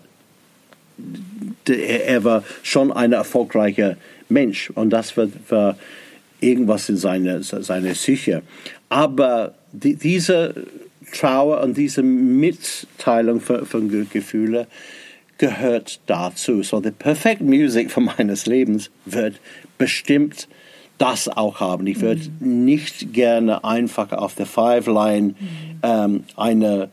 er 1.68 2.24
war 2.24 2.44
schon 2.62 2.92
ein 2.92 3.12
erfolgreicher 3.12 3.96
Mensch 4.28 4.70
und 4.70 4.90
das 4.90 5.16
war, 5.16 5.28
war 5.48 5.76
irgendwas 6.40 6.88
in 6.88 6.96
seiner 6.96 7.42
seine 7.42 7.92
Psyche. 7.92 8.42
Aber 8.88 9.54
die, 9.72 9.96
diese 9.96 10.54
Trauer 11.12 11.60
und 11.60 11.76
diese 11.76 12.02
Mitteilung 12.02 13.40
von, 13.40 13.66
von 13.66 14.08
Gefühlen 14.08 14.66
gehört 15.38 16.00
dazu. 16.06 16.62
So, 16.62 16.80
die 16.80 16.90
perfekte 16.90 17.44
Musik 17.44 17.90
von 17.90 18.04
meines 18.04 18.46
Lebens 18.46 18.90
wird 19.04 19.40
bestimmt 19.78 20.48
das 20.98 21.28
auch 21.28 21.60
haben. 21.60 21.86
Ich 21.86 22.00
würde 22.00 22.22
mhm. 22.38 22.64
nicht 22.64 23.12
gerne 23.12 23.64
einfach 23.64 24.12
auf 24.12 24.34
der 24.34 24.46
Five 24.46 24.86
Line 24.86 25.28
mhm. 25.28 25.36
ähm, 25.82 26.24
eine 26.36 26.90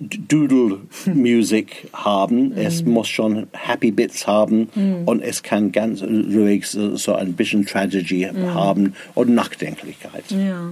Doodle 0.00 0.78
Music 1.06 1.88
haben. 1.92 2.52
Es 2.52 2.82
mhm. 2.82 2.92
muss 2.92 3.08
schon 3.08 3.46
Happy 3.52 3.90
Bits 3.90 4.26
haben 4.26 4.68
mhm. 4.74 5.02
und 5.04 5.22
es 5.22 5.42
kann 5.42 5.72
ganz 5.72 6.02
ruhig 6.02 6.66
so, 6.66 7.14
ein 7.14 7.34
bisschen 7.34 7.66
Tragedy 7.66 8.22
haben 8.22 8.94
und 9.14 9.34
Nachdenklichkeit. 9.34 10.24
Ja. 10.30 10.70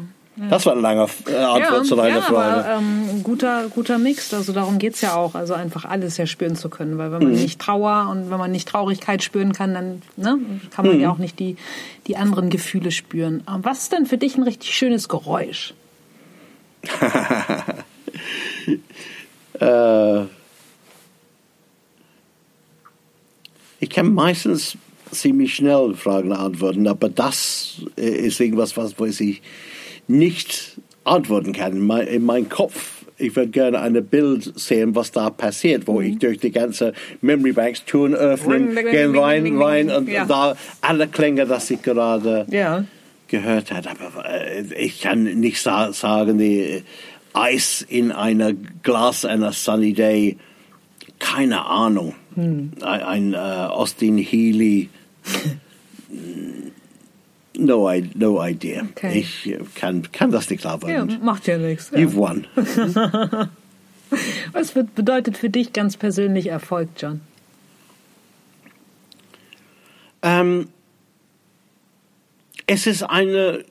Das 0.50 0.66
war 0.66 0.72
eine 0.72 0.82
lange 0.82 1.06
äh, 1.26 1.34
Antwort 1.34 1.72
ja, 1.72 1.82
zu 1.82 1.96
deiner 1.96 2.16
ja, 2.16 2.22
Frage. 2.22 2.64
Aber, 2.64 2.78
ähm, 2.78 3.22
guter, 3.24 3.68
guter 3.68 3.98
Mix, 3.98 4.32
also 4.32 4.52
darum 4.52 4.78
geht 4.78 4.94
es 4.94 5.00
ja 5.00 5.16
auch, 5.16 5.34
also 5.34 5.54
einfach 5.54 5.84
alles 5.84 6.16
ja 6.16 6.26
spüren 6.26 6.54
zu 6.54 6.68
können, 6.68 6.96
weil 6.96 7.10
wenn 7.10 7.22
man 7.22 7.32
mhm. 7.32 7.40
nicht 7.40 7.60
Trauer 7.60 8.08
und 8.10 8.30
wenn 8.30 8.38
man 8.38 8.52
nicht 8.52 8.68
Traurigkeit 8.68 9.22
spüren 9.22 9.52
kann, 9.52 9.74
dann 9.74 10.02
ne, 10.16 10.38
kann 10.70 10.86
man 10.86 10.96
mhm. 10.96 11.02
ja 11.02 11.10
auch 11.10 11.18
nicht 11.18 11.40
die, 11.40 11.56
die 12.06 12.16
anderen 12.16 12.50
Gefühle 12.50 12.92
spüren. 12.92 13.42
Was 13.46 13.82
ist 13.82 13.92
denn 13.92 14.06
für 14.06 14.18
dich 14.18 14.36
ein 14.36 14.44
richtig 14.44 14.74
schönes 14.74 15.08
Geräusch? 15.08 15.74
äh, 19.60 20.24
ich 23.80 23.90
kann 23.90 24.12
meistens 24.12 24.76
ziemlich 25.10 25.54
schnell 25.54 25.94
Fragen 25.94 26.32
antworten, 26.32 26.86
aber 26.86 27.08
das 27.08 27.82
ist 27.96 28.40
irgendwas, 28.40 28.76
was 28.76 28.94
ich 29.20 29.42
nicht 30.06 30.78
antworten 31.04 31.52
kann. 31.52 31.72
In, 31.72 31.86
mein, 31.86 32.06
in 32.06 32.24
meinem 32.24 32.48
Kopf, 32.48 33.04
ich 33.16 33.34
würde 33.34 33.50
gerne 33.50 33.80
ein 33.80 34.04
Bild 34.04 34.52
sehen, 34.58 34.94
was 34.94 35.10
da 35.10 35.30
passiert, 35.30 35.86
wo 35.86 36.00
mhm. 36.00 36.06
ich 36.06 36.18
durch 36.18 36.38
die 36.38 36.52
ganze 36.52 36.92
Memory 37.20 37.52
Banks 37.52 37.84
Türen 37.84 38.14
öffnen, 38.14 38.74
gehen 38.74 39.16
rein, 39.16 39.60
rein 39.60 39.90
und 39.90 40.08
ja. 40.08 40.24
da 40.24 40.56
alle 40.80 41.08
Klänge, 41.08 41.46
das 41.46 41.70
ich 41.70 41.82
gerade 41.82 42.46
ja. 42.50 42.84
gehört 43.28 43.72
habe. 43.72 43.88
Aber 43.88 44.24
äh, 44.28 44.62
ich 44.76 45.00
kann 45.00 45.24
nicht 45.24 45.60
sa 45.60 45.92
sagen, 45.92 46.38
die 46.38 46.82
Eis 47.38 47.82
in 47.82 48.12
einer 48.12 48.52
Glas 48.82 49.24
einer 49.24 49.52
Sunny 49.52 49.92
Day, 49.92 50.36
keine 51.18 51.66
Ahnung. 51.66 52.14
Hm. 52.34 52.72
Ein, 52.82 53.02
ein 53.02 53.34
uh, 53.34 53.70
Austin 53.72 54.18
Healy 54.18 54.88
No, 57.58 57.90
I, 57.90 58.08
no 58.14 58.40
idea. 58.40 58.86
Okay. 58.90 59.18
Ich 59.18 59.46
äh, 59.46 59.58
kann, 59.74 60.10
kann 60.12 60.30
das 60.30 60.48
nicht 60.48 60.62
sagen. 60.62 60.88
Ja, 60.88 61.04
macht 61.04 61.48
ja 61.48 61.58
nichts. 61.58 61.90
Ja. 61.90 61.98
You've 61.98 62.14
won. 62.14 62.46
Was 64.52 64.72
bedeutet 64.72 65.36
für 65.36 65.50
dich 65.50 65.72
ganz 65.72 65.96
persönlich 65.96 66.46
Erfolg, 66.46 66.88
John? 66.96 67.20
Ähm, 70.22 70.68
es 72.66 72.86
ist 72.86 73.02
ein 73.02 73.64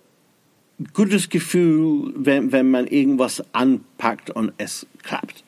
gutes 0.93 1.29
Gefühl, 1.29 2.13
wenn, 2.15 2.51
wenn 2.51 2.69
man 2.69 2.87
irgendwas 2.87 3.43
anpackt 3.53 4.29
und 4.29 4.53
es 4.57 4.85
klappt. 5.03 5.43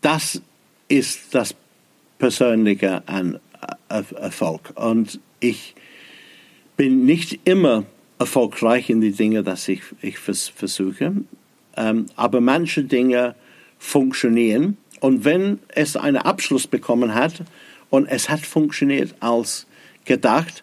Das 0.00 0.42
ist 0.88 1.34
das 1.34 1.54
Persönliche 2.18 3.06
an 3.06 3.38
Erfolg. 3.88 4.72
Und 4.74 5.20
ich 5.40 5.74
bin 6.76 7.04
nicht 7.04 7.40
immer 7.44 7.84
erfolgreich 8.18 8.90
in 8.90 9.00
die 9.00 9.12
Dinge, 9.12 9.42
dass 9.42 9.68
ich, 9.68 9.82
ich 10.00 10.18
vers 10.18 10.48
versuche, 10.48 11.12
ähm, 11.76 12.06
aber 12.16 12.40
manche 12.40 12.84
Dinge 12.84 13.34
funktionieren 13.78 14.76
und 15.00 15.24
wenn 15.24 15.58
es 15.68 15.96
einen 15.96 16.18
Abschluss 16.18 16.66
bekommen 16.66 17.14
hat 17.14 17.42
und 17.90 18.06
es 18.06 18.28
hat 18.28 18.40
funktioniert 18.40 19.14
als 19.20 19.66
gedacht, 20.04 20.62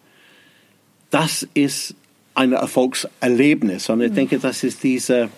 das 1.09 1.47
ist 1.53 1.95
ein 2.39 2.53
Erfolgserlebnis 2.53 3.89
und 3.89 4.01
ich 4.01 4.13
denke, 4.13 4.39
das 4.39 4.63
ist 4.63 4.81
diese 4.83 5.29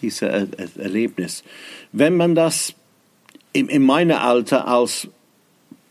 dieses 0.00 0.22
er 0.22 0.46
Erlebnis. 0.78 1.44
Wenn 1.92 2.16
man 2.16 2.34
das 2.34 2.72
in, 3.52 3.68
in 3.68 3.82
meinem 3.82 4.16
Alter 4.16 4.66
als 4.66 5.06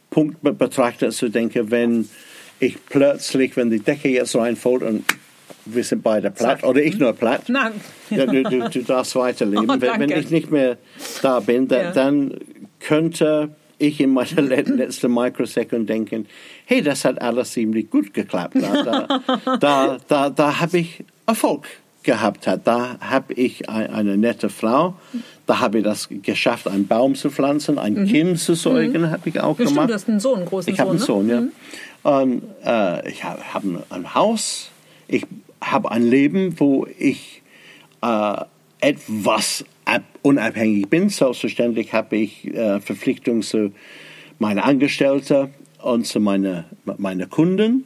Punkt 0.09 0.41
betrachtet, 0.41 1.13
zu 1.13 1.29
denken, 1.29 1.69
wenn 1.69 2.09
ich 2.59 2.83
plötzlich, 2.85 3.55
wenn 3.55 3.69
die 3.69 3.79
Decke 3.79 4.09
jetzt 4.09 4.35
reinfällt 4.35 4.81
und 4.81 5.05
wir 5.65 5.83
sind 5.83 6.01
beide 6.01 6.31
platt, 6.31 6.63
oder 6.63 6.81
ich 6.81 6.97
nur 6.97 7.13
platt, 7.13 7.43
Nein. 7.47 7.73
ja, 8.09 8.25
du, 8.25 8.41
du, 8.41 8.69
du 8.69 8.81
darfst 8.81 9.15
weiterleben. 9.15 9.69
Oh, 9.69 9.75
wenn, 9.79 9.99
wenn 9.99 10.09
ich 10.19 10.31
nicht 10.31 10.49
mehr 10.49 10.77
da 11.21 11.39
bin, 11.39 11.67
da, 11.67 11.83
Ja. 11.83 11.91
dann 11.91 12.35
könnte 12.79 13.55
ich 13.79 13.99
in 13.99 14.11
meiner 14.13 14.41
le- 14.41 14.61
letzten 14.61 15.13
Microsecond 15.13 15.89
denken, 15.89 16.27
hey, 16.65 16.81
das 16.81 17.03
hat 17.05 17.21
alles 17.21 17.51
ziemlich 17.51 17.89
gut 17.89 18.13
geklappt. 18.13 18.55
Da, 18.61 18.83
da, 18.83 19.57
da, 19.59 19.97
da, 20.07 20.29
da 20.29 20.59
habe 20.59 20.77
ich 20.79 21.03
Erfolg 21.25 21.65
gehabt. 22.03 22.45
Hat. 22.47 22.61
Da 22.65 22.97
habe 22.99 23.33
ich 23.33 23.67
ein, 23.69 23.89
eine 23.91 24.17
nette 24.17 24.49
Frau, 24.49 24.93
da 25.47 25.59
habe 25.59 25.79
ich 25.79 25.83
das 25.83 26.07
geschafft, 26.23 26.67
einen 26.67 26.87
Baum 26.87 27.15
zu 27.15 27.29
pflanzen, 27.29 27.77
ein 27.79 28.05
Kind 28.05 28.39
zu 28.39 28.53
säugen, 28.55 29.09
habe 29.11 29.27
ich 29.29 29.39
auch 29.39 29.57
Ja, 29.59 29.65
gemacht. 29.65 29.89
du 29.89 29.93
hast 29.93 30.07
einen 30.09 30.19
Sohn, 30.19 30.37
einen 30.39 30.45
großen 30.47 30.71
Ich 30.73 30.79
habe 30.79 30.97
Sohn. 30.97 31.29
einen 31.31 31.45
ne? 31.45 31.51
Sohn, 31.51 31.51
ja. 32.03 32.19
Und, 32.21 32.43
äh, 32.65 33.09
ich 33.09 33.23
habe 33.23 33.41
hab 33.53 33.63
ein- 33.63 33.83
ein 33.89 34.13
Haus. 34.15 34.69
Ich 35.07 35.25
habe 35.61 35.91
ein 35.91 36.03
Leben, 36.03 36.59
wo 36.59 36.87
ich 36.97 37.41
äh, 38.01 38.35
etwas 38.81 39.65
ab, 39.85 40.03
unabhängig 40.21 40.89
bin. 40.89 41.09
Selbstverständlich 41.09 41.93
habe 41.93 42.17
ich 42.17 42.45
äh, 42.45 42.79
Verpflichtungen 42.79 43.41
zu 43.41 43.71
meinen 44.39 44.59
Angestellten 44.59 45.53
und 45.81 46.05
zu 46.05 46.19
meinen 46.19 46.65
meine 46.97 47.27
Kunden. 47.27 47.85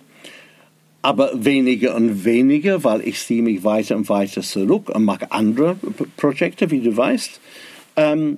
Aber 1.02 1.32
weniger 1.34 1.96
und 1.96 2.24
weniger, 2.24 2.84
weil 2.84 3.02
ich 3.02 3.20
ziehe 3.20 3.42
mich 3.44 3.64
weiter 3.64 3.98
und 3.98 4.08
weiter 4.08 4.42
zurück 4.42 4.90
und 4.90 5.04
mache 5.04 5.32
andere 5.32 5.76
Projekte, 6.16 6.72
wie 6.72 6.80
du 6.80 6.96
weißt. 6.96 7.42
Ähm, 7.98 8.38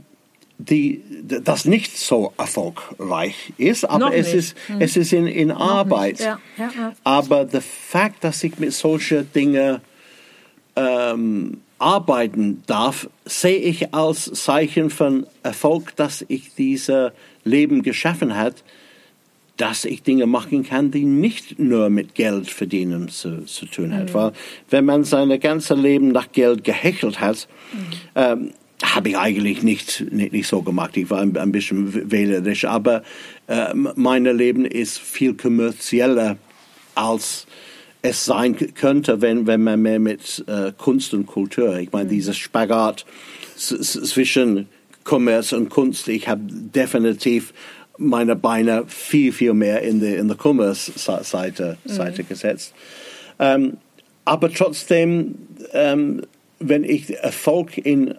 die, 0.57 1.01
das 1.21 1.65
nicht 1.65 1.97
so 1.97 2.33
erfolgreich 2.37 3.53
ist, 3.57 3.83
aber 3.83 4.05
Noch 4.05 4.13
es 4.13 4.27
nicht. 4.27 4.35
ist, 4.35 4.55
es 4.79 4.97
ist 4.97 5.13
in, 5.13 5.27
in 5.27 5.51
Arbeit. 5.51 6.19
Ja, 6.19 6.39
ja, 6.57 6.71
ja. 6.77 6.93
Aber 7.03 7.43
der 7.43 7.61
Fakt, 7.61 8.23
dass 8.23 8.43
ich 8.43 8.57
mit 8.57 8.71
solchen 8.73 9.31
Dingen 9.33 9.81
ähm, 10.77 11.61
arbeiten 11.79 12.63
darf, 12.67 13.09
sehe 13.25 13.57
ich 13.57 13.93
als 13.93 14.31
Zeichen 14.33 14.89
von 14.89 15.27
Erfolg, 15.43 15.95
dass 15.95 16.23
ich 16.27 16.53
dieses 16.55 17.11
Leben 17.43 17.83
geschaffen 17.83 18.35
hat, 18.35 18.63
dass 19.57 19.85
ich 19.85 20.03
Dinge 20.03 20.25
machen 20.25 20.63
kann, 20.63 20.91
die 20.91 21.05
nicht 21.05 21.59
nur 21.59 21.89
mit 21.89 22.15
Geld 22.15 22.49
verdienen 22.49 23.07
zu, 23.09 23.45
zu 23.45 23.65
tun 23.65 23.93
hat. 23.93 24.13
Weil 24.13 24.33
wenn 24.69 24.85
man 24.85 25.03
sein 25.03 25.39
ganzes 25.39 25.77
Leben 25.77 26.09
nach 26.09 26.31
Geld 26.31 26.63
gehechelt 26.63 27.19
hat, 27.21 27.47
ähm, 28.15 28.51
habe 28.83 29.09
ich 29.09 29.17
eigentlich 29.17 29.63
nicht, 29.63 30.05
nicht, 30.11 30.33
nicht 30.33 30.47
so 30.47 30.61
gemacht. 30.61 30.97
Ich 30.97 31.09
war 31.09 31.21
ein, 31.21 31.35
ein 31.37 31.51
bisschen 31.51 32.11
wählerisch, 32.11 32.65
aber 32.65 33.03
äh, 33.47 33.73
mein 33.73 34.25
Leben 34.25 34.65
ist 34.65 34.99
viel 34.99 35.33
kommerzieller 35.33 36.37
als 36.93 37.47
es 38.05 38.25
sein 38.25 38.55
könnte, 38.75 39.21
wenn, 39.21 39.47
wenn 39.47 39.63
man 39.63 39.81
mehr 39.81 39.99
mit 39.99 40.43
äh, 40.47 40.71
Kunst 40.77 41.13
und 41.13 41.25
Kultur, 41.25 41.77
ich 41.77 41.91
meine, 41.91 42.09
dieses 42.09 42.37
Spagat 42.37 43.05
zwischen 43.57 44.67
Kommerz 45.03 45.53
und 45.53 45.69
Kunst, 45.69 46.07
ich 46.07 46.27
habe 46.27 46.41
definitiv 46.45 47.53
meine 47.97 48.35
Beine 48.35 48.83
viel, 48.87 49.31
viel 49.31 49.53
mehr 49.53 49.81
in 49.81 49.99
der 49.99 50.17
in 50.17 50.27
der 50.27 50.37
Commerce-Seite 50.37 51.77
Seite 51.85 52.23
gesetzt. 52.23 52.73
Ähm, 53.39 53.77
aber 54.25 54.51
trotzdem, 54.51 55.35
ähm, 55.73 56.21
wenn 56.59 56.83
ich 56.83 57.15
Erfolg 57.15 57.77
in 57.77 58.15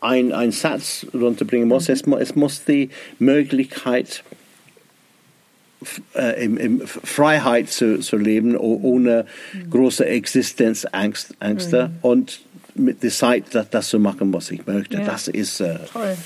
ein, 0.00 0.32
einen 0.32 0.52
Satz 0.52 1.06
runterbringen 1.12 1.68
muss, 1.68 1.88
es, 1.88 2.06
mu- 2.06 2.16
es 2.16 2.34
muss 2.34 2.64
die 2.64 2.88
Möglichkeit 3.18 4.24
äh, 6.14 6.44
im, 6.44 6.56
im 6.56 6.80
Freiheit 6.86 7.70
zu, 7.70 8.00
zu 8.00 8.16
leben, 8.16 8.56
ohne 8.56 9.26
große 9.70 10.04
Existenzängste 10.06 11.34
Ängste 11.40 11.90
und 12.02 12.40
mit 12.74 13.02
der 13.02 13.10
Zeit 13.10 13.44
das, 13.52 13.68
das 13.70 13.88
zu 13.88 13.98
machen, 13.98 14.32
was 14.32 14.50
ich 14.50 14.66
möchte. 14.66 14.98
Ja. 14.98 15.04
Das 15.04 15.28
ist, 15.28 15.60
äh, 15.60 15.78
Toll. 15.92 16.16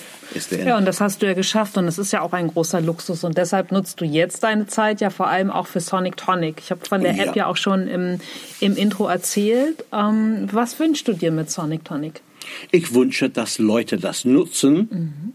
Ja, 0.64 0.78
und 0.78 0.86
das 0.86 1.00
hast 1.00 1.22
du 1.22 1.26
ja 1.26 1.34
geschafft 1.34 1.76
und 1.76 1.86
es 1.86 1.98
ist 1.98 2.12
ja 2.12 2.22
auch 2.22 2.32
ein 2.32 2.48
großer 2.48 2.80
Luxus 2.80 3.24
und 3.24 3.36
deshalb 3.38 3.70
nutzt 3.72 4.00
du 4.00 4.05
jetzt 4.05 4.42
deine 4.42 4.66
Zeit 4.66 5.00
ja 5.00 5.11
vor 5.11 5.28
allem 5.28 5.50
auch 5.50 5.66
für 5.66 5.80
Sonic 5.80 6.16
Tonic. 6.16 6.57
Ich 6.59 6.70
habe 6.70 6.84
von 6.84 7.02
der 7.02 7.12
App 7.12 7.26
Ja. 7.26 7.34
ja 7.34 7.46
auch 7.46 7.57
schon 7.57 7.86
im, 7.86 8.18
im 8.61 8.76
Intro 8.76 9.07
erzählt. 9.07 9.84
Ähm, 9.92 10.48
was 10.50 10.78
wünschst 10.80 11.07
du 11.07 11.12
dir 11.12 11.30
mit 11.30 11.50
Sonic 11.50 11.84
Tonic? 11.84 12.22
Ich 12.70 12.94
wünsche, 12.94 13.30
dass 13.30 13.59
Leute 13.59 13.98
das 13.98 14.24
nutzen 14.24 15.34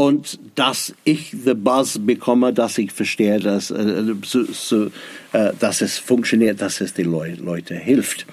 und 0.00 0.38
dass 0.54 0.94
ich 1.04 1.36
the 1.44 1.52
Buzz 1.52 1.98
bekomme, 1.98 2.54
dass 2.54 2.78
ich 2.78 2.90
verstehe, 2.90 3.38
dass, 3.38 3.70
äh, 3.70 4.02
so, 4.24 4.44
so, 4.44 4.86
äh, 5.34 5.52
dass 5.60 5.82
es 5.82 5.98
funktioniert, 5.98 6.62
dass 6.62 6.80
es 6.80 6.94
den 6.94 7.10
Leu 7.10 7.34
Leuten 7.34 7.76
hilft. 7.76 8.24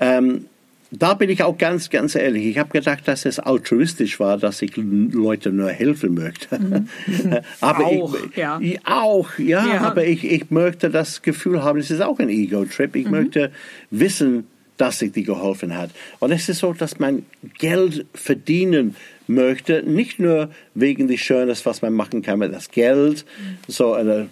Ähm, 0.00 0.44
da 0.90 1.14
bin 1.14 1.30
ich 1.30 1.42
auch 1.42 1.56
ganz, 1.56 1.88
ganz 1.88 2.14
ehrlich. 2.14 2.44
Ich 2.44 2.58
habe 2.58 2.68
gedacht, 2.68 3.08
dass 3.08 3.24
es 3.24 3.38
altruistisch 3.38 4.20
war, 4.20 4.36
dass 4.36 4.60
ich 4.60 4.76
Leuten 4.76 5.56
nur 5.56 5.70
helfen 5.70 6.12
möchte. 6.12 6.58
aber 7.62 7.86
Auch, 7.86 8.14
ich, 8.14 8.36
ja. 8.36 8.60
Auch, 8.84 9.38
ja, 9.38 9.66
Ja. 9.66 9.80
aber 9.80 10.04
ich, 10.04 10.24
ich 10.24 10.50
möchte 10.50 10.90
das 10.90 11.22
Gefühl 11.22 11.62
haben, 11.62 11.78
es 11.78 11.90
ist 11.90 12.02
auch 12.02 12.18
ein 12.18 12.28
Ego-Trip. 12.28 12.94
Ich 12.96 13.08
möchte 13.08 13.50
wissen, 13.90 14.46
dass 14.76 15.00
ich 15.00 15.12
dir 15.12 15.24
geholfen 15.24 15.74
hat. 15.74 15.88
Und 16.18 16.32
es 16.32 16.50
ist 16.50 16.58
so, 16.58 16.74
dass 16.74 16.98
man 16.98 17.24
Geld 17.58 18.04
verdienen 18.12 18.94
möchte, 19.28 19.82
nicht 19.82 20.18
nur 20.18 20.50
wegen 20.74 21.06
des 21.06 21.20
Schönes, 21.20 21.64
was 21.66 21.82
man 21.82 21.92
machen 21.92 22.22
kann 22.22 22.38
mit 22.38 22.52
das 22.52 22.70
Geld, 22.70 23.24
so 23.66 23.92
ein 23.92 24.30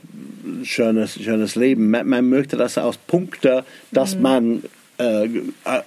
schönes, 0.63 1.15
schönes 1.23 1.55
Leben. 1.55 1.91
Man, 1.91 2.09
man 2.09 2.29
möchte 2.29 2.57
das 2.57 2.79
aus 2.79 2.97
Punkten, 2.97 3.63
dass 3.93 4.17
man 4.17 4.63
äh, 4.99 5.29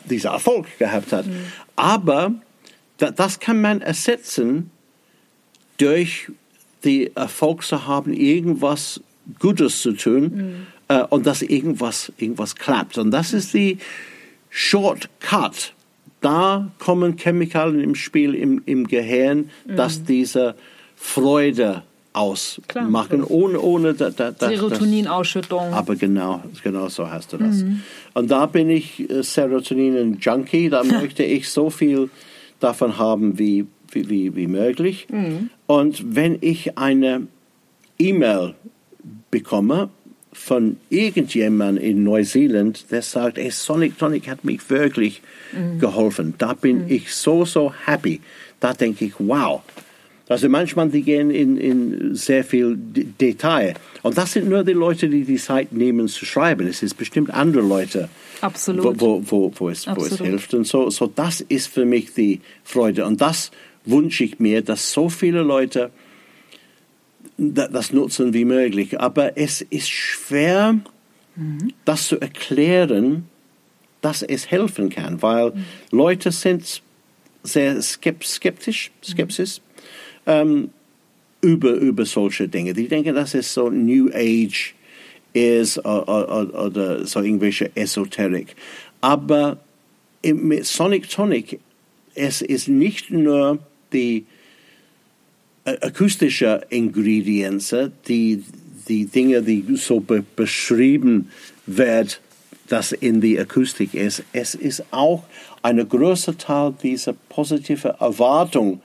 diesen 0.05 0.32
Erfolg 0.32 0.66
gehabt 0.78 1.12
hat. 1.12 1.26
Aber 1.76 2.34
da, 2.97 3.12
das 3.12 3.39
kann 3.39 3.62
man 3.62 3.82
ersetzen 3.82 4.72
durch 5.78 6.32
die 6.84 7.12
Erfolg 7.16 7.64
zu 7.64 7.88
haben, 7.88 8.14
irgendwas 8.14 9.01
Gutes 9.39 9.82
zu 9.82 9.93
tun 9.93 10.68
äh, 10.88 11.03
und 11.03 11.26
dass 11.26 11.41
irgendwas, 11.41 12.12
irgendwas 12.18 12.55
klappt. 12.55 12.97
Und 12.97 13.12
das 13.12 13.34
ist 13.34 13.53
die 13.53 13.78
Shortcut. 14.49 15.74
Da 16.22 16.70
kommen 16.80 17.17
Chemikalien 17.17 17.82
im 17.82 17.95
Spiel 17.95 18.36
im, 18.36 18.61
im 18.65 18.88
Gehirn, 18.88 19.49
dass 19.65 20.03
diese 20.03 20.55
Freude 20.95 21.84
ausmachen, 22.13 23.24
ohne, 23.24 23.59
ohne 23.59 23.93
da, 23.93 24.09
da, 24.09 24.32
da, 24.32 24.49
Serotoninausschüttung. 24.49 25.74
aber 25.74 25.95
genau, 25.95 26.43
genau 26.63 26.89
so 26.89 27.09
hast 27.09 27.34
du 27.34 27.38
das. 27.38 27.63
Und 28.13 28.32
da 28.32 28.45
bin 28.47 28.70
ich 28.70 29.09
äh, 29.09 29.22
Serotonin-Junkie, 29.24 30.70
da 30.70 30.84
möchte 31.01 31.24
ich 31.24 31.49
so 31.49 31.70
viel 31.70 32.09
davon 32.59 32.97
haben 32.97 33.39
wie, 33.39 33.67
wie, 33.91 34.09
wie, 34.09 34.36
wie 34.36 34.47
möglich. 34.47 35.07
Und 35.67 36.15
wenn 36.15 36.38
ich 36.41 36.78
eine 36.78 37.28
E-Mail 37.97 38.55
bekomme 39.32 39.89
von 40.39 40.77
irgendjemandem 40.89 41.83
in 41.83 42.03
Neuseeland, 42.03 42.89
der 42.91 43.01
sagt, 43.01 43.37
hey, 43.37 43.51
Sonic 43.51 43.97
Tonic 43.99 44.27
hat 44.29 44.45
mich 44.45 44.69
wirklich 44.69 45.21
geholfen, 45.79 46.33
da 46.37 46.53
bin 46.53 46.89
ich 46.89 47.13
so, 47.13 47.45
so 47.45 47.73
happy. 47.85 48.21
Da 48.59 48.73
denke 48.73 49.05
ich, 49.05 49.13
wow. 49.19 49.61
Also 50.29 50.47
manchmal, 50.47 50.89
die 50.89 51.01
gehen 51.01 51.29
in, 51.29 51.57
in 51.57 52.15
sehr 52.15 52.43
viel 52.43 52.77
Detail. 52.77 53.73
Und 54.01 54.17
das 54.17 54.33
sind 54.33 54.47
nur 54.47 54.63
die 54.63 54.73
Leute, 54.73 55.09
die 55.09 55.23
die 55.23 55.37
Zeit 55.37 55.73
nehmen 55.73 56.07
zu 56.07 56.25
schreiben. 56.25 56.67
Es 56.67 56.83
ist 56.83 56.95
bestimmt 56.95 57.31
andere 57.31 57.63
Leute, 57.63 58.09
Absolut. 58.41 59.01
wo, 59.01 59.21
wo, 59.25 59.51
wo, 59.55 59.69
es, 59.69 59.87
wo 59.87 60.01
es 60.01 60.13
Absolut. 60.13 60.27
hilft. 60.27 60.53
Und 60.53 60.67
so, 60.67 60.89
so, 60.89 61.07
das 61.07 61.41
ist 61.41 61.67
für 61.67 61.85
mich 61.85 62.13
die 62.13 62.41
Freude. 62.63 63.05
Und 63.05 63.21
das 63.21 63.51
wünsche 63.85 64.23
ich 64.23 64.39
mir, 64.39 64.61
dass 64.61 64.91
so 64.91 65.09
viele 65.09 65.41
Leute 65.41 65.89
das 67.38 67.91
nutzen 67.93 68.34
wie 68.34 68.45
möglich. 68.45 68.99
Aber 68.99 69.38
es 69.38 69.61
ist 69.61 69.89
schwer, 69.89 70.80
das 71.86 72.07
zu 72.07 72.20
erklären, 72.20 73.26
dass 74.01 74.24
es 74.24 74.49
helfen 74.49 74.89
kann, 74.89 75.22
weil 75.22 75.53
Leute 75.91 76.32
sind 76.32 76.82
sehr 77.43 77.82
skep 77.82 78.24
skeptisch, 78.24 78.91
skeptisch 79.03 79.61
ähm, 80.26 80.70
über, 81.41 81.72
über 81.72 82.05
solche 82.05 82.47
Dinge. 82.47 82.74
Die 82.74 82.88
denken, 82.88 83.15
dass 83.15 83.34
es 83.34 83.53
so 83.53 83.70
New 83.70 84.09
Age 84.13 84.76
ist 85.34 85.80
oder, 85.80 86.65
oder, 86.65 87.05
so 87.05 87.22
irgendwelche 87.22 87.72
Esoterik. 87.76 88.55
Aber 89.01 89.57
mit 90.24 90.65
Sonic 90.65 91.09
Tonic, 91.09 91.59
es 92.15 92.41
ist 92.41 92.67
nicht 92.67 93.11
nur 93.11 93.59
die 93.93 94.26
akustische 95.66 96.62
Ingredienzen, 96.70 97.91
die, 98.07 98.43
die 98.88 99.05
Dinge, 99.05 99.41
die 99.41 99.66
so 99.76 99.99
be 99.99 100.24
beschrieben 100.36 101.30
werden, 101.66 102.14
das 102.68 102.91
in 102.91 103.20
die 103.22 103.39
Akustik 103.39 103.93
ist. 103.93 104.24
Es 104.32 104.55
ist 104.55 104.84
auch 104.91 105.24
ein 105.62 105.88
großer 105.88 106.38
Teil 106.38 106.74
dieser 106.82 107.14
positiven 107.30 107.91
Erwartung, 107.99 108.82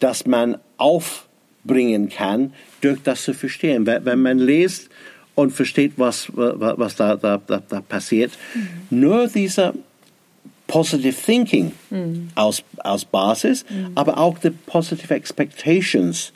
dass 0.00 0.26
man 0.26 0.58
aufbringen 0.76 2.08
kann, 2.08 2.52
durch 2.80 3.00
das 3.02 3.22
zu 3.22 3.34
verstehen. 3.34 3.86
Wenn 3.86 4.22
man 4.22 4.38
liest 4.38 4.88
und 5.34 5.52
versteht, 5.52 5.92
was, 5.96 6.28
was 6.34 6.96
da, 6.96 7.16
da, 7.16 7.40
da, 7.44 7.62
da 7.68 7.80
passiert, 7.80 8.32
mhm. 8.54 9.00
nur 9.00 9.28
dieser 9.28 9.74
Positive 10.68 11.16
Thinking 11.20 11.72
mhm. 11.90 12.28
als, 12.36 12.62
als 12.76 13.04
Basis, 13.04 13.64
mhm. 13.68 13.92
aber 13.96 14.18
auch 14.18 14.38
die 14.38 14.50
Positive 14.50 15.12
Expectations 15.12 16.32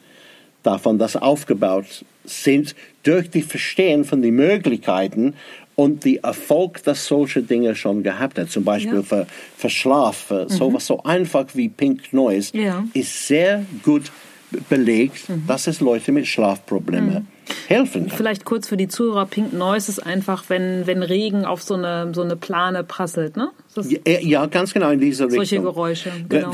davon, 0.64 0.98
dass 0.98 1.14
aufgebaut 1.14 2.04
sind 2.24 2.74
durch 3.04 3.30
die 3.30 3.42
Verstehen 3.42 4.04
von 4.04 4.22
den 4.22 4.34
Möglichkeiten 4.34 5.34
und 5.74 6.04
die 6.04 6.18
Erfolg, 6.18 6.82
dass 6.82 7.06
solche 7.06 7.42
Dinge 7.42 7.74
schon 7.74 8.02
gehabt 8.02 8.38
hat. 8.38 8.50
Zum 8.50 8.64
Beispiel 8.64 8.96
ja. 8.96 9.02
für, 9.02 9.26
für 9.56 9.70
Schlaf, 9.70 10.16
für 10.16 10.44
mhm. 10.44 10.48
sowas 10.48 10.86
so 10.86 11.02
einfach 11.02 11.46
wie 11.54 11.68
Pink 11.68 12.12
Noise, 12.12 12.56
ja. 12.56 12.84
ist 12.94 13.26
sehr 13.26 13.64
gut 13.82 14.10
belegt, 14.68 15.28
mhm. 15.28 15.46
dass 15.46 15.66
es 15.66 15.80
Leute 15.80 16.12
mit 16.12 16.26
Schlafproblemen 16.26 17.14
mhm 17.14 17.26
helfen 17.68 18.08
kann. 18.08 18.16
Vielleicht 18.16 18.44
kurz 18.44 18.68
für 18.68 18.76
die 18.76 18.88
Zuhörer, 18.88 19.26
Pink 19.26 19.52
Noise 19.52 19.90
ist 19.90 19.98
einfach, 19.98 20.44
wenn, 20.48 20.86
wenn 20.86 21.02
Regen 21.02 21.44
auf 21.44 21.62
so 21.62 21.74
eine, 21.74 22.12
so 22.14 22.22
eine 22.22 22.36
Plane 22.36 22.84
prasselt, 22.84 23.36
ne? 23.36 23.50
Ja, 23.74 24.20
ja, 24.20 24.46
ganz 24.46 24.74
genau 24.74 24.90
in 24.90 25.00
dieser 25.00 25.24
Richtung. 25.24 25.38
Solche 25.38 25.62
Geräusche, 25.62 26.10
genau. 26.28 26.52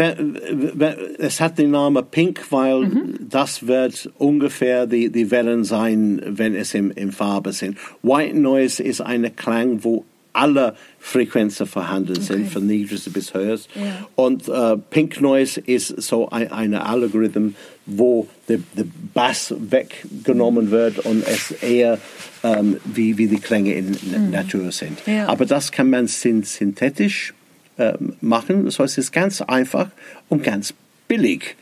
Es 1.18 1.40
hat 1.40 1.58
den 1.58 1.72
Namen 1.72 2.04
Pink, 2.10 2.40
weil 2.50 2.80
mhm. 2.80 3.14
das 3.20 3.66
wird 3.66 4.10
ungefähr 4.18 4.86
die, 4.86 5.10
die 5.10 5.30
Wellen 5.30 5.64
sein, 5.64 6.22
wenn 6.24 6.54
es 6.54 6.74
in, 6.74 6.90
in 6.92 7.12
Farbe 7.12 7.52
sind. 7.52 7.76
White 8.02 8.38
Noise 8.38 8.82
ist 8.82 9.00
eine 9.00 9.30
Klang, 9.30 9.82
wo 9.82 10.04
alle 10.32 10.74
Frequenzen 11.00 11.66
vorhanden 11.66 12.12
okay. 12.12 12.22
sind, 12.22 12.52
von 12.52 12.66
niedrigste 12.66 13.10
bis 13.10 13.34
höchst. 13.34 13.68
Ja. 13.74 14.06
Und 14.14 14.48
äh, 14.48 14.76
Pink 14.76 15.20
Noise 15.20 15.60
ist 15.60 16.00
so 16.00 16.28
ein, 16.28 16.52
ein 16.52 16.74
Algorithm, 16.74 17.54
wo 17.88 18.28
der, 18.48 18.58
der 18.76 18.84
Bass 19.14 19.54
weggenommen 19.58 20.70
wird 20.70 20.98
und 21.00 21.26
es 21.26 21.50
eher 21.50 21.98
ähm, 22.44 22.76
wie, 22.84 23.16
wie 23.16 23.26
die 23.26 23.40
Klänge 23.40 23.72
in 23.72 23.90
mhm. 23.90 24.30
Natur 24.30 24.70
sind. 24.70 24.98
Ja. 25.06 25.26
Aber 25.26 25.46
das 25.46 25.72
kann 25.72 25.90
man 25.90 26.06
synthetisch 26.06 27.34
äh, 27.78 27.94
machen, 28.20 28.70
so 28.70 28.84
es 28.84 28.98
ist 28.98 29.10
ganz 29.10 29.40
einfach 29.40 29.90
und 30.28 30.42
ganz 30.42 30.74
billig 31.08 31.56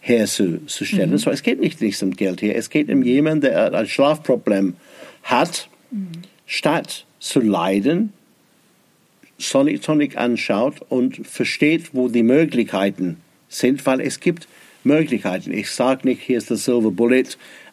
herzustellen. 0.00 1.10
Mhm. 1.10 1.18
So, 1.18 1.30
es 1.30 1.42
geht 1.42 1.60
nicht, 1.60 1.80
nicht 1.80 2.02
um 2.02 2.14
Geld 2.14 2.40
hier, 2.40 2.54
es 2.56 2.68
geht 2.68 2.90
um 2.90 3.02
jemanden, 3.02 3.42
der 3.42 3.72
ein 3.72 3.88
Schlafproblem 3.88 4.76
hat, 5.22 5.68
mhm. 5.90 6.10
statt 6.46 7.06
zu 7.18 7.40
leiden, 7.40 8.12
Sonic 9.38 9.80
Tonic 9.80 10.18
anschaut 10.18 10.82
und 10.90 11.26
versteht, 11.26 11.94
wo 11.94 12.08
die 12.08 12.22
Möglichkeiten 12.22 13.16
sind, 13.48 13.84
weil 13.86 14.02
es 14.02 14.20
gibt 14.20 14.46
Möglichkeiten. 14.84 15.52
Ich 15.52 15.70
sage 15.70 16.06
nicht, 16.08 16.22
hier 16.22 16.38
ist 16.38 16.50
der 16.50 16.56
Silver 16.56 16.90
Bullet, 16.90 17.24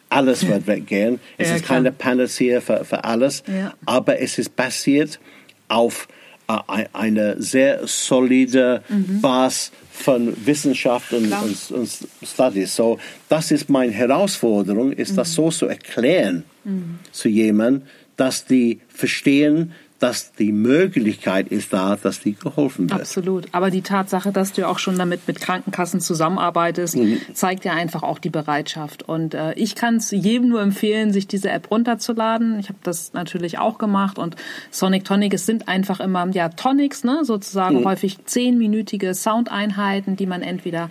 alles 0.08 0.46
wird 0.46 0.66
weggehen. 0.66 1.20
Es 1.36 1.48
ja, 1.48 1.56
ist 1.56 1.64
keine 1.64 1.92
Panacea 1.92 2.60
für, 2.60 2.84
für 2.84 3.04
alles, 3.04 3.42
ja. 3.46 3.74
aber 3.84 4.20
es 4.20 4.38
ist 4.38 4.56
basiert 4.56 5.20
auf 5.68 6.08
äh, 6.48 6.84
eine 6.92 7.40
sehr 7.40 7.86
solide 7.86 8.82
mhm. 8.88 9.20
Basis 9.20 9.72
von 9.90 10.46
Wissenschaft 10.46 11.12
und, 11.12 11.32
und, 11.32 11.70
und, 11.72 11.90
Studies. 12.22 12.76
So, 12.76 12.98
das 13.28 13.50
ist 13.50 13.68
meine 13.68 13.92
Herausforderung, 13.92 14.92
ist 14.92 15.12
mhm. 15.12 15.16
das 15.16 15.34
so 15.34 15.50
zu 15.50 15.66
erklären 15.66 16.44
mhm. 16.64 17.00
zu 17.10 17.28
jemandem, 17.28 17.82
dass 18.16 18.44
die 18.44 18.80
verstehen, 18.88 19.72
dass 19.98 20.32
die 20.32 20.52
Möglichkeit 20.52 21.48
ist 21.48 21.72
da, 21.72 21.96
dass 21.96 22.20
die 22.20 22.34
geholfen 22.34 22.88
wird. 22.88 23.00
Absolut. 23.00 23.46
Aber 23.52 23.70
die 23.70 23.82
Tatsache, 23.82 24.30
dass 24.30 24.52
du 24.52 24.66
auch 24.68 24.78
schon 24.78 24.96
damit 24.96 25.26
mit 25.26 25.40
Krankenkassen 25.40 26.00
zusammenarbeitest, 26.00 26.96
mhm. 26.96 27.20
zeigt 27.34 27.64
ja 27.64 27.72
einfach 27.72 28.04
auch 28.04 28.20
die 28.20 28.30
Bereitschaft. 28.30 29.02
Und 29.02 29.34
äh, 29.34 29.54
ich 29.54 29.74
kann 29.74 29.96
es 29.96 30.12
jedem 30.12 30.50
nur 30.50 30.62
empfehlen, 30.62 31.12
sich 31.12 31.26
diese 31.26 31.50
App 31.50 31.70
runterzuladen. 31.70 32.60
Ich 32.60 32.68
habe 32.68 32.78
das 32.84 33.12
natürlich 33.12 33.58
auch 33.58 33.78
gemacht. 33.78 34.18
Und 34.18 34.36
Sonic 34.70 35.04
Tonic, 35.04 35.34
es 35.34 35.46
sind 35.46 35.66
einfach 35.66 35.98
immer 35.98 36.28
ja 36.28 36.48
Tonics, 36.48 37.02
ne, 37.02 37.24
sozusagen 37.24 37.80
mhm. 37.80 37.84
häufig 37.84 38.24
zehnminütige 38.24 39.14
Soundeinheiten, 39.14 40.16
die 40.16 40.26
man 40.26 40.42
entweder 40.42 40.90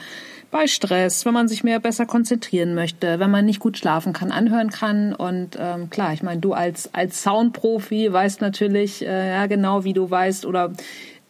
bei 0.51 0.67
Stress, 0.67 1.25
wenn 1.25 1.33
man 1.33 1.47
sich 1.47 1.63
mehr 1.63 1.79
besser 1.79 2.05
konzentrieren 2.05 2.73
möchte, 2.75 3.19
wenn 3.19 3.31
man 3.31 3.45
nicht 3.45 3.59
gut 3.59 3.77
schlafen 3.77 4.13
kann, 4.13 4.31
anhören 4.31 4.69
kann. 4.69 5.13
Und 5.13 5.57
ähm, 5.59 5.89
klar, 5.89 6.13
ich 6.13 6.23
meine, 6.23 6.39
du 6.39 6.53
als, 6.53 6.93
als 6.93 7.21
Soundprofi 7.23 8.11
weißt 8.11 8.41
natürlich 8.41 9.05
äh, 9.05 9.29
ja 9.31 9.45
genau, 9.47 9.83
wie 9.83 9.93
du 9.93 10.09
weißt 10.09 10.45
oder 10.45 10.71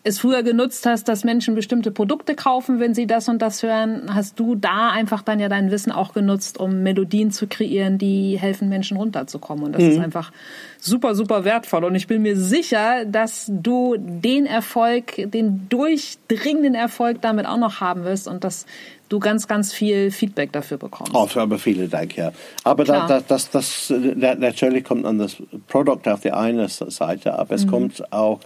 es 0.08 0.20
früher 0.20 0.42
genutzt 0.42 0.86
hast, 0.86 1.10
dass 1.10 1.24
Menschen 1.24 1.54
bestimmte 1.54 1.92
Produkte 1.92 2.34
kaufen, 2.34 2.80
wenn 2.80 2.94
sie 2.94 3.08
das 3.08 3.28
und 3.28 3.42
das 3.42 3.62
hören, 3.62 4.14
hast 4.14 4.40
du 4.40 4.56
da 4.56 4.92
einfach 4.92 5.22
dann 5.22 5.40
ja 5.40 5.50
dein 5.50 5.70
Wissen 5.70 5.92
auch 5.92 6.14
genutzt, 6.14 6.60
um 6.60 6.82
Melodien 6.82 7.32
zu 7.32 7.48
kreieren, 7.48 7.98
die 7.98 8.38
helfen 8.40 8.70
Menschen 8.70 8.98
runterzukommen. 8.98 9.66
Und 9.66 9.74
das 9.74 9.84
mhm. 9.84 9.90
ist 9.92 10.00
einfach 10.00 10.32
super, 10.80 11.14
super 11.14 11.44
wertvoll. 11.44 11.84
Und 11.84 11.96
ich 11.96 12.08
bin 12.08 12.22
mir 12.22 12.38
sicher, 12.38 13.04
dass 13.06 13.52
du 13.52 13.96
den 13.98 14.46
Erfolg, 14.46 15.14
den 15.32 15.68
durchdringenden 15.68 16.76
Erfolg 16.76 17.22
damit 17.22 17.46
auch 17.46 17.58
noch 17.58 17.82
haben 17.82 18.06
wirst 18.06 18.28
und 18.28 18.44
dass 18.44 18.66
du 19.10 19.20
ganz, 19.20 19.48
ganz 19.48 19.74
viel 19.74 20.12
Feedback 20.12 20.52
dafür 20.52 20.78
bekommst. 20.78 21.14
Oh, 21.14 21.28
aber 21.40 21.60
vielen 21.60 21.90
Dank, 21.90 22.18
ja. 22.18 22.32
Aber 22.64 22.84
da, 22.84 23.08
da, 23.08 23.22
das, 23.26 23.50
das, 23.50 23.92
natürlich 23.92 24.84
kommt 24.84 25.06
an 25.06 25.18
das 25.18 25.38
Produkt 25.68 26.08
auf 26.08 26.22
der 26.22 26.38
einen 26.38 26.68
Seite, 26.68 27.38
aber 27.38 27.56
es 27.56 27.66
mhm. 27.66 27.72
kommt 27.72 28.14
auch 28.14 28.40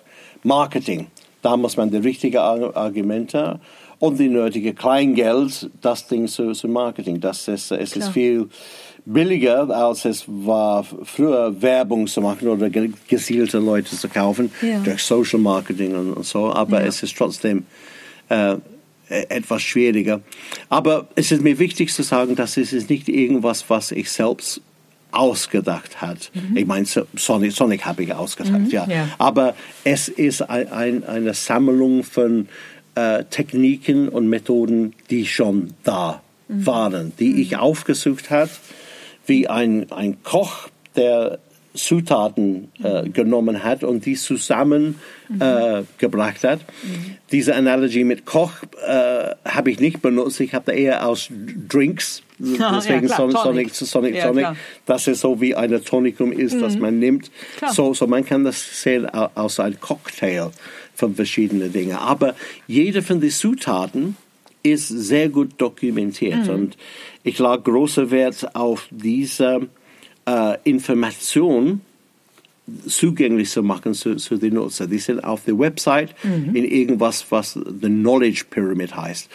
Marketing. 0.43 1.07
Da 1.41 1.57
muss 1.57 1.77
man 1.77 1.89
die 1.89 1.97
richtigen 1.97 2.37
Argumente 2.37 3.59
und 3.99 4.19
die 4.19 4.29
nötige 4.29 4.73
Kleingeld, 4.73 5.69
das 5.81 6.07
Ding 6.07 6.27
zu, 6.27 6.53
zu 6.53 6.67
Marketing. 6.67 7.19
Das 7.19 7.47
ist, 7.47 7.71
es 7.71 7.91
Klar. 7.91 8.07
ist 8.07 8.13
viel 8.13 8.49
billiger, 9.05 9.69
als 9.69 10.05
es 10.05 10.25
war 10.27 10.83
früher 10.83 11.61
Werbung 11.61 12.07
zu 12.07 12.21
machen 12.21 12.47
oder 12.47 12.69
gezielte 12.69 13.59
Leute 13.59 13.95
zu 13.95 14.07
kaufen 14.09 14.51
ja. 14.61 14.79
durch 14.79 15.03
Social 15.03 15.39
Marketing 15.39 15.95
und, 15.95 16.25
so. 16.25 16.51
Aber 16.53 16.81
ja. 16.81 16.87
es 16.87 17.01
ist 17.01 17.17
trotzdem 17.17 17.65
äh, 18.29 18.55
etwas 19.11 19.61
schwieriger. 19.61 20.21
Aber 20.69 21.07
es 21.15 21.31
ist 21.31 21.41
mir 21.41 21.59
wichtig 21.59 21.93
zu 21.93 22.03
sagen, 22.03 22.35
dass 22.35 22.57
es 22.57 22.73
ist 22.73 22.89
nicht 22.89 23.09
irgendwas, 23.09 23.69
was 23.69 23.91
ich 23.91 24.09
selbst 24.09 24.61
ausgedacht 25.11 26.01
hat. 26.01 26.31
Mhm. 26.33 26.57
Ich 26.57 26.65
meine, 26.65 26.85
Sonic, 26.85 27.51
Sonic 27.51 27.85
habe 27.85 28.03
ich 28.03 28.13
ausgedacht, 28.13 28.61
mhm, 28.61 28.69
ja. 28.69 28.87
ja. 28.87 29.09
Aber 29.17 29.55
es 29.83 30.07
ist 30.07 30.41
ein, 30.41 30.71
ein, 30.71 31.03
eine 31.03 31.33
Sammlung 31.33 32.03
von 32.03 32.47
äh, 32.95 33.25
Techniken 33.25 34.09
und 34.09 34.27
Methoden, 34.27 34.93
die 35.09 35.25
schon 35.25 35.73
da 35.83 36.21
mhm. 36.47 36.65
waren, 36.65 37.11
die 37.19 37.41
ich 37.41 37.51
mhm. 37.51 37.57
aufgesucht 37.57 38.29
habe, 38.29 38.51
wie 39.25 39.47
ein, 39.47 39.91
ein 39.91 40.23
Koch, 40.23 40.69
der 40.95 41.39
Zutaten 41.73 42.69
äh, 42.83 43.07
genommen 43.09 43.63
hat 43.63 43.83
und 43.83 44.05
die 44.05 44.15
zusammen 44.15 44.99
mhm. 45.29 45.41
äh, 45.41 45.83
hat. 46.43 46.59
Mhm. 46.59 47.17
Diese 47.31 47.55
Analogie 47.55 48.03
mit 48.03 48.25
Koch 48.25 48.51
äh, 48.85 49.29
habe 49.45 49.71
ich 49.71 49.79
nicht 49.79 50.01
benutzt. 50.01 50.39
Ich 50.41 50.53
habe 50.53 50.73
eher 50.73 51.07
aus 51.07 51.29
Drinks, 51.69 52.23
ja, 52.39 52.75
deswegen 52.75 53.07
ja, 53.07 53.15
Sonic, 53.15 53.37
Sonic, 53.37 53.75
Sonic, 53.75 54.15
ja, 54.15 54.27
Sonic 54.27 54.47
dass 54.85 55.07
es 55.07 55.21
so 55.21 55.39
wie 55.39 55.55
ein 55.55 55.83
Tonikum 55.83 56.31
ist, 56.33 56.55
mhm. 56.55 56.61
das 56.61 56.77
man 56.77 56.99
nimmt. 56.99 57.31
So, 57.71 57.93
so 57.93 58.05
man 58.07 58.25
kann 58.25 58.43
das 58.43 58.81
sehen 58.81 59.07
aus 59.09 59.59
einem 59.59 59.79
Cocktail 59.79 60.51
von 60.93 61.15
verschiedenen 61.15 61.71
Dingen. 61.71 61.95
Aber 61.95 62.35
jede 62.67 63.01
von 63.01 63.21
den 63.21 63.31
Zutaten 63.31 64.17
ist 64.63 64.89
sehr 64.89 65.29
gut 65.29 65.53
dokumentiert 65.57 66.47
mhm. 66.47 66.53
und 66.53 66.77
ich 67.23 67.39
lag 67.39 67.63
großer 67.63 68.11
Wert 68.11 68.55
auf 68.55 68.87
diese 68.91 69.67
äh, 70.31 70.57
Information 70.63 71.81
zugänglich 72.87 73.49
zu 73.49 73.63
machen 73.63 73.93
zu, 73.93 74.15
zu 74.15 74.37
den 74.37 74.53
Nutzer. 74.53 74.87
Die 74.87 74.99
sind 74.99 75.23
auf 75.23 75.43
der 75.45 75.57
Website 75.57 76.15
mhm. 76.23 76.55
in 76.55 76.65
irgendwas, 76.65 77.25
was 77.29 77.53
the 77.53 77.87
Knowledge 77.87 78.45
Pyramid 78.49 78.95
heißt. 78.95 79.29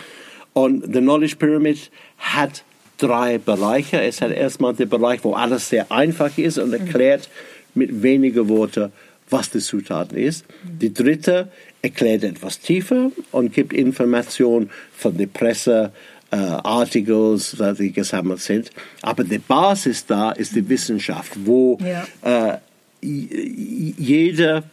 Und 0.52 0.84
the 0.86 1.00
Knowledge 1.00 1.36
Pyramid 1.36 1.90
hat 2.18 2.64
drei 2.98 3.38
Bereiche. 3.38 4.00
Es 4.00 4.22
hat 4.22 4.30
erstmal 4.30 4.74
den 4.74 4.88
Bereich, 4.88 5.22
wo 5.22 5.34
alles 5.34 5.68
sehr 5.68 5.90
einfach 5.92 6.38
ist 6.38 6.58
und 6.58 6.72
erklärt 6.72 7.28
mhm. 7.74 7.80
mit 7.80 8.02
wenigen 8.02 8.48
Worten, 8.48 8.92
was 9.28 9.50
die 9.50 9.58
Zutaten 9.58 10.16
ist. 10.16 10.46
Mhm. 10.48 10.78
Die 10.78 10.94
dritte 10.94 11.48
erklärt 11.82 12.24
etwas 12.24 12.60
tiefer 12.60 13.10
und 13.32 13.52
gibt 13.52 13.72
Informationen 13.72 14.70
von 14.96 15.16
der 15.16 15.26
Presse, 15.26 15.92
äh, 16.30 16.36
Articles, 16.36 17.56
die 17.78 17.92
gesammelt 17.92 18.40
sind. 18.40 18.70
Aber 19.02 19.24
die 19.24 19.38
Basis 19.38 20.06
da 20.06 20.32
ist 20.32 20.54
die 20.54 20.68
Wissenschaft, 20.68 21.32
wo 21.44 21.78
ja. 21.80 22.52
äh, 22.52 22.58
jeder 23.02 24.64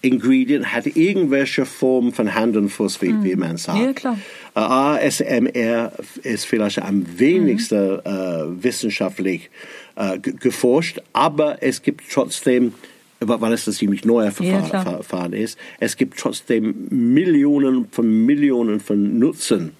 Ingredient 0.00 0.72
hat 0.72 0.86
irgendwelche 0.86 1.64
Form 1.64 2.12
von 2.12 2.34
Hand 2.34 2.56
und 2.56 2.68
Fuß, 2.68 3.00
wie, 3.00 3.12
mm. 3.12 3.24
wie 3.24 3.36
man 3.36 3.56
sagt. 3.56 3.80
Ja, 3.80 3.92
klar. 3.92 4.18
Äh, 4.54 4.60
ASMR 4.60 5.92
ist 6.22 6.44
vielleicht 6.44 6.82
am 6.82 7.06
wenigsten 7.18 7.96
mm. 7.96 8.00
äh, 8.04 8.62
wissenschaftlich 8.62 9.50
äh, 9.96 10.18
geforscht, 10.18 11.00
aber 11.12 11.62
es 11.62 11.82
gibt 11.82 12.04
trotzdem 12.12 12.74
weil 13.20 13.54
es 13.54 13.66
ein 13.66 13.72
ziemlich 13.72 14.04
neuer 14.04 14.32
Verfahren, 14.32 14.70
ja, 14.70 14.82
Verfahren 14.82 15.32
ist. 15.32 15.56
Es 15.80 15.96
gibt 15.96 16.18
trotzdem 16.18 16.88
Millionen 16.90 17.88
von 17.90 18.26
Millionen 18.26 18.80
von 18.80 19.18
Nutzen 19.18 19.72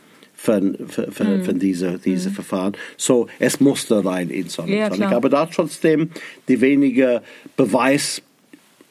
von, 0.45 0.77
von, 0.89 1.39
mhm. 1.39 1.45
von 1.45 1.59
diese, 1.59 1.99
diese 1.99 2.29
mhm. 2.29 2.35
Verfahren. 2.35 2.77
So, 2.99 3.29
es 3.39 3.61
musste 3.61 4.05
rein 4.05 4.29
in 4.29 4.51
Sonic 4.51 4.99
ja. 4.99 5.11
Aber 5.11 5.31
da 5.31 5.47
trotzdem 5.47 6.11
die 6.49 6.61
weniger 6.61 7.23
Beweis, 7.57 8.21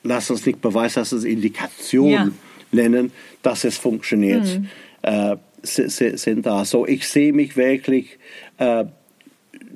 lass 0.02 0.32
uns 0.32 0.48
nicht 0.48 0.62
Beweis, 0.62 0.96
lass 0.96 1.14
uns 1.14 1.24
Indikation 1.24 2.10
ja. 2.10 2.30
nennen, 2.72 3.12
dass 3.44 3.66
es 3.66 3.78
funktioniert, 3.78 4.46
mhm. 4.46 4.68
äh, 5.04 5.38
sind 5.62 6.46
da. 6.48 6.66
So, 6.66 6.88
ich 6.88 7.08
sehe 7.08 7.34
mich 7.34 7.56
wirklich 7.56 8.18
äh, 8.58 8.86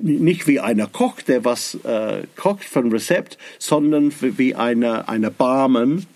nicht 0.00 0.48
wie 0.48 0.58
einer 0.58 0.88
Koch, 0.88 1.22
der 1.22 1.44
was 1.44 1.76
äh, 1.84 2.24
kocht 2.34 2.64
von 2.64 2.90
Rezept, 2.90 3.38
sondern 3.60 4.12
wie 4.20 4.56
eine, 4.56 5.08
eine 5.08 5.30
Barman, 5.30 6.06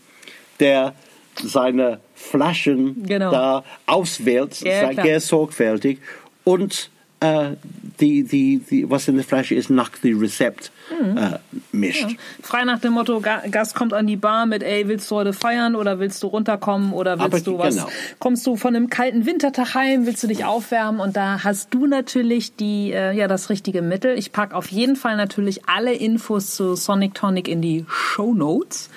der 0.59 0.95
seine 1.43 2.01
Flaschen 2.15 3.05
genau. 3.07 3.31
da 3.31 3.65
auswählt, 3.87 4.61
ja, 4.61 4.93
sehr 4.93 5.21
sorgfältig 5.21 5.99
und 6.45 6.91
äh, 7.23 7.57
die, 8.01 8.25
die, 8.25 8.59
die, 8.59 8.91
was 8.91 9.07
in 9.07 9.15
der 9.15 9.25
Flasche 9.25 9.55
ist, 9.55 9.71
nach 9.71 9.91
dem 9.91 10.19
Rezept 10.19 10.73
mhm. 10.91 11.17
äh, 11.17 11.39
mischt. 11.71 12.03
Ja. 12.03 12.17
Frei 12.43 12.65
nach 12.65 12.81
dem 12.81 12.95
Motto, 12.95 13.21
Gast 13.21 13.77
kommt 13.77 13.93
an 13.93 14.09
die 14.09 14.17
Bar 14.17 14.47
mit, 14.47 14.65
ey, 14.65 14.89
willst 14.89 15.09
du 15.11 15.17
heute 15.17 15.33
feiern 15.33 15.77
oder 15.77 16.01
willst 16.01 16.21
du 16.25 16.27
runterkommen 16.27 16.93
oder 16.93 17.19
willst 17.21 17.33
Aber, 17.33 17.41
du 17.41 17.59
was? 17.59 17.77
Genau. 17.77 17.89
Kommst 18.19 18.47
du 18.47 18.57
von 18.57 18.75
einem 18.75 18.91
kalten 18.91 19.25
Wintertag 19.25 19.75
heim, 19.75 20.05
willst 20.07 20.23
du 20.25 20.27
dich 20.27 20.45
aufwärmen 20.45 21.01
und 21.01 21.17
da 21.17 21.45
hast 21.45 21.73
du 21.73 21.87
natürlich 21.87 22.57
die, 22.57 22.93
äh, 22.93 23.13
ja, 23.13 23.29
das 23.29 23.51
richtige 23.51 23.83
Mittel. 23.83 24.19
Ich 24.19 24.33
packe 24.33 24.57
auf 24.57 24.69
jeden 24.73 24.97
Fall 24.97 25.17
natürlich 25.17 25.69
alle 25.69 25.93
Infos 25.93 26.57
zu 26.57 26.75
Sonic 26.75 27.15
Tonic 27.15 27.47
in 27.47 27.63
die 27.63 27.85
Show 27.89 28.35
Notes. 28.35 28.91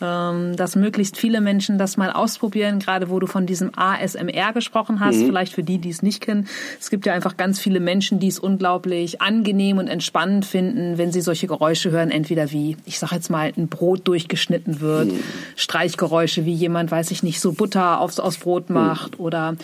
Ähm, 0.00 0.56
dass 0.56 0.74
möglichst 0.74 1.16
viele 1.16 1.40
Menschen 1.40 1.78
das 1.78 1.96
mal 1.96 2.10
ausprobieren, 2.10 2.80
gerade 2.80 3.10
wo 3.10 3.20
du 3.20 3.28
von 3.28 3.46
diesem 3.46 3.70
ASMR 3.76 4.52
gesprochen 4.52 4.98
hast, 4.98 5.18
mhm. 5.18 5.26
vielleicht 5.26 5.52
für 5.52 5.62
die, 5.62 5.78
die 5.78 5.90
es 5.90 6.02
nicht 6.02 6.20
kennen. 6.20 6.48
Es 6.80 6.90
gibt 6.90 7.06
ja 7.06 7.12
einfach 7.12 7.36
ganz 7.36 7.60
viele 7.60 7.78
Menschen, 7.78 8.18
die 8.18 8.26
es 8.26 8.40
unglaublich 8.40 9.22
angenehm 9.22 9.78
und 9.78 9.86
entspannend 9.86 10.46
finden, 10.46 10.98
wenn 10.98 11.12
sie 11.12 11.20
solche 11.20 11.46
Geräusche 11.46 11.92
hören, 11.92 12.10
entweder 12.10 12.50
wie, 12.50 12.76
ich 12.86 12.98
sag 12.98 13.12
jetzt 13.12 13.30
mal, 13.30 13.52
ein 13.56 13.68
Brot 13.68 14.08
durchgeschnitten 14.08 14.80
wird, 14.80 15.12
mhm. 15.12 15.20
Streichgeräusche, 15.54 16.44
wie 16.44 16.54
jemand, 16.54 16.90
weiß 16.90 17.12
ich 17.12 17.22
nicht, 17.22 17.40
so 17.40 17.52
Butter 17.52 18.00
aufs, 18.00 18.18
aufs 18.18 18.38
Brot 18.38 18.70
macht 18.70 19.18
mhm. 19.18 19.24
oder 19.24 19.56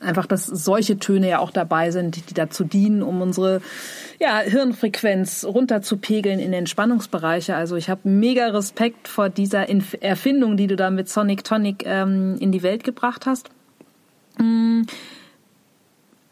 einfach, 0.00 0.26
dass 0.26 0.46
solche 0.46 0.98
Töne 0.98 1.28
ja 1.28 1.38
auch 1.38 1.50
dabei 1.50 1.90
sind, 1.90 2.30
die 2.30 2.34
dazu 2.34 2.64
dienen, 2.64 3.02
um 3.02 3.20
unsere 3.22 3.60
ja, 4.20 4.38
Hirnfrequenz 4.40 5.44
runterzupegeln 5.44 6.38
in 6.38 6.52
Entspannungsbereiche. 6.52 7.54
Also 7.54 7.76
ich 7.76 7.90
habe 7.90 8.08
mega 8.08 8.48
Respekt 8.48 9.08
vor 9.08 9.28
dieser 9.28 9.68
Inf 9.68 9.96
Erfindung, 10.00 10.56
die 10.56 10.66
du 10.66 10.76
da 10.76 10.90
mit 10.90 11.08
Sonic 11.08 11.44
Tonic 11.44 11.84
ähm, 11.86 12.36
in 12.40 12.52
die 12.52 12.62
Welt 12.62 12.84
gebracht 12.84 13.26
hast. 13.26 13.50
Mm 14.38 14.82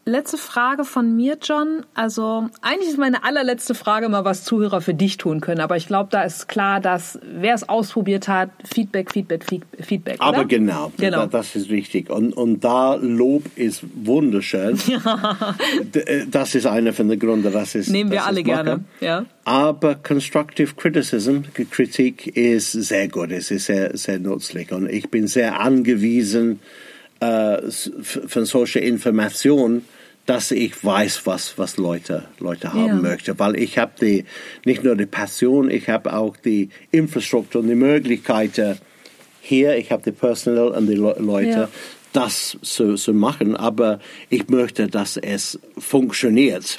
letzte 0.07 0.37
Frage 0.37 0.85
von 0.85 1.15
mir, 1.15 1.37
John. 1.41 1.85
Also 1.93 2.47
eigentlich 2.61 2.89
ist 2.89 2.97
meine 2.97 3.23
allerletzte 3.23 3.75
Frage 3.75 4.09
mal, 4.09 4.25
was 4.25 4.43
Zuhörer 4.43 4.81
für 4.81 4.93
dich 4.93 5.17
tun 5.17 5.41
können. 5.41 5.59
Aber 5.59 5.75
ich 5.75 5.87
glaube, 5.87 6.09
da 6.11 6.23
ist 6.23 6.47
klar, 6.47 6.79
dass 6.79 7.19
wer 7.21 7.53
es 7.53 7.67
ausprobiert 7.67 8.27
hat, 8.27 8.49
Feedback, 8.63 9.11
Feedback, 9.11 9.43
Feedback. 9.79 10.15
Aber 10.19 10.45
genau, 10.45 10.91
genau. 10.97 11.25
das 11.25 11.55
ist 11.55 11.69
wichtig. 11.69 12.09
Und, 12.09 12.33
und 12.33 12.63
da 12.63 12.95
Lob 12.95 13.43
ist 13.55 13.83
wunderschön. 13.93 14.77
Ja. 14.87 15.55
Äh, 15.93 16.25
das 16.29 16.55
ist 16.55 16.65
einer 16.65 16.93
von 16.93 17.09
den 17.09 17.19
Gründen, 17.19 17.51
dass 17.51 17.75
es 17.75 17.89
nehmen 17.89 18.09
wir 18.09 18.25
alle 18.25 18.41
gerne. 18.41 18.85
Ja. 19.01 19.25
Aber 19.43 19.95
constructive 19.95 20.75
criticism, 20.75 21.41
Kritik 21.71 22.35
ist 22.37 22.71
sehr 22.71 23.09
gut. 23.09 23.31
Es 23.31 23.51
ist 23.51 23.65
sehr, 23.65 23.95
sehr 23.97 24.19
nützlich. 24.19 24.71
Und 24.71 24.89
ich 24.89 25.09
bin 25.09 25.27
sehr 25.27 25.59
angewiesen 25.59 26.61
äh, 27.19 27.57
von 27.69 28.45
solcher 28.45 28.81
Information 28.81 29.83
dass 30.27 30.51
ich 30.51 30.83
weiß, 30.83 31.25
was, 31.25 31.57
was 31.57 31.77
Leute, 31.77 32.25
Leute 32.39 32.73
haben 32.73 32.87
ja. 32.87 32.93
möchten. 32.95 33.39
Weil 33.39 33.57
ich 33.57 33.77
habe 33.77 33.93
die, 33.99 34.25
nicht 34.65 34.83
nur 34.83 34.95
die 34.97 35.05
Passion, 35.05 35.71
ich 35.71 35.87
habe 35.89 36.13
auch 36.13 36.35
die 36.35 36.69
Infrastruktur 36.91 37.61
und 37.61 37.69
die 37.69 37.75
Möglichkeiten 37.75 38.77
hier, 39.41 39.77
ich 39.77 39.89
habe 39.89 40.03
die 40.03 40.11
Personal 40.11 40.67
und 40.67 40.87
die 40.87 40.95
Leute, 40.95 41.49
ja. 41.49 41.69
das 42.11 42.57
zu, 42.61 42.95
zu 42.95 43.13
machen. 43.13 43.55
Aber 43.55 43.99
ich 44.29 44.49
möchte, 44.49 44.87
dass 44.87 45.15
es 45.15 45.57
funktioniert. 45.77 46.77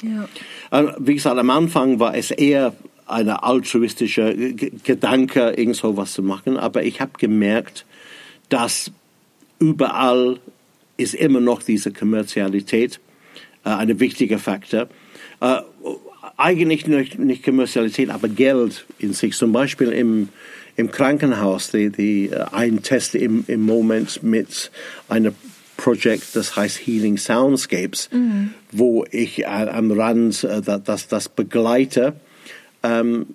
Ja. 0.71 0.95
Wie 0.99 1.15
gesagt, 1.15 1.39
am 1.39 1.49
Anfang 1.49 1.99
war 1.99 2.15
es 2.15 2.29
eher 2.29 2.75
ein 3.07 3.29
altruistischer 3.29 4.31
Gedanke, 4.35 5.53
irgend 5.57 5.75
so 5.75 5.97
was 5.97 6.13
zu 6.13 6.21
machen. 6.21 6.55
Aber 6.55 6.83
ich 6.83 7.01
habe 7.01 7.13
gemerkt, 7.17 7.87
dass 8.49 8.91
überall 9.57 10.39
ist 10.97 11.15
immer 11.15 11.39
noch 11.39 11.63
diese 11.63 11.91
Kommerzialität 11.91 12.99
äh, 13.65 13.69
ein 13.69 13.99
wichtiger 13.99 14.39
Faktor. 14.39 14.87
Äh, 15.41 15.57
eigentlich 16.37 16.87
nicht, 16.87 17.19
nicht 17.19 17.43
Kommerzialität, 17.43 18.09
aber 18.09 18.27
Geld 18.27 18.85
in 18.97 19.13
sich. 19.13 19.35
Zum 19.35 19.51
Beispiel 19.51 19.89
im, 19.89 20.29
im 20.75 20.91
Krankenhaus, 20.91 21.71
die, 21.71 21.89
die, 21.89 22.29
äh, 22.29 22.45
ein 22.51 22.81
Test 22.81 23.15
im, 23.15 23.43
im 23.47 23.61
Moment 23.65 24.23
mit 24.23 24.71
einem 25.07 25.33
Projekt, 25.77 26.35
das 26.35 26.55
heißt 26.55 26.77
Healing 26.85 27.17
Soundscapes, 27.17 28.09
mhm. 28.11 28.51
wo 28.71 29.05
ich 29.11 29.47
am 29.47 29.91
Rand 29.91 30.45
das, 30.65 31.07
das 31.07 31.29
begleite, 31.29 32.15
ähm, 32.83 33.27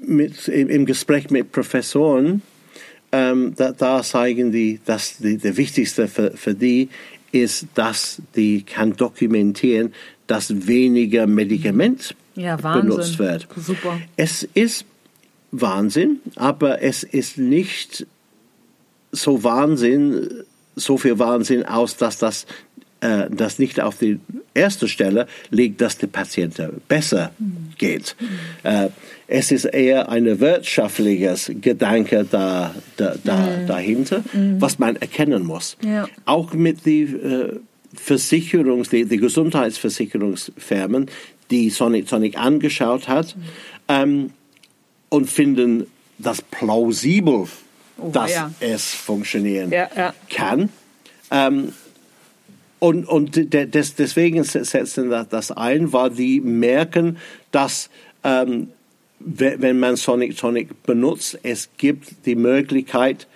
mit, 0.00 0.48
im, 0.48 0.68
im, 0.68 0.86
Gespräch 0.86 1.30
mit 1.30 1.52
Professoren, 1.52 2.42
ähm, 3.12 3.54
da, 3.56 3.72
da, 3.72 4.02
zeigen 4.02 4.52
die, 4.52 4.80
dass 4.84 5.18
die, 5.18 5.36
der 5.36 5.56
wichtigste 5.56 6.08
für, 6.08 6.32
für 6.32 6.54
die 6.54 6.88
ist, 7.32 7.66
dass 7.74 8.22
die 8.36 8.62
kann 8.62 8.94
dokumentieren, 8.94 9.92
dass 10.26 10.66
weniger 10.66 11.26
Medikament 11.26 12.14
ja, 12.34 12.56
benutzt 12.56 13.18
wird. 13.18 13.48
Super. 13.56 13.98
Es 14.16 14.42
ist 14.54 14.84
Wahnsinn, 15.50 16.20
aber 16.36 16.82
es 16.82 17.02
ist 17.02 17.38
nicht 17.38 18.06
so 19.10 19.44
Wahnsinn, 19.44 20.44
so 20.76 20.96
viel 20.96 21.18
Wahnsinn 21.18 21.64
aus, 21.64 21.96
dass 21.96 22.18
das 22.18 22.46
äh, 23.02 23.28
das 23.30 23.58
nicht 23.58 23.80
auf 23.80 23.98
die 23.98 24.20
erste 24.54 24.88
Stelle 24.88 25.26
liegt, 25.50 25.80
dass 25.80 25.98
der 25.98 26.06
Patient 26.06 26.60
besser 26.88 27.32
geht. 27.76 28.16
Äh, 28.62 28.88
es 29.26 29.50
ist 29.50 29.64
eher 29.64 30.08
ein 30.08 30.40
wirtschaftliches 30.40 31.50
Gedanke 31.60 32.26
da, 32.30 32.74
da, 32.96 33.16
da 33.24 33.36
mhm. 33.36 33.66
dahinter, 33.66 34.22
mhm. 34.32 34.60
was 34.60 34.78
man 34.78 34.96
erkennen 34.96 35.44
muss. 35.44 35.76
Ja. 35.84 36.06
Auch 36.26 36.52
mit 36.52 36.86
den 36.86 37.20
äh, 37.24 37.52
Versicherungs-, 37.96 38.90
die, 38.90 39.04
die 39.04 39.16
Gesundheitsversicherungsfirmen, 39.16 41.10
die 41.50 41.70
Sonic 41.70 42.08
Sonic 42.08 42.38
angeschaut 42.38 43.08
hat, 43.08 43.36
mhm. 43.36 43.42
ähm, 43.88 44.30
und 45.08 45.28
finden 45.28 45.86
das 46.18 46.40
plausibel, 46.40 47.48
oh, 47.98 48.10
dass 48.10 48.32
ja. 48.32 48.50
es 48.60 48.94
funktionieren 48.94 49.70
ja, 49.70 50.14
kann. 50.30 50.70
Ähm, 51.30 51.72
und, 52.82 53.04
und 53.04 53.54
des, 53.54 53.94
deswegen 53.94 54.42
setzen 54.42 55.08
das 55.30 55.52
ein, 55.52 55.92
weil 55.92 56.10
die 56.10 56.40
merken, 56.40 57.16
dass 57.52 57.90
ähm, 58.24 58.70
wenn 59.20 59.78
man 59.78 59.94
Sonic 59.94 60.36
Tonic 60.36 60.82
benutzt, 60.82 61.38
es 61.44 61.68
gibt 61.76 62.26
die 62.26 62.34
Möglichkeit, 62.34 63.28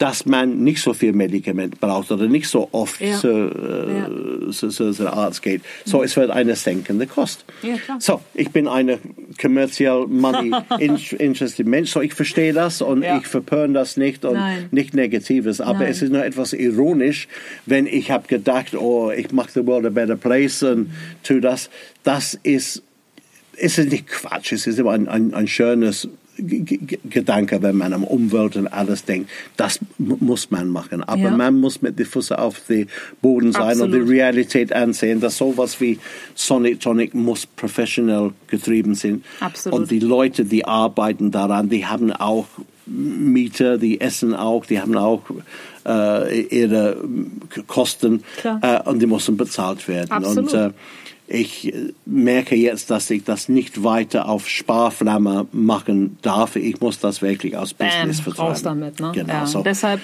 dass 0.00 0.24
man 0.24 0.64
nicht 0.64 0.80
so 0.80 0.94
viel 0.94 1.12
Medikament 1.12 1.78
braucht 1.78 2.10
oder 2.10 2.26
nicht 2.26 2.48
so 2.48 2.70
oft 2.72 3.02
ja. 3.02 3.18
zu, 3.18 3.28
äh, 3.28 4.50
zu, 4.50 4.70
zu, 4.70 4.92
zu 4.92 5.12
Arzt 5.12 5.42
geht. 5.42 5.60
So, 5.84 5.98
mhm. 5.98 6.04
es 6.04 6.16
wird 6.16 6.30
eine 6.30 6.56
senkende 6.56 7.06
Kost. 7.06 7.44
Ja, 7.62 7.74
so, 7.98 8.22
ich 8.32 8.48
bin 8.50 8.66
eine 8.66 8.98
commercial 9.38 10.06
money 10.06 10.52
interested 11.18 11.66
Mensch, 11.66 11.90
so 11.90 12.00
ich 12.00 12.14
verstehe 12.14 12.54
das 12.54 12.80
und 12.80 13.02
ja. 13.02 13.18
ich 13.18 13.26
verpöne 13.26 13.74
das 13.74 13.98
nicht 13.98 14.24
und 14.24 14.34
Nein. 14.34 14.68
nicht 14.70 14.94
Negatives, 14.94 15.60
aber 15.60 15.80
Nein. 15.80 15.90
es 15.90 16.00
ist 16.00 16.12
nur 16.12 16.24
etwas 16.24 16.54
ironisch, 16.54 17.28
wenn 17.66 17.86
ich 17.86 18.10
habe 18.10 18.26
gedacht, 18.26 18.74
oh, 18.74 19.10
ich 19.10 19.32
mache 19.32 19.50
the 19.52 19.66
world 19.66 19.84
a 19.84 19.90
better 19.90 20.16
place 20.16 20.62
und 20.62 20.88
mhm. 20.88 20.92
tu 21.22 21.40
das. 21.40 21.68
Das 22.04 22.40
ist, 22.42 22.82
es 23.58 23.76
ist 23.76 23.90
nicht 23.90 24.06
Quatsch, 24.06 24.52
es 24.52 24.66
ist 24.66 24.78
immer 24.78 24.92
ein, 24.92 25.08
ein, 25.08 25.34
ein 25.34 25.46
schönes 25.46 26.08
Gedanke, 26.42 27.62
wenn 27.62 27.76
man 27.76 27.92
am 27.92 28.04
Umwelt 28.04 28.56
und 28.56 28.66
alles 28.66 29.04
denkt. 29.04 29.30
Das 29.56 29.80
muss 29.98 30.50
man 30.50 30.68
machen. 30.68 31.02
Aber 31.02 31.22
ja. 31.22 31.30
man 31.30 31.60
muss 31.60 31.82
mit 31.82 31.98
den 31.98 32.06
Füßen 32.06 32.36
auf 32.36 32.60
den 32.68 32.88
Boden 33.20 33.52
sein 33.52 33.62
Absolut. 33.62 33.94
und 33.94 34.06
die 34.06 34.12
Realität 34.12 34.72
ansehen, 34.72 35.20
dass 35.20 35.36
sowas 35.38 35.80
wie 35.80 35.98
Sonic 36.34 36.80
Tonic 36.80 37.14
muss 37.14 37.46
professionell 37.46 38.32
getrieben 38.46 38.94
sein. 38.94 39.22
Absolut. 39.40 39.78
Und 39.78 39.90
die 39.90 40.00
Leute, 40.00 40.44
die 40.44 40.64
arbeiten 40.64 41.30
daran, 41.30 41.68
die 41.68 41.86
haben 41.86 42.12
auch 42.12 42.46
Mieter, 42.86 43.78
die 43.78 44.00
essen 44.00 44.34
auch, 44.34 44.66
die 44.66 44.80
haben 44.80 44.96
auch 44.96 45.22
äh, 45.86 46.40
ihre 46.42 46.96
Kosten 47.66 48.24
äh, 48.44 48.80
und 48.82 49.00
die 49.00 49.06
müssen 49.06 49.36
bezahlt 49.36 49.86
werden. 49.86 50.10
Absolut. 50.10 50.52
Und 50.52 50.60
äh, 50.60 50.70
ich 51.30 51.72
merke 52.04 52.56
jetzt, 52.56 52.90
dass 52.90 53.08
ich 53.10 53.22
das 53.22 53.48
nicht 53.48 53.84
weiter 53.84 54.28
auf 54.28 54.48
Sparflamme 54.48 55.46
machen 55.52 56.18
darf. 56.22 56.56
Ich 56.56 56.80
muss 56.80 56.98
das 56.98 57.22
wirklich 57.22 57.56
aus 57.56 57.72
Business 57.72 58.20
Bam, 58.22 58.34
raus 58.34 58.62
damit. 58.62 58.98
Ne? 58.98 59.12
Genau. 59.14 59.32
Ja. 59.32 59.46
So. 59.46 59.62
Deshalb 59.62 60.00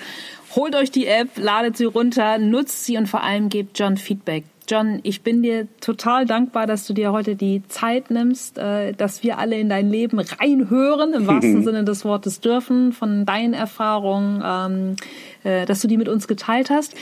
holt 0.55 0.77
euch 0.77 0.93
die 0.93 1.07
App, 1.07 1.31
ladet 1.37 1.77
sie 1.77 1.85
runter, 1.85 2.39
nutzt 2.39 2.85
sie 2.85 2.97
und 2.97 3.09
vor 3.09 3.25
allem 3.25 3.49
gebt 3.49 3.77
John 3.79 3.97
Feedback. 3.97 4.45
John, 4.69 5.01
ich 5.03 5.23
bin 5.23 5.43
dir 5.43 5.67
total 5.81 6.27
dankbar, 6.27 6.67
dass 6.67 6.87
du 6.87 6.93
dir 6.93 7.13
heute 7.13 7.35
die 7.37 7.63
Zeit 7.69 8.11
nimmst, 8.11 8.59
äh, 8.59 8.93
dass 8.93 9.23
wir 9.23 9.39
alle 9.39 9.59
in 9.59 9.69
dein 9.69 9.91
Leben 9.91 10.19
reinhören, 10.19 11.13
im 11.13 11.27
wahrsten 11.27 11.65
Sinne 11.65 11.85
des 11.85 12.05
Wortes 12.05 12.41
dürfen, 12.41 12.93
von 12.93 13.27
deinen 13.27 13.53
Erfahrungen, 13.53 14.43
ähm, 14.45 14.97
äh, 15.45 15.67
dass 15.67 15.81
du 15.81 15.89
die 15.89 15.97
mit 15.97 16.09
uns 16.09 16.29
geteilt 16.29 16.71
hast. 16.71 16.95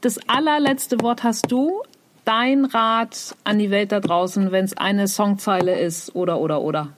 Das 0.00 0.18
allerletzte 0.28 1.00
Wort 1.00 1.24
hast 1.24 1.50
du. 1.50 1.82
Dein 2.24 2.64
Rat 2.64 3.36
an 3.44 3.58
die 3.58 3.70
Welt 3.70 3.92
da 3.92 4.00
draußen, 4.00 4.50
wenn 4.50 4.64
es 4.64 4.76
eine 4.76 5.08
Songzeile 5.08 5.78
ist 5.78 6.14
oder 6.14 6.40
oder 6.40 6.62
oder. 6.62 6.92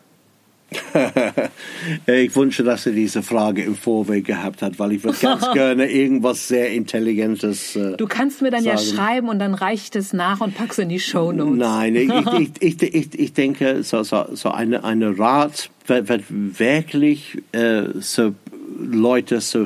ich 2.07 2.35
wünsche, 2.35 2.65
dass 2.65 2.87
er 2.87 2.93
diese 2.93 3.23
Frage 3.23 3.63
im 3.63 3.77
Vorweg 3.77 4.25
gehabt 4.25 4.63
hat, 4.63 4.79
weil 4.79 4.93
ich 4.93 5.05
würde 5.05 5.19
ganz 5.19 5.51
gerne 5.53 5.91
irgendwas 5.91 6.49
sehr 6.49 6.73
Intelligentes. 6.73 7.77
Äh, 7.77 7.97
du 7.97 8.07
kannst 8.07 8.43
mir 8.43 8.51
dann 8.51 8.65
sagen. 8.65 8.77
ja 8.77 8.83
schreiben 8.83 9.29
und 9.29 9.39
dann 9.39 9.55
reicht 9.55 9.95
es 9.95 10.13
nach 10.13 10.41
und 10.41 10.55
packst 10.55 10.81
in 10.81 10.89
die 10.89 10.99
Show 10.99 11.33
Notes. 11.33 11.57
Nein, 11.57 11.95
ich, 11.95 12.11
ich, 12.11 12.51
ich, 12.83 12.95
ich, 12.95 13.19
ich 13.19 13.33
denke, 13.33 13.85
so, 13.85 14.03
so, 14.03 14.27
so 14.33 14.51
eine, 14.51 14.83
eine 14.83 15.17
Rat 15.19 15.71
wird, 15.87 16.09
wird 16.09 16.25
wirklich 16.29 17.39
äh, 17.53 17.85
so 18.01 18.35
Leute 18.79 19.41
so 19.41 19.65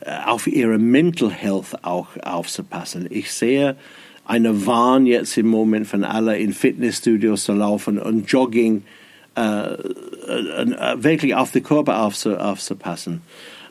äh, 0.00 0.10
auf 0.26 0.48
ihre 0.48 0.78
Mental 0.78 1.30
Health 1.30 1.84
auch 1.84 2.08
aufzupassen. 2.22 3.06
Ich 3.08 3.32
sehe 3.32 3.76
eine 4.28 4.66
Wahn 4.66 5.06
jetzt 5.06 5.36
im 5.38 5.48
Moment 5.48 5.86
von 5.86 6.04
alle 6.04 6.38
in 6.38 6.52
Fitnessstudios 6.52 7.44
zu 7.44 7.54
laufen 7.54 7.98
und 7.98 8.30
Jogging 8.30 8.84
äh, 9.34 9.72
äh, 9.72 11.02
wirklich 11.02 11.34
auf 11.34 11.50
den 11.50 11.62
Körper 11.62 12.02
aufzu, 12.02 12.36
aufzupassen. 12.36 13.22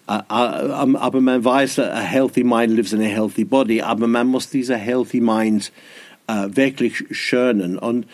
Uh, 0.10 0.22
aber 0.30 1.20
man 1.20 1.44
weiß, 1.44 1.80
a 1.80 2.00
healthy 2.00 2.42
mind 2.42 2.74
lives 2.74 2.94
in 2.94 3.02
a 3.02 3.06
healthy 3.06 3.44
body, 3.44 3.82
aber 3.82 4.08
man 4.08 4.28
muss 4.28 4.50
diese 4.50 4.78
healthy 4.78 5.20
mind 5.20 5.70
uh, 6.32 6.48
wirklich 6.48 7.04
schönen. 7.12 7.78
Und 7.78 8.06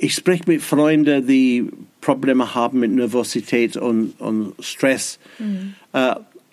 ich 0.00 0.14
spreche 0.14 0.42
mit 0.46 0.60
Freunden, 0.60 1.24
die 1.24 1.70
Probleme 2.00 2.52
haben 2.52 2.80
mit 2.80 2.90
Nervosität 2.90 3.76
und, 3.76 4.14
und 4.18 4.54
Stress. 4.58 5.20
Mhm. 5.38 5.74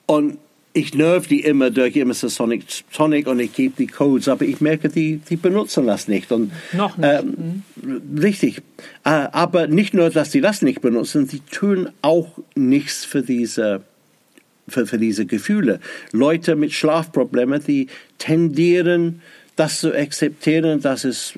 und 0.05 0.37
ich 0.79 0.93
nerv 0.93 1.27
die 1.27 1.41
immer 1.41 1.69
durch 1.69 1.95
immer 1.95 2.13
so 2.13 2.27
Sonic 2.27 2.63
Tonic 2.93 3.27
und 3.27 3.39
ich 3.39 3.53
gebe 3.53 3.73
die 3.77 3.87
Codes, 3.87 4.27
aber 4.27 4.45
ich 4.45 4.61
merke, 4.61 4.89
die, 4.89 5.17
die 5.29 5.35
benutzen 5.35 5.85
das 5.85 6.07
nicht. 6.07 6.31
Und, 6.31 6.51
Noch 6.73 6.97
nicht. 6.97 7.09
Ähm, 7.09 7.63
mhm. 7.75 8.19
Richtig. 8.19 8.61
Äh, 9.03 9.09
aber 9.09 9.67
nicht 9.67 9.93
nur, 9.93 10.09
dass 10.09 10.31
sie 10.31 10.41
das 10.41 10.61
nicht 10.61 10.81
benutzen, 10.81 11.27
sie 11.27 11.41
tun 11.51 11.89
auch 12.01 12.29
nichts 12.55 13.05
für 13.05 13.21
diese, 13.21 13.81
für, 14.67 14.87
für 14.87 14.97
diese 14.97 15.25
Gefühle. 15.25 15.79
Leute 16.11 16.55
mit 16.55 16.71
Schlafproblemen, 16.71 17.61
die 17.65 17.87
tendieren, 18.17 19.21
das 19.59 19.81
zu 19.81 19.93
akzeptieren, 19.93 20.79
dass 20.79 21.03
es 21.03 21.33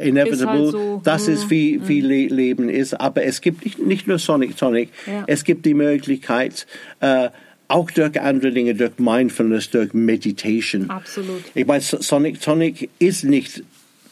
inevitable, 0.00 0.28
ist 0.36 0.46
halt 0.46 0.70
so. 0.70 1.00
das 1.02 1.26
ist 1.26 1.50
wie, 1.50 1.80
wie 1.88 2.00
Le 2.00 2.26
Leben 2.28 2.68
ist. 2.68 2.94
Aber 2.94 3.24
es 3.24 3.40
gibt 3.40 3.64
nicht, 3.64 3.80
nicht 3.80 4.06
nur 4.06 4.20
Sonic 4.20 4.56
Tonic, 4.56 4.90
ja. 5.06 5.24
es 5.26 5.42
gibt 5.42 5.66
die 5.66 5.74
Möglichkeit, 5.74 6.68
äh, 7.00 7.30
auch 7.68 7.90
durch 7.90 8.20
andere 8.20 8.52
Dinge, 8.52 8.74
durch 8.74 8.98
Mindfulness, 8.98 9.70
durch 9.70 9.94
Meditation. 9.94 10.90
Absolut. 10.90 11.42
Ich 11.54 11.66
meine, 11.66 11.80
Sonic 11.80 12.40
Tonic 12.40 12.90
ist 12.98 13.24
nicht 13.24 13.62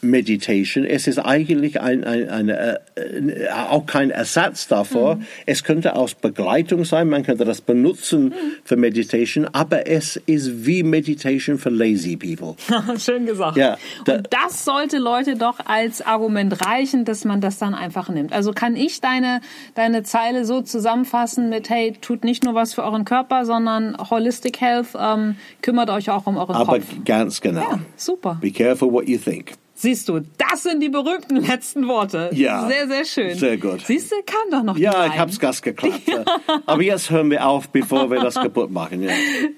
Meditation. 0.03 0.85
Es 0.85 1.07
ist 1.07 1.19
eigentlich 1.19 1.81
ein, 1.81 2.03
ein, 2.03 2.29
eine, 2.29 2.79
äh, 2.95 3.49
auch 3.49 3.85
kein 3.85 4.11
Ersatz 4.11 4.67
davor. 4.67 5.15
Mhm. 5.15 5.25
Es 5.45 5.63
könnte 5.63 5.95
aus 5.95 6.13
Begleitung 6.13 6.85
sein, 6.85 7.09
man 7.09 7.23
könnte 7.23 7.45
das 7.45 7.61
benutzen 7.61 8.25
mhm. 8.25 8.33
für 8.63 8.75
Meditation, 8.75 9.47
aber 9.51 9.87
es 9.87 10.17
ist 10.25 10.65
wie 10.65 10.83
Meditation 10.83 11.57
für 11.57 11.69
lazy 11.69 12.17
people. 12.17 12.55
Schön 12.99 13.25
gesagt. 13.25 13.57
Ja, 13.57 13.77
da, 14.05 14.15
Und 14.15 14.27
das 14.31 14.65
sollte 14.65 14.97
Leute 14.97 15.35
doch 15.35 15.59
als 15.65 16.01
Argument 16.01 16.65
reichen, 16.65 17.05
dass 17.05 17.25
man 17.25 17.41
das 17.41 17.57
dann 17.57 17.73
einfach 17.73 18.09
nimmt. 18.09 18.33
Also 18.33 18.51
kann 18.51 18.75
ich 18.75 19.01
deine, 19.01 19.41
deine 19.75 20.03
Zeile 20.03 20.45
so 20.45 20.61
zusammenfassen 20.61 21.49
mit, 21.49 21.69
hey, 21.69 21.93
tut 22.01 22.23
nicht 22.23 22.43
nur 22.43 22.53
was 22.53 22.73
für 22.73 22.83
euren 22.83 23.05
Körper, 23.05 23.45
sondern 23.45 23.97
Holistic 24.09 24.61
Health, 24.61 24.89
ähm, 24.99 25.35
kümmert 25.61 25.89
euch 25.89 26.09
auch 26.09 26.27
um 26.27 26.37
euren 26.37 26.55
aber 26.55 26.79
Kopf. 26.79 26.85
Aber 26.91 27.03
ganz 27.05 27.41
genau. 27.41 27.61
Ja, 27.61 27.79
super. 27.95 28.37
Be 28.41 28.51
careful 28.51 28.91
what 28.91 29.07
you 29.07 29.17
think. 29.17 29.53
Siehst 29.83 30.07
du, 30.07 30.21
das 30.37 30.63
sind 30.63 30.79
die 30.79 30.87
berühmten 30.87 31.35
letzten 31.45 31.89
Worte. 31.89 32.29
Ja. 32.31 32.69
Sehr, 32.69 32.87
sehr 32.87 33.03
schön. 33.03 33.37
Sehr 33.37 33.57
gut. 33.57 33.81
Siehst 33.85 34.13
du, 34.13 34.15
kam 34.25 34.49
doch 34.49 34.63
noch 34.63 34.77
Ja, 34.77 35.07
ich 35.07 35.19
hab's 35.19 35.37
Gas 35.37 35.61
geklappt. 35.61 36.07
Ja. 36.07 36.23
Aber 36.65 36.81
jetzt 36.81 37.09
hören 37.09 37.29
wir 37.29 37.45
auf, 37.45 37.67
bevor 37.67 38.09
wir 38.09 38.21
das 38.21 38.35
kaputt 38.35 38.71
machen. 38.71 39.03
Ja. 39.03 39.11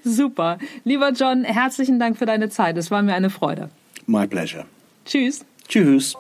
Super. 0.03 0.57
Lieber 0.84 1.11
John, 1.11 1.43
herzlichen 1.43 1.99
Dank 1.99 2.17
für 2.17 2.26
deine 2.26 2.49
Zeit. 2.49 2.76
Es 2.76 2.89
war 2.89 3.03
mir 3.03 3.13
eine 3.13 3.30
Freude. 3.30 3.69
My 4.07 4.26
pleasure. 4.26 4.65
Tschüss. 5.05 5.45
Tschüss. 5.67 6.15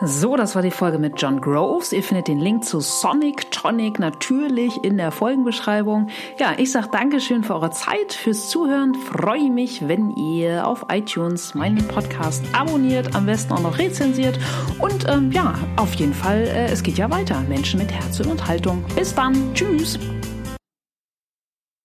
So, 0.00 0.36
das 0.36 0.54
war 0.54 0.62
die 0.62 0.70
Folge 0.70 0.98
mit 0.98 1.20
John 1.20 1.40
Groves. 1.40 1.92
Ihr 1.92 2.02
findet 2.02 2.28
den 2.28 2.38
Link 2.38 2.64
zu 2.64 2.80
Sonic 2.80 3.50
Tonic 3.50 3.98
natürlich 3.98 4.84
in 4.84 4.96
der 4.96 5.10
Folgenbeschreibung. 5.10 6.08
Ja, 6.38 6.52
ich 6.56 6.70
sag 6.70 6.92
Dankeschön 6.92 7.42
für 7.42 7.54
eure 7.54 7.70
Zeit, 7.70 8.12
fürs 8.12 8.48
Zuhören. 8.48 8.94
Freue 8.94 9.50
mich, 9.50 9.88
wenn 9.88 10.10
ihr 10.10 10.66
auf 10.66 10.86
iTunes 10.90 11.54
meinen 11.54 11.86
Podcast 11.88 12.44
abonniert, 12.52 13.14
am 13.14 13.26
besten 13.26 13.52
auch 13.52 13.62
noch 13.62 13.78
rezensiert. 13.78 14.38
Und 14.78 15.06
ähm, 15.08 15.32
ja, 15.32 15.54
auf 15.76 15.94
jeden 15.94 16.14
Fall, 16.14 16.42
äh, 16.42 16.66
es 16.66 16.82
geht 16.82 16.98
ja 16.98 17.10
weiter. 17.10 17.40
Menschen 17.48 17.78
mit 17.78 17.90
Herz 17.92 18.20
und 18.20 18.46
Haltung. 18.46 18.84
Bis 18.94 19.14
dann. 19.14 19.52
Tschüss. 19.54 19.98